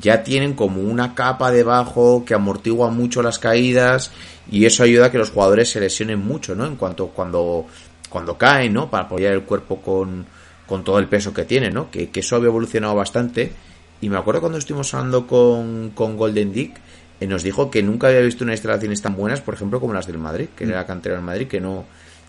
ya 0.00 0.22
tienen 0.22 0.54
como 0.54 0.80
una 0.82 1.14
capa 1.14 1.50
debajo 1.50 2.24
que 2.24 2.34
amortigua 2.34 2.90
mucho 2.90 3.22
las 3.22 3.38
caídas 3.38 4.12
y 4.50 4.64
eso 4.64 4.82
ayuda 4.82 5.06
a 5.06 5.10
que 5.10 5.18
los 5.18 5.30
jugadores 5.30 5.70
se 5.70 5.80
lesionen 5.80 6.18
mucho, 6.18 6.54
¿no? 6.54 6.66
En 6.66 6.76
cuanto 6.76 7.08
cuando, 7.08 7.66
cuando 8.08 8.36
caen, 8.38 8.72
¿no? 8.72 8.90
Para 8.90 9.04
apoyar 9.04 9.32
el 9.32 9.42
cuerpo 9.42 9.80
con, 9.80 10.26
con 10.66 10.84
todo 10.84 10.98
el 10.98 11.08
peso 11.08 11.32
que 11.32 11.44
tiene, 11.44 11.70
¿no? 11.70 11.90
Que, 11.90 12.10
eso 12.14 12.36
había 12.36 12.48
evolucionado 12.48 12.94
bastante. 12.94 13.52
Y 14.00 14.08
me 14.08 14.16
acuerdo 14.16 14.40
cuando 14.40 14.58
estuvimos 14.58 14.92
hablando 14.94 15.26
con, 15.26 15.90
con 15.94 16.16
Golden 16.16 16.52
Dick, 16.52 16.78
eh, 17.20 17.26
nos 17.26 17.42
dijo 17.42 17.70
que 17.70 17.82
nunca 17.82 18.08
había 18.08 18.20
visto 18.20 18.44
unas 18.44 18.54
instalaciones 18.54 19.02
tan 19.02 19.16
buenas, 19.16 19.40
por 19.40 19.54
ejemplo, 19.54 19.80
como 19.80 19.92
las 19.92 20.06
del 20.06 20.18
Madrid, 20.18 20.48
que 20.56 20.64
era 20.64 20.76
la 20.76 20.86
cantera 20.86 21.16
del 21.16 21.24
Madrid, 21.24 21.48
que 21.48 21.60
no, 21.60 21.84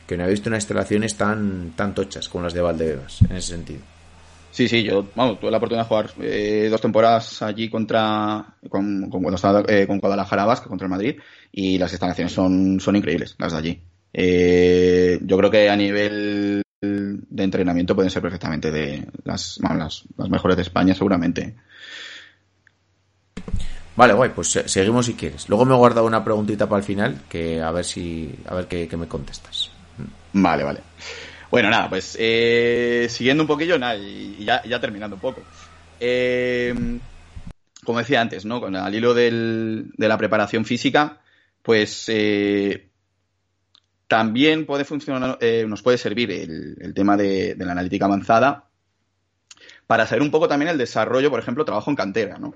que 0.07 0.17
no 0.17 0.23
había 0.23 0.31
visto 0.31 0.49
unas 0.49 0.63
instalaciones 0.63 1.15
tan, 1.15 1.73
tan 1.75 1.93
tochas 1.93 2.27
como 2.27 2.45
las 2.45 2.53
de 2.53 2.61
Valdebebas, 2.61 3.21
en 3.29 3.35
ese 3.35 3.49
sentido. 3.49 3.81
Sí, 4.51 4.67
sí, 4.67 4.83
yo 4.83 5.05
vamos, 5.15 5.39
tuve 5.39 5.51
la 5.51 5.57
oportunidad 5.57 5.83
de 5.83 5.88
jugar 5.88 6.09
eh, 6.21 6.67
dos 6.71 6.81
temporadas 6.81 7.41
allí 7.41 7.69
contra 7.69 8.55
con, 8.67 9.09
cuando 9.09 9.35
estaba 9.35 9.63
eh, 9.67 9.85
con 9.85 9.99
Guadalajara 9.99 10.45
Vasca 10.45 10.67
contra 10.67 10.85
el 10.85 10.91
Madrid 10.91 11.19
y 11.51 11.77
las 11.77 11.91
instalaciones 11.91 12.33
son, 12.33 12.79
son 12.79 12.95
increíbles, 12.95 13.35
las 13.38 13.53
de 13.53 13.57
allí. 13.57 13.81
Eh, 14.12 15.19
yo 15.21 15.38
creo 15.38 15.51
que 15.51 15.69
a 15.69 15.75
nivel 15.75 16.63
de 16.81 17.43
entrenamiento 17.43 17.95
pueden 17.95 18.09
ser 18.09 18.21
perfectamente 18.21 18.71
de 18.71 19.05
las, 19.23 19.59
las, 19.62 20.03
las 20.17 20.29
mejores 20.29 20.55
de 20.57 20.63
España, 20.63 20.95
seguramente. 20.95 21.55
Vale, 23.95 24.13
guay, 24.13 24.31
pues 24.33 24.47
seguimos 24.65 25.05
si 25.05 25.13
quieres. 25.13 25.49
Luego 25.49 25.65
me 25.65 25.73
he 25.73 25.77
guardado 25.77 26.07
una 26.07 26.23
preguntita 26.23 26.69
para 26.69 26.79
el 26.79 26.85
final 26.85 27.21
que 27.27 27.62
a 27.62 27.71
ver 27.71 27.83
si 27.83 28.33
a 28.47 28.55
ver 28.55 28.67
qué, 28.67 28.88
qué 28.88 28.95
me 28.95 29.07
contestas. 29.07 29.71
Vale, 30.33 30.63
vale. 30.63 30.79
Bueno, 31.51 31.69
nada, 31.69 31.89
pues 31.89 32.15
eh, 32.19 33.07
siguiendo 33.09 33.43
un 33.43 33.47
poquillo, 33.47 33.79
nada, 33.79 33.95
y, 33.95 34.43
ya, 34.45 34.62
ya, 34.63 34.79
terminando 34.79 35.15
un 35.15 35.21
poco. 35.21 35.41
Eh, 35.99 36.99
como 37.83 37.99
decía 37.99 38.21
antes, 38.21 38.45
¿no? 38.45 38.62
Con 38.62 38.75
al 38.75 38.93
hilo 38.93 39.13
del, 39.13 39.91
de 39.97 40.07
la 40.07 40.17
preparación 40.17 40.63
física, 40.65 41.21
pues 41.63 42.05
eh, 42.07 42.89
también 44.07 44.65
puede 44.65 44.85
funcionar, 44.85 45.38
eh, 45.41 45.65
nos 45.67 45.81
puede 45.81 45.97
servir 45.97 46.31
el, 46.31 46.93
tema 46.93 47.17
de, 47.17 47.55
de, 47.55 47.65
la 47.65 47.71
analítica 47.71 48.05
avanzada 48.05 48.69
para 49.88 50.05
saber 50.05 50.21
un 50.21 50.29
poco 50.29 50.47
también 50.47 50.69
el 50.69 50.77
desarrollo, 50.77 51.31
por 51.31 51.39
ejemplo, 51.39 51.65
trabajo 51.65 51.89
en 51.89 51.95
cantera, 51.95 52.38
¿no? 52.38 52.53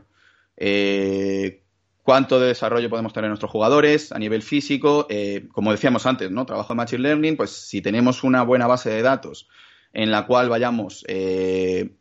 Eh, 0.56 1.63
cuánto 2.04 2.40
de 2.40 2.48
desarrollo 2.48 2.90
podemos 2.90 3.14
tener 3.14 3.30
nuestros 3.30 3.52
jugadores 3.52 4.12
a 4.12 4.20
nivel 4.20 4.44
físico. 4.44 5.08
Eh, 5.10 5.48
como 5.52 5.72
decíamos 5.72 6.06
antes, 6.06 6.30
¿no? 6.30 6.46
Trabajo 6.46 6.74
de 6.74 6.78
Machine 6.78 7.02
Learning, 7.02 7.38
pues 7.38 7.52
si 7.52 7.82
tenemos 7.82 8.24
una 8.24 8.44
buena 8.44 8.68
base 8.68 8.90
de 8.90 9.02
datos 9.02 9.48
en 9.94 10.12
la 10.12 10.26
cual 10.26 10.50
vayamos 10.50 11.06
eh, 11.08 11.96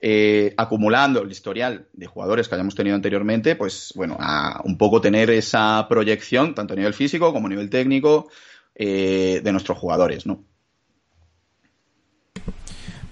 eh, 0.00 0.54
acumulando 0.56 1.22
el 1.22 1.30
historial 1.30 1.88
de 1.92 2.06
jugadores 2.06 2.48
que 2.48 2.54
hayamos 2.56 2.74
tenido 2.74 2.94
anteriormente, 2.94 3.56
pues 3.56 3.92
bueno, 3.96 4.16
a 4.20 4.60
un 4.64 4.76
poco 4.76 5.00
tener 5.00 5.30
esa 5.30 5.86
proyección, 5.88 6.54
tanto 6.54 6.74
a 6.74 6.76
nivel 6.76 6.94
físico 6.94 7.32
como 7.32 7.46
a 7.46 7.50
nivel 7.50 7.70
técnico, 7.70 8.28
de 8.74 9.50
nuestros 9.52 9.78
jugadores, 9.78 10.26
¿no? 10.26 10.42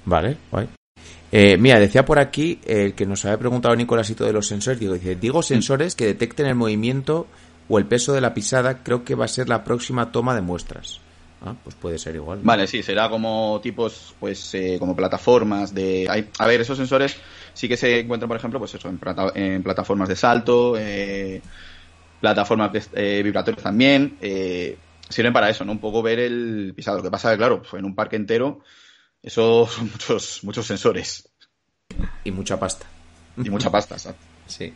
Vale, 0.05 0.37
guay. 0.51 0.80
Eh, 1.33 1.57
mira, 1.59 1.79
decía 1.79 2.05
por 2.05 2.19
aquí 2.19 2.61
el 2.67 2.95
que 2.95 3.07
nos 3.07 3.25
había 3.25 3.39
preguntado 3.39 3.77
Nicolásito 3.77 4.25
de 4.25 4.33
los 4.33 4.47
sensores. 4.47 4.81
Digo, 4.81 4.95
dice, 4.95 5.15
digo 5.15 5.43
sensores 5.43 5.95
que 5.95 6.07
detecten 6.07 6.47
el 6.47 6.57
movimiento 6.57 7.27
o 7.69 7.79
el 7.79 7.87
peso 7.87 8.13
de 8.13 8.21
la 8.21 8.35
pisada. 8.35 8.83
Creo 8.83 9.05
que 9.05 9.15
va 9.15 9.27
a 9.27 9.29
ser 9.29 9.49
la 9.49 9.63
próxima 9.63 10.11
toma 10.11 10.35
de 10.35 10.41
muestras. 10.41 11.01
Ah, 11.43 11.55
pues 11.63 11.75
puede 11.75 11.99
ser 11.99 12.17
igual. 12.17 12.41
Vale, 12.43 12.67
sí, 12.67 12.83
será 12.83 13.09
como 13.09 13.61
tipos, 13.63 14.15
pues, 14.21 14.55
eh, 14.55 14.77
como 14.79 14.95
plataformas 14.95 15.75
de. 15.75 16.29
a 16.39 16.47
ver, 16.47 16.61
esos 16.61 16.77
sensores 16.77 17.17
sí 17.55 17.69
que 17.69 17.77
se 17.77 18.01
encuentran, 18.01 18.29
por 18.29 18.37
ejemplo, 18.37 18.59
pues 18.59 18.75
eso, 18.75 18.89
en, 18.89 19.01
en 19.35 19.63
plataformas 19.63 20.09
de 20.09 20.17
salto, 20.17 20.77
eh, 20.77 21.41
plataformas 22.21 22.91
eh, 22.93 23.23
vibratorias 23.23 23.63
también. 23.63 24.19
Eh, 24.21 24.77
sirven 25.09 25.33
para 25.33 25.49
eso, 25.49 25.65
¿no? 25.65 25.73
Un 25.73 25.79
poco 25.79 26.03
ver 26.03 26.19
el 26.19 26.73
pisado. 26.77 26.99
Lo 26.99 27.03
que 27.05 27.11
pasa 27.11 27.31
es 27.31 27.35
que, 27.35 27.39
claro, 27.39 27.63
pues 27.63 27.73
en 27.75 27.87
un 27.87 27.95
parque 27.95 28.17
entero 28.17 28.61
eso 29.23 29.67
son 29.67 29.91
muchos, 29.91 30.45
muchos 30.45 30.67
sensores. 30.67 31.30
Y 32.25 32.31
mucha 32.31 32.59
pasta. 32.59 32.87
Y 33.37 33.51
mucha 33.51 33.71
pasta, 33.71 33.95
exacto. 33.95 34.23
Sí. 34.47 34.73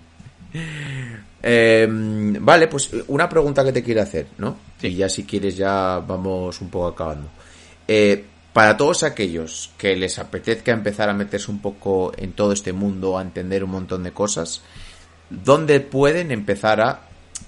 Eh, 1.43 1.89
vale, 1.91 2.69
pues 2.69 2.89
una 3.09 3.29
pregunta 3.29 3.65
que 3.65 3.73
te 3.73 3.83
quiero 3.83 4.03
hacer, 4.03 4.29
¿no? 4.39 4.57
Sí. 4.81 4.87
Y 4.87 4.95
ya 4.95 5.09
si 5.09 5.25
quieres 5.25 5.57
ya 5.57 5.99
vamos 5.99 6.61
un 6.61 6.71
poco 6.71 6.87
acabando. 6.87 7.29
Eh, 7.89 8.25
para 8.53 8.77
todos 8.77 9.03
aquellos 9.03 9.73
que 9.77 9.97
les 9.97 10.17
apetezca 10.21 10.71
empezar 10.71 11.09
a 11.09 11.13
meterse 11.13 11.51
un 11.51 11.59
poco 11.59 12.13
en 12.17 12.35
todo 12.35 12.53
este 12.53 12.73
mundo, 12.73 13.19
a 13.19 13.23
entender 13.23 13.65
un 13.65 13.71
montón 13.71 14.05
de 14.05 14.13
cosas, 14.13 14.63
¿dónde 15.29 15.81
pueden 15.81 16.31
empezar 16.31 16.81
a 16.81 17.01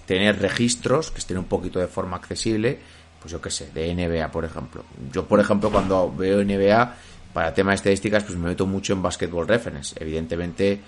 tener 0.05 0.41
registros 0.41 1.13
que 1.13 1.19
estén 1.19 1.39
un 1.39 1.45
poquito 1.45 1.79
de 1.79 1.87
forma 1.87 2.17
accesible? 2.17 2.81
pues 3.27 3.33
yo 3.33 3.41
qué 3.41 3.51
sé, 3.51 3.71
de 3.73 3.93
NBA, 3.93 4.31
por 4.31 4.45
ejemplo. 4.45 4.85
Yo, 5.13 5.27
por 5.27 5.41
ejemplo, 5.41 5.69
cuando 5.69 6.15
veo 6.15 6.45
NBA, 6.45 6.95
para 7.37 7.53
temas 7.53 7.73
de 7.73 7.93
estadísticas, 7.93 8.25
pues 8.25 8.39
me 8.39 8.49
meto 8.49 8.65
mucho 8.65 8.95
en 8.95 9.03
Basketball 9.03 9.47
Reference, 9.47 9.95
evidentemente 10.01 10.81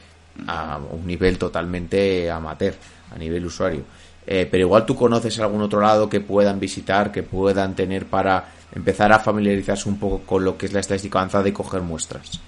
a 0.46 0.78
un 0.78 1.07
nivel 1.07 1.36
totalmente 1.36 2.30
amateur, 2.30 2.72
a 3.14 3.18
nivel 3.18 3.44
usuario. 3.44 3.82
Eh, 4.26 4.49
pero 4.51 4.64
igual 4.64 4.86
tú 4.86 4.96
conoces 4.96 5.38
algún 5.40 5.61
otro 5.61 5.78
lado 5.78 6.09
que 6.09 6.20
puedan 6.20 6.59
visitar, 6.59 7.12
que 7.12 7.22
puedan 7.22 7.76
tener 7.76 8.07
para 8.07 8.46
empezar 8.74 9.12
a 9.12 9.18
familiarizarse 9.18 9.90
un 9.90 9.99
poco 9.99 10.20
con 10.20 10.42
lo 10.42 10.57
que 10.57 10.64
es 10.64 10.72
la 10.72 10.80
estadística 10.80 11.18
avanzada 11.18 11.46
y 11.46 11.53
coger 11.53 11.82
muestras. 11.82 12.40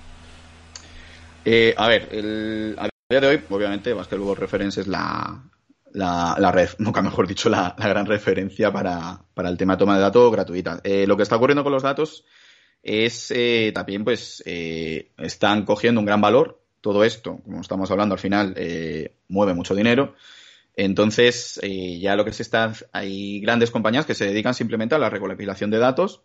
Eh, 1.45 1.75
a 1.77 1.87
ver, 1.87 2.09
el, 2.11 2.77
a 2.79 2.89
día 3.11 3.21
de 3.21 3.27
hoy, 3.27 3.43
obviamente, 3.51 3.93
Basketball 3.93 4.35
Reference 4.35 4.81
es 4.81 4.87
la, 4.87 5.43
la, 5.93 6.51
red, 6.51 6.71
nunca 6.79 7.03
mejor 7.03 7.29
dicho, 7.29 7.51
la, 7.51 7.75
gran 7.77 8.07
referencia 8.07 8.73
para, 8.73 9.21
para, 9.35 9.51
el 9.51 9.59
tema 9.59 9.77
toma 9.77 9.97
de 9.97 10.01
datos 10.01 10.33
gratuita. 10.33 10.81
Eh, 10.85 11.07
lo 11.07 11.19
que 11.19 11.25
está 11.25 11.37
ocurriendo 11.37 11.63
con 11.63 11.73
los 11.75 11.83
datos 11.83 12.25
es 12.83 13.31
eh, 13.31 13.73
también, 13.75 14.05
pues, 14.05 14.43
eh, 14.47 15.11
están 15.19 15.65
cogiendo 15.65 16.01
un 16.01 16.07
gran 16.07 16.21
valor. 16.21 16.61
Todo 16.81 17.05
esto, 17.05 17.41
como 17.45 17.61
estamos 17.61 17.91
hablando, 17.91 18.15
al 18.15 18.21
final 18.21 18.55
eh, 18.57 19.13
mueve 19.29 19.55
mucho 19.55 19.75
dinero. 19.75 20.15
Entonces, 20.77 21.61
eh, 21.63 21.99
ya 21.99 22.17
lo 22.17 22.25
que 22.25 22.33
se 22.33 22.43
está, 22.43 22.73
hay 22.93 23.41
grandes 23.41 23.71
compañías 23.71 24.07
que 24.07 24.15
se 24.15 24.27
dedican 24.27 24.55
simplemente 24.55 24.95
a 24.95 24.99
la 24.99 25.11
recopilación 25.11 25.71
de 25.71 25.79
datos 25.79 26.23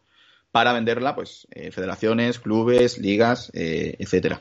para 0.51 0.72
venderla, 0.72 1.16
pues, 1.16 1.47
eh, 1.51 1.72
federaciones, 1.72 2.39
clubes, 2.39 2.97
ligas, 2.97 3.51
eh, 3.53 3.95
etcétera. 3.99 4.39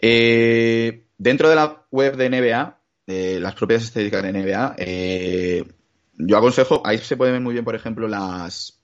Dentro 0.00 1.48
de 1.48 1.54
la 1.54 1.86
web 1.90 2.16
de 2.16 2.28
NBA, 2.28 2.78
las 3.06 3.54
propias 3.54 3.84
estadísticas 3.84 4.24
de 4.24 4.32
NBA, 4.32 4.76
yo 6.18 6.38
aconsejo, 6.38 6.82
ahí 6.84 6.98
se 6.98 7.16
pueden 7.16 7.34
ver 7.34 7.42
muy 7.42 7.52
bien, 7.52 7.64
por 7.64 7.76
ejemplo, 7.76 8.08
las, 8.08 8.75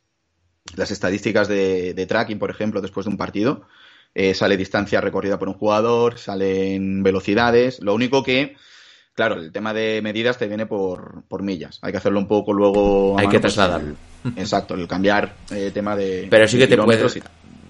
las 0.77 0.91
estadísticas 0.91 1.49
de, 1.49 1.95
de 1.95 2.07
tracking, 2.07 2.39
por 2.39 2.51
ejemplo, 2.51 2.81
después 2.81 3.07
de 3.07 3.11
un 3.11 3.19
partido. 3.19 3.67
Eh, 4.15 4.35
sale 4.35 4.57
distancia 4.57 5.01
recorrida 5.01 5.39
por 5.39 5.49
un 5.49 5.55
jugador, 5.55 6.19
salen 6.19 7.03
velocidades. 7.03 7.81
Lo 7.81 7.95
único 7.95 8.23
que, 8.23 8.57
claro, 9.15 9.37
el 9.37 9.53
tema 9.53 9.73
de 9.73 10.03
medidas 10.03 10.37
te 10.37 10.49
viene 10.49 10.67
por, 10.67 11.25
por 11.29 11.43
millas. 11.43 11.79
Hay 11.83 11.93
que 11.93 11.99
hacerlo 11.99 12.19
un 12.19 12.29
poco 12.29 12.53
luego. 12.53 13.19
Hay 13.19 13.29
que 13.29 13.41
trasladarlo. 13.41 13.95
Pues, 14.23 14.37
el, 14.37 14.43
exacto, 14.43 14.75
el 14.75 14.87
cambiar 14.87 15.35
eh, 15.51 15.71
tema 15.73 15.97
de. 15.97 16.27
Pero 16.31 16.47
sí 16.47 16.59
que 16.59 16.67
te 16.67 16.77
puedes 16.77 17.23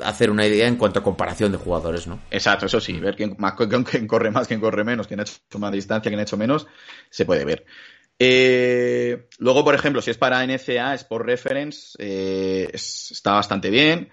hacer 0.04 0.30
una 0.30 0.44
idea 0.44 0.66
en 0.66 0.76
cuanto 0.76 0.98
a 0.98 1.02
comparación 1.04 1.52
de 1.52 1.58
jugadores, 1.58 2.08
¿no? 2.08 2.20
Exacto, 2.30 2.66
eso 2.66 2.80
sí, 2.80 2.98
ver 2.98 3.14
quién, 3.14 3.36
más, 3.38 3.54
quién 3.90 4.08
corre 4.08 4.32
más, 4.32 4.48
quién 4.48 4.60
corre 4.60 4.82
menos, 4.82 5.06
quién 5.06 5.20
ha 5.20 5.22
hecho 5.22 5.58
más 5.58 5.70
distancia, 5.70 6.10
quién 6.10 6.18
ha 6.18 6.24
hecho 6.24 6.36
menos, 6.36 6.66
se 7.08 7.24
puede 7.24 7.44
ver. 7.44 7.64
Eh, 8.18 9.28
luego, 9.38 9.64
por 9.64 9.74
ejemplo, 9.74 10.00
si 10.02 10.10
es 10.10 10.18
para 10.18 10.46
NCA, 10.46 10.94
Sport 10.94 11.26
Reference, 11.26 11.96
eh, 11.98 12.68
es, 12.72 13.10
está 13.10 13.32
bastante 13.32 13.70
bien. 13.70 14.10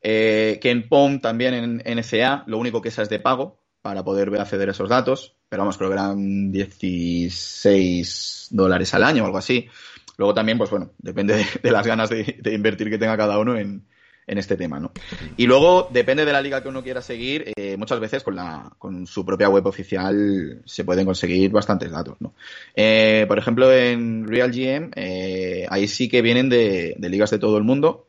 Eh, 0.00 0.58
Ken 0.60 0.88
Pom 0.88 1.20
también 1.20 1.54
en 1.54 1.98
NCA, 1.98 2.44
lo 2.46 2.58
único 2.58 2.82
que 2.82 2.90
esa 2.90 3.02
es 3.02 3.08
de 3.08 3.20
pago 3.20 3.62
para 3.80 4.02
poder 4.02 4.34
acceder 4.40 4.68
a 4.68 4.72
esos 4.72 4.88
datos, 4.88 5.36
pero 5.48 5.62
vamos, 5.62 5.76
creo 5.76 5.90
que 5.90 5.94
eran 5.94 6.50
16 6.50 8.48
dólares 8.50 8.92
al 8.94 9.04
año 9.04 9.22
o 9.22 9.26
algo 9.26 9.38
así. 9.38 9.68
Luego 10.16 10.34
también, 10.34 10.58
pues 10.58 10.70
bueno, 10.70 10.92
depende 10.98 11.36
de, 11.36 11.46
de 11.62 11.70
las 11.70 11.86
ganas 11.86 12.10
de, 12.10 12.38
de, 12.40 12.54
invertir 12.54 12.90
que 12.90 12.98
tenga 12.98 13.16
cada 13.16 13.38
uno 13.38 13.56
en, 13.56 13.86
en 14.26 14.38
este 14.38 14.56
tema, 14.56 14.80
¿no? 14.80 14.92
Y 15.36 15.46
luego, 15.46 15.88
depende 15.92 16.24
de 16.24 16.32
la 16.32 16.42
liga 16.42 16.62
que 16.62 16.68
uno 16.68 16.82
quiera 16.82 17.02
seguir, 17.02 17.52
eh, 17.56 17.76
muchas 17.76 18.00
veces 18.00 18.22
con, 18.22 18.36
la, 18.36 18.72
con 18.78 19.06
su 19.06 19.24
propia 19.24 19.48
web 19.48 19.66
oficial 19.66 20.62
se 20.64 20.84
pueden 20.84 21.04
conseguir 21.04 21.50
bastantes 21.50 21.90
datos, 21.90 22.16
¿no? 22.20 22.34
Eh, 22.74 23.24
por 23.28 23.38
ejemplo, 23.38 23.72
en 23.72 24.26
Real 24.26 24.50
GM, 24.50 24.90
eh, 24.94 25.66
ahí 25.68 25.86
sí 25.88 26.08
que 26.08 26.22
vienen 26.22 26.48
de, 26.48 26.94
de, 26.98 27.08
ligas 27.08 27.30
de 27.30 27.38
todo 27.38 27.58
el 27.58 27.64
mundo. 27.64 28.08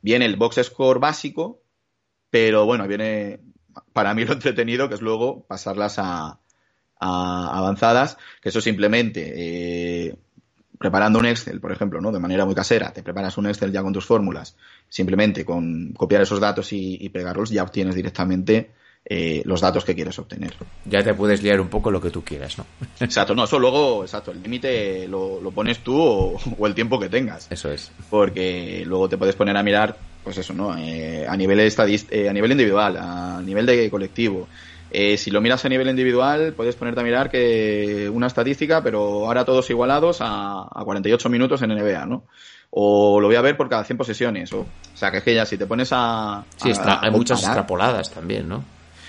Viene 0.00 0.26
el 0.26 0.36
box 0.36 0.60
score 0.62 0.98
básico, 0.98 1.62
pero 2.30 2.66
bueno, 2.66 2.86
viene 2.86 3.40
para 3.92 4.14
mí 4.14 4.24
lo 4.24 4.32
entretenido, 4.32 4.88
que 4.88 4.94
es 4.94 5.02
luego 5.02 5.44
pasarlas 5.46 5.98
a, 5.98 6.40
a 7.00 7.58
avanzadas, 7.58 8.18
que 8.40 8.48
eso 8.50 8.60
simplemente 8.60 9.32
eh, 9.36 10.16
preparando 10.84 11.18
un 11.18 11.24
Excel, 11.24 11.60
por 11.60 11.72
ejemplo, 11.72 11.98
¿no? 12.02 12.12
De 12.12 12.18
manera 12.18 12.44
muy 12.44 12.54
casera, 12.54 12.92
te 12.92 13.02
preparas 13.02 13.38
un 13.38 13.46
Excel 13.46 13.72
ya 13.72 13.82
con 13.82 13.94
tus 13.94 14.04
fórmulas, 14.04 14.54
simplemente 14.90 15.42
con 15.42 15.94
copiar 15.94 16.20
esos 16.20 16.40
datos 16.40 16.74
y, 16.74 16.98
y 17.00 17.08
pegarlos, 17.08 17.48
ya 17.48 17.62
obtienes 17.62 17.94
directamente 17.94 18.70
eh, 19.06 19.40
los 19.46 19.62
datos 19.62 19.82
que 19.82 19.94
quieres 19.94 20.18
obtener. 20.18 20.52
Ya 20.84 21.02
te 21.02 21.14
puedes 21.14 21.42
liar 21.42 21.58
un 21.58 21.68
poco 21.68 21.90
lo 21.90 22.02
que 22.02 22.10
tú 22.10 22.22
quieras, 22.22 22.58
¿no? 22.58 22.66
Exacto, 23.00 23.34
no, 23.34 23.44
eso 23.44 23.58
luego, 23.58 24.02
exacto, 24.02 24.30
el 24.30 24.42
límite 24.42 25.08
lo, 25.08 25.40
lo, 25.40 25.50
pones 25.52 25.78
tú 25.78 25.98
o, 25.98 26.38
o, 26.58 26.66
el 26.66 26.74
tiempo 26.74 27.00
que 27.00 27.08
tengas. 27.08 27.50
Eso 27.50 27.72
es. 27.72 27.90
Porque 28.10 28.84
luego 28.86 29.08
te 29.08 29.16
puedes 29.16 29.36
poner 29.36 29.56
a 29.56 29.62
mirar, 29.62 29.96
pues 30.22 30.36
eso, 30.36 30.52
¿no? 30.52 30.76
Eh, 30.76 31.26
a 31.26 31.34
nivel 31.34 31.60
eh, 31.60 32.28
a 32.28 32.32
nivel 32.34 32.52
individual, 32.52 32.98
a 32.98 33.40
nivel 33.42 33.64
de 33.64 33.88
colectivo. 33.88 34.48
Eh, 34.96 35.16
si 35.16 35.32
lo 35.32 35.40
miras 35.40 35.64
a 35.64 35.68
nivel 35.68 35.88
individual, 35.88 36.52
puedes 36.52 36.76
ponerte 36.76 37.00
a 37.00 37.02
mirar 37.02 37.28
que 37.28 38.08
una 38.08 38.28
estadística, 38.28 38.80
pero 38.80 39.26
ahora 39.26 39.44
todos 39.44 39.68
igualados 39.68 40.18
a, 40.20 40.68
a 40.72 40.84
48 40.84 41.28
minutos 41.28 41.62
en 41.62 41.70
NBA, 41.70 42.06
¿no? 42.06 42.28
O 42.70 43.20
lo 43.20 43.26
voy 43.26 43.34
a 43.34 43.40
ver 43.40 43.56
por 43.56 43.68
cada 43.68 43.82
100 43.82 43.98
posesiones. 43.98 44.52
O, 44.52 44.60
o 44.60 44.66
sea, 44.94 45.10
que 45.10 45.16
es 45.16 45.24
que 45.24 45.34
ya 45.34 45.44
si 45.46 45.58
te 45.58 45.66
pones 45.66 45.88
a... 45.90 46.44
Sí, 46.56 46.68
extra, 46.68 46.94
a 46.94 47.06
hay 47.06 47.10
muchas 47.10 47.42
extrapoladas 47.42 48.08
también, 48.12 48.48
¿no? 48.48 48.62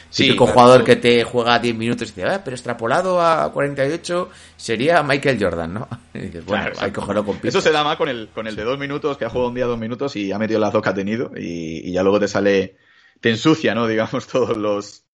Sí, 0.09 0.23
Típico 0.23 0.45
claro, 0.45 0.59
jugador 0.59 0.83
que 0.83 0.95
te 0.95 1.23
juega 1.23 1.59
10 1.59 1.75
minutos 1.75 2.09
y 2.09 2.15
dice, 2.15 2.27
ah, 2.29 2.41
pero 2.43 2.55
extrapolado 2.55 3.21
a 3.21 3.51
48 3.51 4.29
sería 4.57 5.03
Michael 5.03 5.37
Jordan, 5.39 5.71
¿no? 5.71 5.87
Y 6.15 6.19
dices, 6.19 6.45
bueno, 6.45 6.63
claro, 6.63 6.79
hay 6.79 6.89
que 6.89 6.95
cogerlo 6.95 7.25
con 7.25 7.39
Eso 7.43 7.61
se 7.61 7.71
da 7.71 7.83
más 7.83 7.97
con 7.97 8.09
el, 8.09 8.29
con 8.29 8.47
el 8.47 8.55
de 8.55 8.63
dos 8.63 8.79
minutos, 8.79 9.17
que 9.17 9.25
ha 9.25 9.29
jugado 9.29 9.49
un 9.49 9.55
día 9.55 9.67
dos 9.67 9.77
minutos 9.77 10.15
y 10.15 10.31
ha 10.31 10.39
metido 10.39 10.59
las 10.59 10.73
dos 10.73 10.81
que 10.81 10.89
ha 10.89 10.95
tenido 10.95 11.29
y, 11.37 11.87
y 11.87 11.91
ya 11.91 12.01
luego 12.01 12.19
te 12.19 12.27
sale, 12.27 12.77
te 13.19 13.29
ensucia, 13.29 13.75
¿no? 13.75 13.85
Digamos, 13.85 14.25
todos 14.31 14.57
los, 14.57 15.04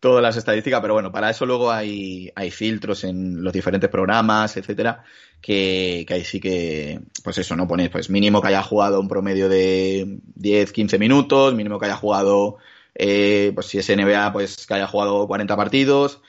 todas 0.00 0.22
las 0.22 0.36
estadísticas, 0.36 0.80
pero 0.80 0.94
bueno, 0.94 1.10
para 1.10 1.30
eso 1.30 1.46
luego 1.46 1.70
hay, 1.70 2.30
hay 2.34 2.50
filtros 2.50 3.04
en 3.04 3.42
los 3.42 3.52
diferentes 3.52 3.90
programas, 3.90 4.56
etcétera, 4.56 5.04
que, 5.40 6.04
que 6.06 6.14
ahí 6.14 6.24
sí 6.24 6.40
que, 6.40 7.00
pues 7.24 7.38
eso, 7.38 7.56
¿no? 7.56 7.66
Pones, 7.66 7.88
pues 7.88 8.10
mínimo 8.10 8.40
que 8.42 8.48
haya 8.48 8.62
jugado 8.62 9.00
un 9.00 9.08
promedio 9.08 9.48
de 9.48 10.18
10, 10.34 10.72
15 10.72 10.98
minutos, 10.98 11.54
mínimo 11.54 11.78
que 11.78 11.86
haya 11.86 11.96
jugado, 11.96 12.58
eh, 12.94 13.52
pues 13.54 13.66
si 13.66 13.78
es 13.78 13.88
NBA, 13.88 14.32
pues 14.32 14.66
que 14.66 14.74
haya 14.74 14.86
jugado 14.86 15.26
40 15.26 15.56
partidos. 15.56 16.20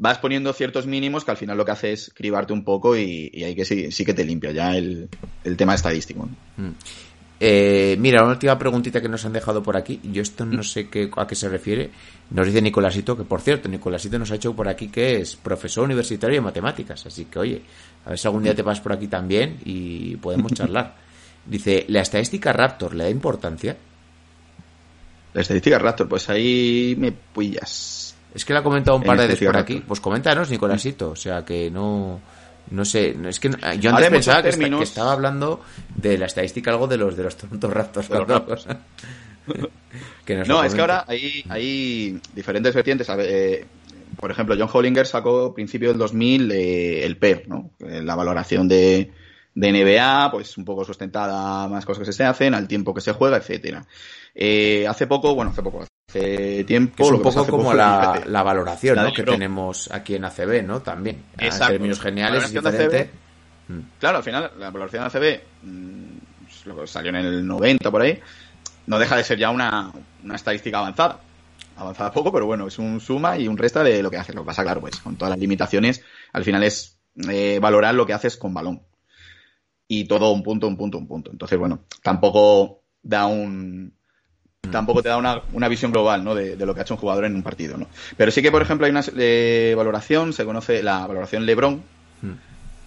Vas 0.00 0.18
poniendo 0.18 0.52
ciertos 0.52 0.86
mínimos 0.86 1.24
que 1.24 1.32
al 1.32 1.36
final 1.36 1.58
lo 1.58 1.64
que 1.64 1.72
hace 1.72 1.92
es 1.92 2.12
cribarte 2.14 2.52
un 2.52 2.62
poco 2.62 2.96
y, 2.96 3.30
y 3.34 3.42
ahí 3.42 3.56
que 3.56 3.64
sí, 3.64 3.90
sí 3.90 4.04
que 4.04 4.14
te 4.14 4.24
limpia 4.24 4.52
ya 4.52 4.76
el, 4.76 5.08
el 5.42 5.56
tema 5.56 5.74
estadístico. 5.74 6.28
¿no? 6.56 6.68
Mm. 6.68 6.74
Eh, 7.40 7.96
mira, 8.00 8.22
una 8.22 8.32
última 8.32 8.58
preguntita 8.58 9.00
que 9.00 9.08
nos 9.08 9.24
han 9.24 9.32
dejado 9.32 9.62
por 9.62 9.76
aquí. 9.76 10.00
Yo 10.02 10.22
esto 10.22 10.44
no 10.44 10.62
sé 10.62 10.88
qué, 10.88 11.10
a 11.16 11.26
qué 11.26 11.34
se 11.34 11.48
refiere. 11.48 11.90
Nos 12.30 12.46
dice 12.46 12.60
Nicolásito, 12.60 13.16
que 13.16 13.24
por 13.24 13.40
cierto, 13.40 13.68
Nicolásito 13.68 14.18
nos 14.18 14.30
ha 14.30 14.34
hecho 14.34 14.54
por 14.54 14.68
aquí 14.68 14.88
que 14.88 15.20
es 15.20 15.36
profesor 15.36 15.84
universitario 15.84 16.36
de 16.36 16.40
matemáticas. 16.40 17.06
Así 17.06 17.26
que, 17.26 17.38
oye, 17.38 17.62
a 18.04 18.10
ver 18.10 18.18
si 18.18 18.26
algún 18.26 18.42
día 18.42 18.54
te 18.54 18.62
vas 18.62 18.80
por 18.80 18.92
aquí 18.92 19.06
también 19.06 19.58
y 19.64 20.16
podemos 20.16 20.52
charlar. 20.52 20.96
Dice, 21.46 21.86
¿la 21.88 22.00
estadística 22.00 22.52
Raptor 22.52 22.94
le 22.94 23.04
da 23.04 23.10
importancia? 23.10 23.76
La 25.32 25.40
estadística 25.40 25.78
Raptor, 25.78 26.08
pues 26.08 26.28
ahí 26.28 26.94
me 26.98 27.12
pillas. 27.12 28.14
Es 28.34 28.44
que 28.44 28.52
la 28.52 28.60
ha 28.60 28.62
comentado 28.62 28.96
un 28.96 29.02
par 29.02 29.18
de 29.18 29.28
veces 29.28 29.46
por 29.46 29.56
aquí. 29.56 29.82
Pues 29.86 30.00
coméntanos, 30.00 30.50
Nicolásito. 30.50 31.10
O 31.10 31.16
sea, 31.16 31.44
que 31.44 31.70
no... 31.70 32.20
No 32.70 32.84
sé, 32.84 33.16
es 33.26 33.40
que 33.40 33.50
yo 33.80 33.90
antes 33.90 34.10
pensaba 34.10 34.42
que, 34.42 34.50
términos... 34.50 34.80
que, 34.80 34.84
estaba 34.84 35.12
hablando 35.12 35.62
de 35.96 36.18
la 36.18 36.26
estadística 36.26 36.70
algo 36.70 36.86
de 36.86 36.98
los 36.98 37.16
de 37.16 37.22
los 37.22 37.36
tontos 37.36 37.72
raptors. 37.72 38.08
que 40.24 40.36
no, 40.44 40.62
es 40.62 40.74
que 40.74 40.80
ahora 40.80 41.04
hay, 41.06 41.44
hay 41.48 42.20
diferentes 42.34 42.74
vertientes. 42.74 43.08
Eh, 43.18 43.66
por 44.18 44.30
ejemplo, 44.30 44.56
John 44.58 44.68
Hollinger 44.72 45.06
sacó 45.06 45.46
a 45.46 45.54
principio 45.54 45.88
del 45.88 45.98
2000 45.98 46.50
eh, 46.52 47.04
el 47.04 47.16
PER, 47.16 47.48
¿no? 47.48 47.70
Eh, 47.80 48.02
la 48.02 48.16
valoración 48.16 48.68
de, 48.68 49.12
de 49.54 49.72
NBA, 49.72 50.30
pues 50.30 50.56
un 50.56 50.64
poco 50.64 50.84
sustentada 50.84 51.68
más 51.68 51.84
cosas 51.84 52.06
que 52.06 52.12
se 52.12 52.24
hacen, 52.24 52.54
al 52.54 52.68
tiempo 52.68 52.94
que 52.94 53.00
se 53.00 53.12
juega, 53.12 53.36
etcétera. 53.36 53.84
Eh, 54.34 54.86
hace 54.88 55.06
poco, 55.06 55.34
bueno, 55.34 55.50
hace 55.50 55.62
poco, 55.62 55.84
hace 56.08 56.64
tiempo. 56.64 57.04
Es 57.04 57.10
un 57.10 57.22
poco 57.22 57.46
como 57.46 57.74
la, 57.74 58.22
la, 58.26 58.42
valoración 58.42 58.96
la 58.96 59.04
¿no? 59.04 59.12
que 59.12 59.22
tenemos 59.22 59.90
aquí 59.92 60.14
en 60.14 60.24
ACB, 60.24 60.62
¿no? 60.64 60.80
También. 60.80 61.24
Exacto. 61.38 61.64
En 61.66 61.72
términos 61.72 62.00
geniales 62.00 62.44
es 62.44 62.52
diferente. 62.52 63.00
ACB, 63.00 63.72
mm. 63.72 63.80
Claro, 63.98 64.16
al 64.18 64.22
final, 64.22 64.52
la 64.58 64.70
valoración 64.70 65.02
de 65.02 65.06
ACB 65.06 65.42
mm, 65.62 66.86
salió 66.86 67.10
en 67.10 67.16
el 67.16 67.46
90 67.46 67.90
por 67.90 68.02
ahí. 68.02 68.18
No 68.86 68.98
deja 68.98 69.16
de 69.16 69.24
ser 69.24 69.38
ya 69.38 69.50
una, 69.50 69.92
una 70.24 70.34
estadística 70.34 70.78
avanzada. 70.78 71.20
Avanzada 71.76 72.10
poco, 72.10 72.32
pero 72.32 72.46
bueno, 72.46 72.66
es 72.66 72.78
un 72.78 73.00
suma 73.00 73.38
y 73.38 73.46
un 73.46 73.58
resta 73.58 73.84
de 73.84 74.02
lo 74.02 74.10
que 74.10 74.16
haces. 74.16 74.34
Lo 74.34 74.42
que 74.42 74.46
pasa, 74.46 74.62
claro, 74.62 74.80
pues 74.80 74.96
con 74.96 75.16
todas 75.16 75.30
las 75.30 75.38
limitaciones, 75.38 76.02
al 76.32 76.42
final 76.42 76.62
es 76.62 76.98
eh, 77.28 77.58
valorar 77.60 77.94
lo 77.94 78.06
que 78.06 78.14
haces 78.14 78.36
con 78.36 78.54
balón. 78.54 78.82
Y 79.86 80.06
todo 80.06 80.32
un 80.32 80.42
punto, 80.42 80.66
un 80.66 80.76
punto, 80.76 80.98
un 80.98 81.06
punto. 81.06 81.30
Entonces, 81.30 81.58
bueno, 81.58 81.84
tampoco 82.02 82.82
da 83.02 83.26
un, 83.26 83.97
tampoco 84.70 85.02
te 85.02 85.08
da 85.08 85.16
una, 85.16 85.42
una 85.52 85.68
visión 85.68 85.92
global 85.92 86.24
¿no? 86.24 86.34
de, 86.34 86.56
de, 86.56 86.66
lo 86.66 86.74
que 86.74 86.80
ha 86.80 86.82
hecho 86.82 86.94
un 86.94 87.00
jugador 87.00 87.24
en 87.24 87.34
un 87.34 87.42
partido. 87.42 87.76
¿no? 87.76 87.88
Pero 88.16 88.30
sí 88.30 88.42
que, 88.42 88.50
por 88.50 88.62
ejemplo, 88.62 88.86
hay 88.86 88.90
una 88.90 89.04
eh, 89.16 89.74
valoración, 89.76 90.32
se 90.32 90.44
conoce 90.44 90.82
la 90.82 91.06
valoración 91.06 91.46
Lebron. 91.46 91.82
Hmm. 92.22 92.34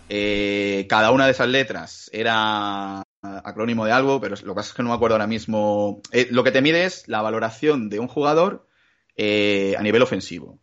Eh, 0.10 0.88
cada 0.90 1.12
una 1.12 1.26
de 1.26 1.32
esas 1.32 1.48
letras 1.48 2.10
era 2.14 3.04
acrónimo 3.22 3.86
de 3.86 3.92
algo, 3.92 4.20
pero 4.20 4.36
lo 4.44 4.54
que 4.54 4.56
pasa 4.56 4.70
es 4.70 4.76
que 4.76 4.84
no 4.84 4.90
me 4.90 4.96
acuerdo 4.96 5.16
ahora 5.16 5.28
mismo. 5.28 6.02
Eh, 6.12 6.28
lo 6.32 6.44
que 6.44 6.52
te 6.52 6.62
mide 6.62 6.86
es 6.86 7.08
la 7.08 7.22
valoración 7.22 7.90
de 7.90 8.00
un 8.00 8.08
jugador 8.08 8.68
eh, 9.16 9.76
a 9.78 9.82
nivel 9.82 10.02
ofensivo. 10.02 10.60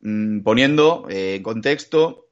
Mm, 0.00 0.40
poniendo 0.40 1.06
en 1.08 1.42
contexto 1.42 2.26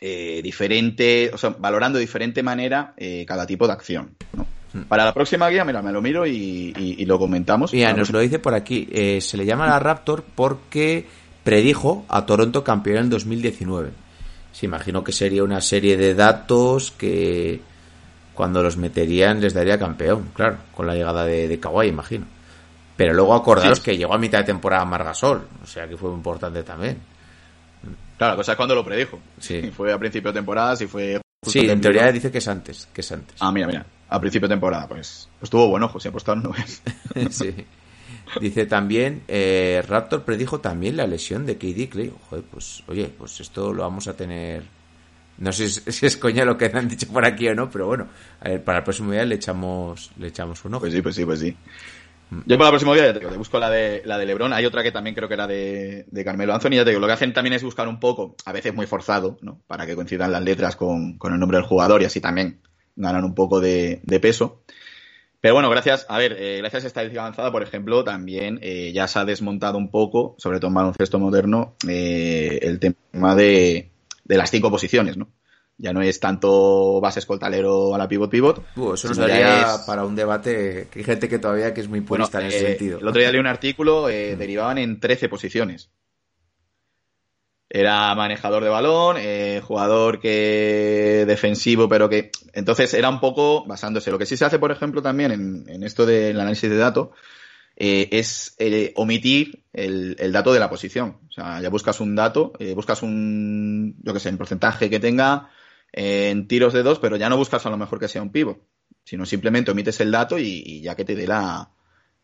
diferente, 0.00 1.30
o 1.32 1.38
sea, 1.38 1.50
valorando 1.50 1.96
de 1.96 2.04
diferente 2.04 2.42
manera 2.42 2.96
cada 3.24 3.46
tipo 3.46 3.68
de 3.68 3.72
acción. 3.72 4.16
¿no? 4.32 4.46
Para 4.88 5.04
la 5.04 5.12
próxima 5.14 5.48
guía, 5.50 5.64
mira, 5.64 5.82
me 5.82 5.92
lo 5.92 6.00
miro 6.00 6.26
y, 6.26 6.72
y- 6.76 6.96
y 6.98 7.04
lo 7.04 7.18
comentamos. 7.18 7.72
Mira, 7.72 7.92
nos 7.92 8.10
lo 8.10 8.20
dice 8.20 8.38
por 8.38 8.54
aquí. 8.54 8.88
eh, 8.90 9.20
se 9.20 9.36
le 9.36 9.44
llama 9.44 9.66
la 9.66 9.78
Raptor 9.78 10.24
porque 10.34 11.06
predijo 11.44 12.04
a 12.08 12.24
Toronto 12.24 12.64
campeón 12.64 12.98
en 13.04 13.10
2019. 13.10 13.90
Se 14.52 14.66
imagino 14.66 15.02
que 15.04 15.12
sería 15.12 15.42
una 15.44 15.60
serie 15.60 15.96
de 15.96 16.14
datos 16.14 16.90
que 16.92 17.60
cuando 18.34 18.62
los 18.62 18.76
meterían 18.76 19.40
les 19.40 19.52
daría 19.54 19.78
campeón, 19.78 20.30
claro, 20.34 20.56
con 20.74 20.86
la 20.86 20.94
llegada 20.94 21.24
de, 21.24 21.48
de 21.48 21.60
Kawhi, 21.60 21.88
imagino. 21.88 22.24
Pero 22.96 23.12
luego 23.14 23.34
acordaros 23.34 23.78
Sí. 23.78 23.84
que 23.84 23.96
llegó 23.96 24.14
a 24.14 24.18
mitad 24.18 24.38
de 24.38 24.44
temporada 24.44 24.84
Margasol, 24.84 25.46
o 25.62 25.66
sea 25.66 25.86
que 25.88 25.96
fue 25.96 26.08
muy 26.10 26.18
importante 26.18 26.62
también. 26.62 26.98
Claro, 28.16 28.32
la 28.34 28.36
cosa 28.36 28.52
es 28.52 28.56
cuando 28.56 28.74
lo 28.74 28.84
predijo. 28.84 29.18
Sí. 29.40 29.60
Si 29.62 29.70
fue 29.72 29.92
a 29.92 29.98
principio 29.98 30.30
de 30.32 30.38
temporada, 30.38 30.76
si 30.76 30.86
fue... 30.86 31.20
justo 31.44 31.60
Sí, 31.60 31.68
en 31.68 31.80
teoría 31.80 32.10
dice 32.12 32.30
que 32.30 32.38
es 32.38 32.48
antes, 32.48 32.88
que 32.92 33.00
es 33.00 33.12
antes. 33.12 33.36
Ah, 33.40 33.50
mira, 33.50 33.66
mira. 33.66 33.84
A 34.12 34.20
principio 34.20 34.46
de 34.46 34.52
temporada, 34.52 34.86
pues, 34.86 35.26
pues 35.38 35.48
tuvo 35.48 35.68
buen 35.68 35.82
ojo, 35.82 35.98
se 35.98 36.08
ha 36.08 36.10
apostado 36.10 36.36
nubes. 36.36 36.82
sí. 37.30 37.54
Dice 38.40 38.66
también, 38.66 39.22
eh, 39.26 39.82
Raptor 39.88 40.22
predijo 40.22 40.60
también 40.60 40.98
la 40.98 41.06
lesión 41.06 41.46
de 41.46 41.56
KD 41.56 41.88
Clay. 41.88 42.12
Joder, 42.28 42.44
pues, 42.44 42.82
oye, 42.88 43.10
pues 43.16 43.40
esto 43.40 43.72
lo 43.72 43.84
vamos 43.84 44.08
a 44.08 44.14
tener. 44.14 44.64
No 45.38 45.50
sé 45.50 45.66
si 45.68 45.80
es, 45.86 45.96
si 45.96 46.06
es 46.06 46.18
coña 46.18 46.44
lo 46.44 46.58
que 46.58 46.66
han 46.66 46.88
dicho 46.88 47.08
por 47.08 47.24
aquí 47.24 47.48
o 47.48 47.54
no, 47.54 47.70
pero 47.70 47.86
bueno, 47.86 48.08
a 48.40 48.50
ver, 48.50 48.62
para 48.62 48.78
el 48.78 48.84
próximo 48.84 49.12
día 49.12 49.24
le 49.24 49.36
echamos, 49.36 50.10
le 50.18 50.28
echamos 50.28 50.62
un 50.66 50.74
ojo. 50.74 50.82
Pues 50.82 50.92
sí, 50.92 51.00
pues 51.00 51.14
sí, 51.14 51.24
pues 51.24 51.40
sí. 51.40 51.56
Yo 52.44 52.58
para 52.58 52.68
el 52.68 52.72
próximo 52.72 52.94
día 52.94 53.06
ya 53.06 53.12
te, 53.14 53.18
digo, 53.20 53.30
te 53.30 53.38
busco 53.38 53.58
la 53.58 53.70
de, 53.70 54.02
la 54.04 54.18
de 54.18 54.26
Lebron. 54.26 54.52
Hay 54.52 54.66
otra 54.66 54.82
que 54.82 54.92
también 54.92 55.14
creo 55.14 55.28
que 55.28 55.34
era 55.34 55.46
de, 55.46 56.04
de 56.10 56.24
Carmelo 56.24 56.52
Anthony. 56.52 56.72
Ya 56.72 56.84
te 56.84 56.90
digo, 56.90 57.00
lo 57.00 57.06
que 57.06 57.14
hacen 57.14 57.32
también 57.32 57.54
es 57.54 57.62
buscar 57.62 57.88
un 57.88 57.98
poco, 57.98 58.36
a 58.44 58.52
veces 58.52 58.74
muy 58.74 58.86
forzado, 58.86 59.38
¿no? 59.40 59.62
Para 59.66 59.86
que 59.86 59.94
coincidan 59.94 60.32
las 60.32 60.42
letras 60.42 60.76
con, 60.76 61.18
con 61.18 61.32
el 61.32 61.40
nombre 61.40 61.56
del 61.56 61.66
jugador 61.66 62.02
y 62.02 62.04
así 62.06 62.20
también 62.20 62.60
ganan 62.96 63.24
un 63.24 63.34
poco 63.34 63.60
de, 63.60 64.00
de 64.04 64.20
peso. 64.20 64.62
Pero 65.40 65.54
bueno, 65.54 65.68
gracias, 65.70 66.06
a 66.08 66.18
ver, 66.18 66.36
eh, 66.38 66.58
gracias 66.58 66.84
a 66.84 66.86
estadística 66.86 67.20
avanzada, 67.22 67.50
por 67.50 67.64
ejemplo, 67.64 68.04
también 68.04 68.60
eh, 68.62 68.92
ya 68.94 69.08
se 69.08 69.18
ha 69.18 69.24
desmontado 69.24 69.76
un 69.76 69.90
poco, 69.90 70.36
sobre 70.38 70.58
todo 70.60 70.68
en 70.68 70.74
baloncesto 70.74 71.18
moderno, 71.18 71.74
eh, 71.88 72.60
el 72.62 72.78
tema 72.78 73.34
de, 73.34 73.90
de 74.24 74.36
las 74.36 74.50
cinco 74.52 74.70
posiciones, 74.70 75.16
¿no? 75.16 75.28
Ya 75.78 75.92
no 75.92 76.00
es 76.00 76.20
tanto 76.20 77.00
base 77.00 77.18
escoltalero 77.18 77.92
a 77.92 77.98
la 77.98 78.06
pivot 78.06 78.30
pivot. 78.30 78.62
Uh, 78.76 78.92
eso 78.94 79.08
nos 79.08 79.16
daría 79.16 79.62
es- 79.74 79.80
para 79.80 80.04
un 80.04 80.14
debate 80.14 80.86
que 80.92 81.00
hay 81.00 81.04
gente 81.04 81.28
que 81.28 81.40
todavía 81.40 81.74
que 81.74 81.80
es 81.80 81.88
muy 81.88 82.00
bueno, 82.00 82.24
purista 82.26 82.40
en 82.40 82.46
ese 82.46 82.58
eh, 82.58 82.68
sentido. 82.68 82.98
El 83.00 83.08
otro 83.08 83.20
día 83.20 83.32
leí 83.32 83.40
un 83.40 83.46
artículo, 83.48 84.06
derivaban 84.06 84.78
en 84.78 85.00
13 85.00 85.28
posiciones. 85.28 85.90
Era 87.74 88.14
manejador 88.14 88.62
de 88.62 88.68
balón, 88.68 89.16
eh, 89.18 89.62
jugador 89.64 90.20
que 90.20 91.24
defensivo, 91.26 91.88
pero 91.88 92.10
que. 92.10 92.30
Entonces 92.52 92.92
era 92.92 93.08
un 93.08 93.18
poco 93.18 93.64
basándose. 93.64 94.10
Lo 94.10 94.18
que 94.18 94.26
sí 94.26 94.36
se 94.36 94.44
hace, 94.44 94.58
por 94.58 94.72
ejemplo, 94.72 95.00
también 95.00 95.32
en, 95.32 95.82
esto 95.82 96.04
del 96.04 96.38
análisis 96.38 96.68
de 96.68 96.76
datos, 96.76 97.08
eh, 97.76 98.10
es 98.12 98.56
eh, 98.58 98.92
omitir 98.94 99.64
el, 99.72 100.32
dato 100.32 100.52
de 100.52 100.60
la 100.60 100.68
posición. 100.68 101.20
O 101.30 101.32
sea, 101.32 101.62
ya 101.62 101.70
buscas 101.70 102.00
un 102.00 102.14
dato, 102.14 102.52
buscas 102.74 103.02
un, 103.02 103.96
yo 104.02 104.12
qué 104.12 104.20
sé, 104.20 104.28
un 104.28 104.36
porcentaje 104.36 104.90
que 104.90 105.00
tenga 105.00 105.48
en 105.92 106.48
tiros 106.48 106.74
de 106.74 106.82
dos, 106.82 106.98
pero 106.98 107.16
ya 107.16 107.30
no 107.30 107.38
buscas 107.38 107.64
a 107.64 107.70
lo 107.70 107.78
mejor 107.78 107.98
que 107.98 108.08
sea 108.08 108.20
un 108.20 108.32
pivot, 108.32 108.60
sino 109.02 109.24
simplemente 109.24 109.70
omites 109.70 109.98
el 110.00 110.10
dato 110.10 110.38
y, 110.38 110.82
ya 110.82 110.94
que 110.94 111.06
te 111.06 111.14
dé 111.14 111.26
la, 111.26 111.70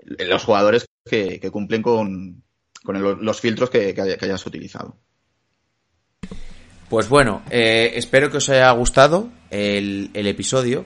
los 0.05 0.45
jugadores 0.45 0.85
que, 1.07 1.41
que 1.41 1.51
cumplen 1.51 1.81
con, 1.81 2.45
con 2.85 3.25
los 3.25 3.41
filtros 3.41 3.71
que, 3.71 3.95
que 3.95 4.17
que 4.19 4.25
hayas 4.27 4.47
utilizado. 4.47 4.99
Pues 6.89 7.09
bueno, 7.09 7.43
eh, 7.51 7.93
espero 7.97 8.31
que 8.31 8.39
os 8.39 8.49
haya 8.49 8.71
gustado 8.73 9.29
el, 9.51 10.11
el 10.15 10.27
episodio. 10.27 10.85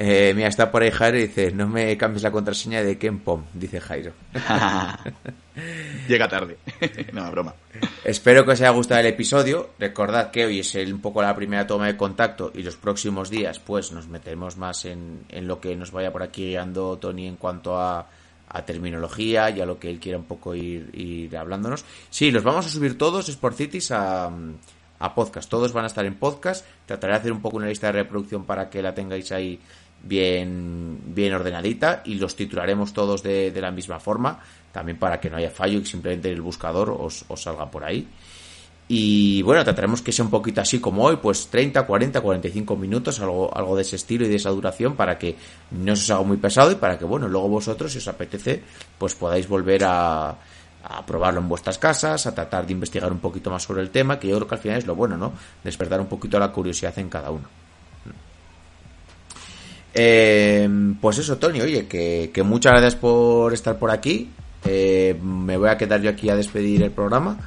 Eh, 0.00 0.32
mira, 0.34 0.46
está 0.48 0.70
por 0.70 0.82
ahí 0.82 0.90
Jairo 0.92 1.18
y 1.18 1.22
dice, 1.26 1.50
no 1.50 1.66
me 1.68 1.96
cambies 1.96 2.22
la 2.22 2.30
contraseña 2.30 2.82
de 2.82 2.98
Ken 2.98 3.18
Pom, 3.18 3.44
dice 3.54 3.80
Jairo. 3.80 4.12
Llega 6.08 6.28
tarde. 6.28 6.56
no, 7.12 7.30
broma. 7.32 7.54
Espero 8.04 8.44
que 8.44 8.52
os 8.52 8.60
haya 8.60 8.70
gustado 8.70 9.00
el 9.00 9.06
episodio. 9.06 9.70
Recordad 9.78 10.30
que 10.30 10.44
hoy 10.46 10.60
es 10.60 10.74
el- 10.76 10.94
un 10.94 11.00
poco 11.00 11.20
la 11.20 11.34
primera 11.34 11.66
toma 11.66 11.86
de 11.86 11.96
contacto 11.96 12.52
y 12.54 12.62
los 12.62 12.76
próximos 12.76 13.28
días 13.28 13.58
pues 13.58 13.90
nos 13.92 14.06
meteremos 14.08 14.56
más 14.56 14.84
en, 14.84 15.24
en 15.28 15.48
lo 15.48 15.60
que 15.60 15.74
nos 15.74 15.90
vaya 15.90 16.12
por 16.12 16.22
aquí 16.22 16.46
guiando 16.50 16.96
Tony 16.98 17.26
en 17.26 17.36
cuanto 17.36 17.76
a, 17.76 18.08
a 18.48 18.64
terminología 18.64 19.50
y 19.50 19.60
a 19.60 19.66
lo 19.66 19.80
que 19.80 19.90
él 19.90 19.98
quiera 19.98 20.18
un 20.18 20.24
poco 20.26 20.54
ir, 20.54 20.90
ir 20.94 21.36
hablándonos. 21.36 21.84
Sí, 22.08 22.30
los 22.30 22.44
vamos 22.44 22.66
a 22.66 22.70
subir 22.70 22.96
todos, 22.96 23.28
Sport 23.28 23.56
Cities, 23.56 23.90
a, 23.90 24.30
a 24.98 25.14
podcast. 25.14 25.48
Todos 25.48 25.72
van 25.72 25.84
a 25.84 25.88
estar 25.88 26.04
en 26.04 26.14
podcast. 26.14 26.64
Trataré 26.86 27.14
de 27.14 27.18
hacer 27.18 27.32
un 27.32 27.40
poco 27.40 27.56
una 27.56 27.66
lista 27.66 27.88
de 27.88 27.92
reproducción 27.92 28.44
para 28.44 28.68
que 28.70 28.82
la 28.82 28.94
tengáis 28.94 29.30
ahí 29.32 29.60
bien, 30.02 31.00
bien 31.06 31.34
ordenadita 31.34 32.02
y 32.04 32.14
los 32.14 32.36
titularemos 32.36 32.92
todos 32.92 33.22
de, 33.22 33.52
la 33.60 33.70
misma 33.70 34.00
forma, 34.00 34.40
también 34.72 34.98
para 34.98 35.20
que 35.20 35.30
no 35.30 35.36
haya 35.36 35.50
fallo 35.50 35.78
y 35.78 35.84
simplemente 35.84 36.30
el 36.30 36.40
buscador 36.40 36.90
os, 36.90 37.24
os 37.28 37.42
salga 37.42 37.70
por 37.70 37.84
ahí. 37.84 38.06
Y 38.90 39.42
bueno, 39.42 39.62
trataremos 39.64 40.00
que 40.00 40.12
sea 40.12 40.24
un 40.24 40.30
poquito 40.30 40.62
así 40.62 40.80
como 40.80 41.04
hoy, 41.04 41.16
pues 41.16 41.48
30, 41.48 41.86
40, 41.86 42.22
45 42.22 42.74
minutos, 42.74 43.20
algo, 43.20 43.54
algo 43.54 43.76
de 43.76 43.82
ese 43.82 43.96
estilo 43.96 44.24
y 44.24 44.28
de 44.28 44.36
esa 44.36 44.48
duración 44.48 44.96
para 44.96 45.18
que 45.18 45.36
no 45.72 45.94
se 45.94 46.04
os 46.04 46.10
haga 46.10 46.22
muy 46.22 46.38
pesado 46.38 46.72
y 46.72 46.76
para 46.76 46.98
que, 46.98 47.04
bueno, 47.04 47.28
luego 47.28 47.48
vosotros, 47.48 47.92
si 47.92 47.98
os 47.98 48.08
apetece, 48.08 48.62
pues 48.96 49.14
podáis 49.14 49.46
volver 49.46 49.84
a, 49.84 50.38
a 50.90 51.04
probarlo 51.04 51.40
en 51.40 51.48
vuestras 51.48 51.78
casas, 51.78 52.26
a 52.26 52.34
tratar 52.34 52.66
de 52.66 52.72
investigar 52.72 53.12
un 53.12 53.18
poquito 53.18 53.50
más 53.50 53.62
sobre 53.62 53.82
el 53.82 53.90
tema, 53.90 54.18
que 54.18 54.28
yo 54.28 54.36
creo 54.36 54.48
que 54.48 54.54
al 54.54 54.60
final 54.60 54.78
es 54.78 54.86
lo 54.86 54.94
bueno, 54.94 55.16
¿no? 55.16 55.32
Despertar 55.62 56.00
un 56.00 56.06
poquito 56.06 56.38
la 56.38 56.50
curiosidad 56.50 56.98
en 56.98 57.08
cada 57.08 57.30
uno. 57.30 57.44
Eh, 59.94 60.68
pues 61.00 61.18
eso, 61.18 61.38
Tony, 61.38 61.60
oye, 61.60 61.86
que, 61.86 62.30
que 62.32 62.42
muchas 62.42 62.72
gracias 62.72 62.94
por 62.96 63.52
estar 63.54 63.78
por 63.78 63.90
aquí. 63.90 64.30
Eh, 64.64 65.18
me 65.22 65.56
voy 65.56 65.68
a 65.68 65.78
quedar 65.78 66.00
yo 66.00 66.10
aquí 66.10 66.28
a 66.30 66.36
despedir 66.36 66.82
el 66.82 66.90
programa. 66.90 67.38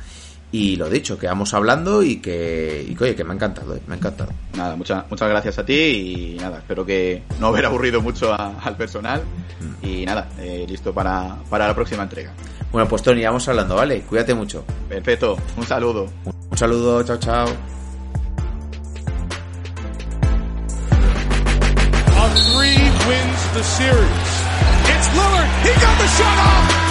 Y 0.53 0.75
lo 0.75 0.89
dicho, 0.89 1.17
que 1.17 1.27
vamos 1.27 1.53
hablando 1.53 2.03
y 2.03 2.17
que, 2.17 2.85
y 2.89 2.93
que, 2.93 3.03
oye, 3.05 3.15
que 3.15 3.23
me 3.23 3.31
ha 3.31 3.35
encantado, 3.35 3.73
eh, 3.75 3.81
me 3.87 3.93
ha 3.93 3.97
encantado. 3.97 4.33
Nada, 4.57 4.75
muchas 4.75 5.09
muchas 5.09 5.29
gracias 5.29 5.57
a 5.59 5.65
ti 5.65 5.73
y 5.73 6.37
nada, 6.41 6.57
espero 6.57 6.85
que 6.85 7.23
no 7.39 7.47
haber 7.47 7.65
aburrido 7.65 8.01
mucho 8.01 8.33
a- 8.33 8.59
al 8.61 8.75
personal. 8.75 9.21
Y 9.81 10.05
nada, 10.05 10.27
eh, 10.39 10.65
listo 10.67 10.93
para, 10.93 11.37
para 11.49 11.67
la 11.67 11.73
próxima 11.75 12.03
entrega. 12.03 12.33
Bueno, 12.71 12.87
pues 12.87 13.01
Tony, 13.01 13.23
vamos 13.23 13.47
hablando, 13.49 13.75
¿vale? 13.75 14.01
Cuídate 14.01 14.33
mucho. 14.33 14.63
Perfecto, 14.87 15.37
un 15.57 15.65
saludo. 15.65 16.07
Un 16.49 16.57
saludo, 16.57 17.03
chao, 17.03 17.17
chao. 17.17 17.47
A 22.17 22.29
three 22.53 22.77
wins 23.07 23.53
the 23.53 23.63
series. 23.63 24.31
It's 24.87 25.07
Lillard. 25.09 25.49
He 25.63 25.73
got 25.81 25.97
the 25.97 26.07
shot 26.07 26.37
off. 26.37 26.90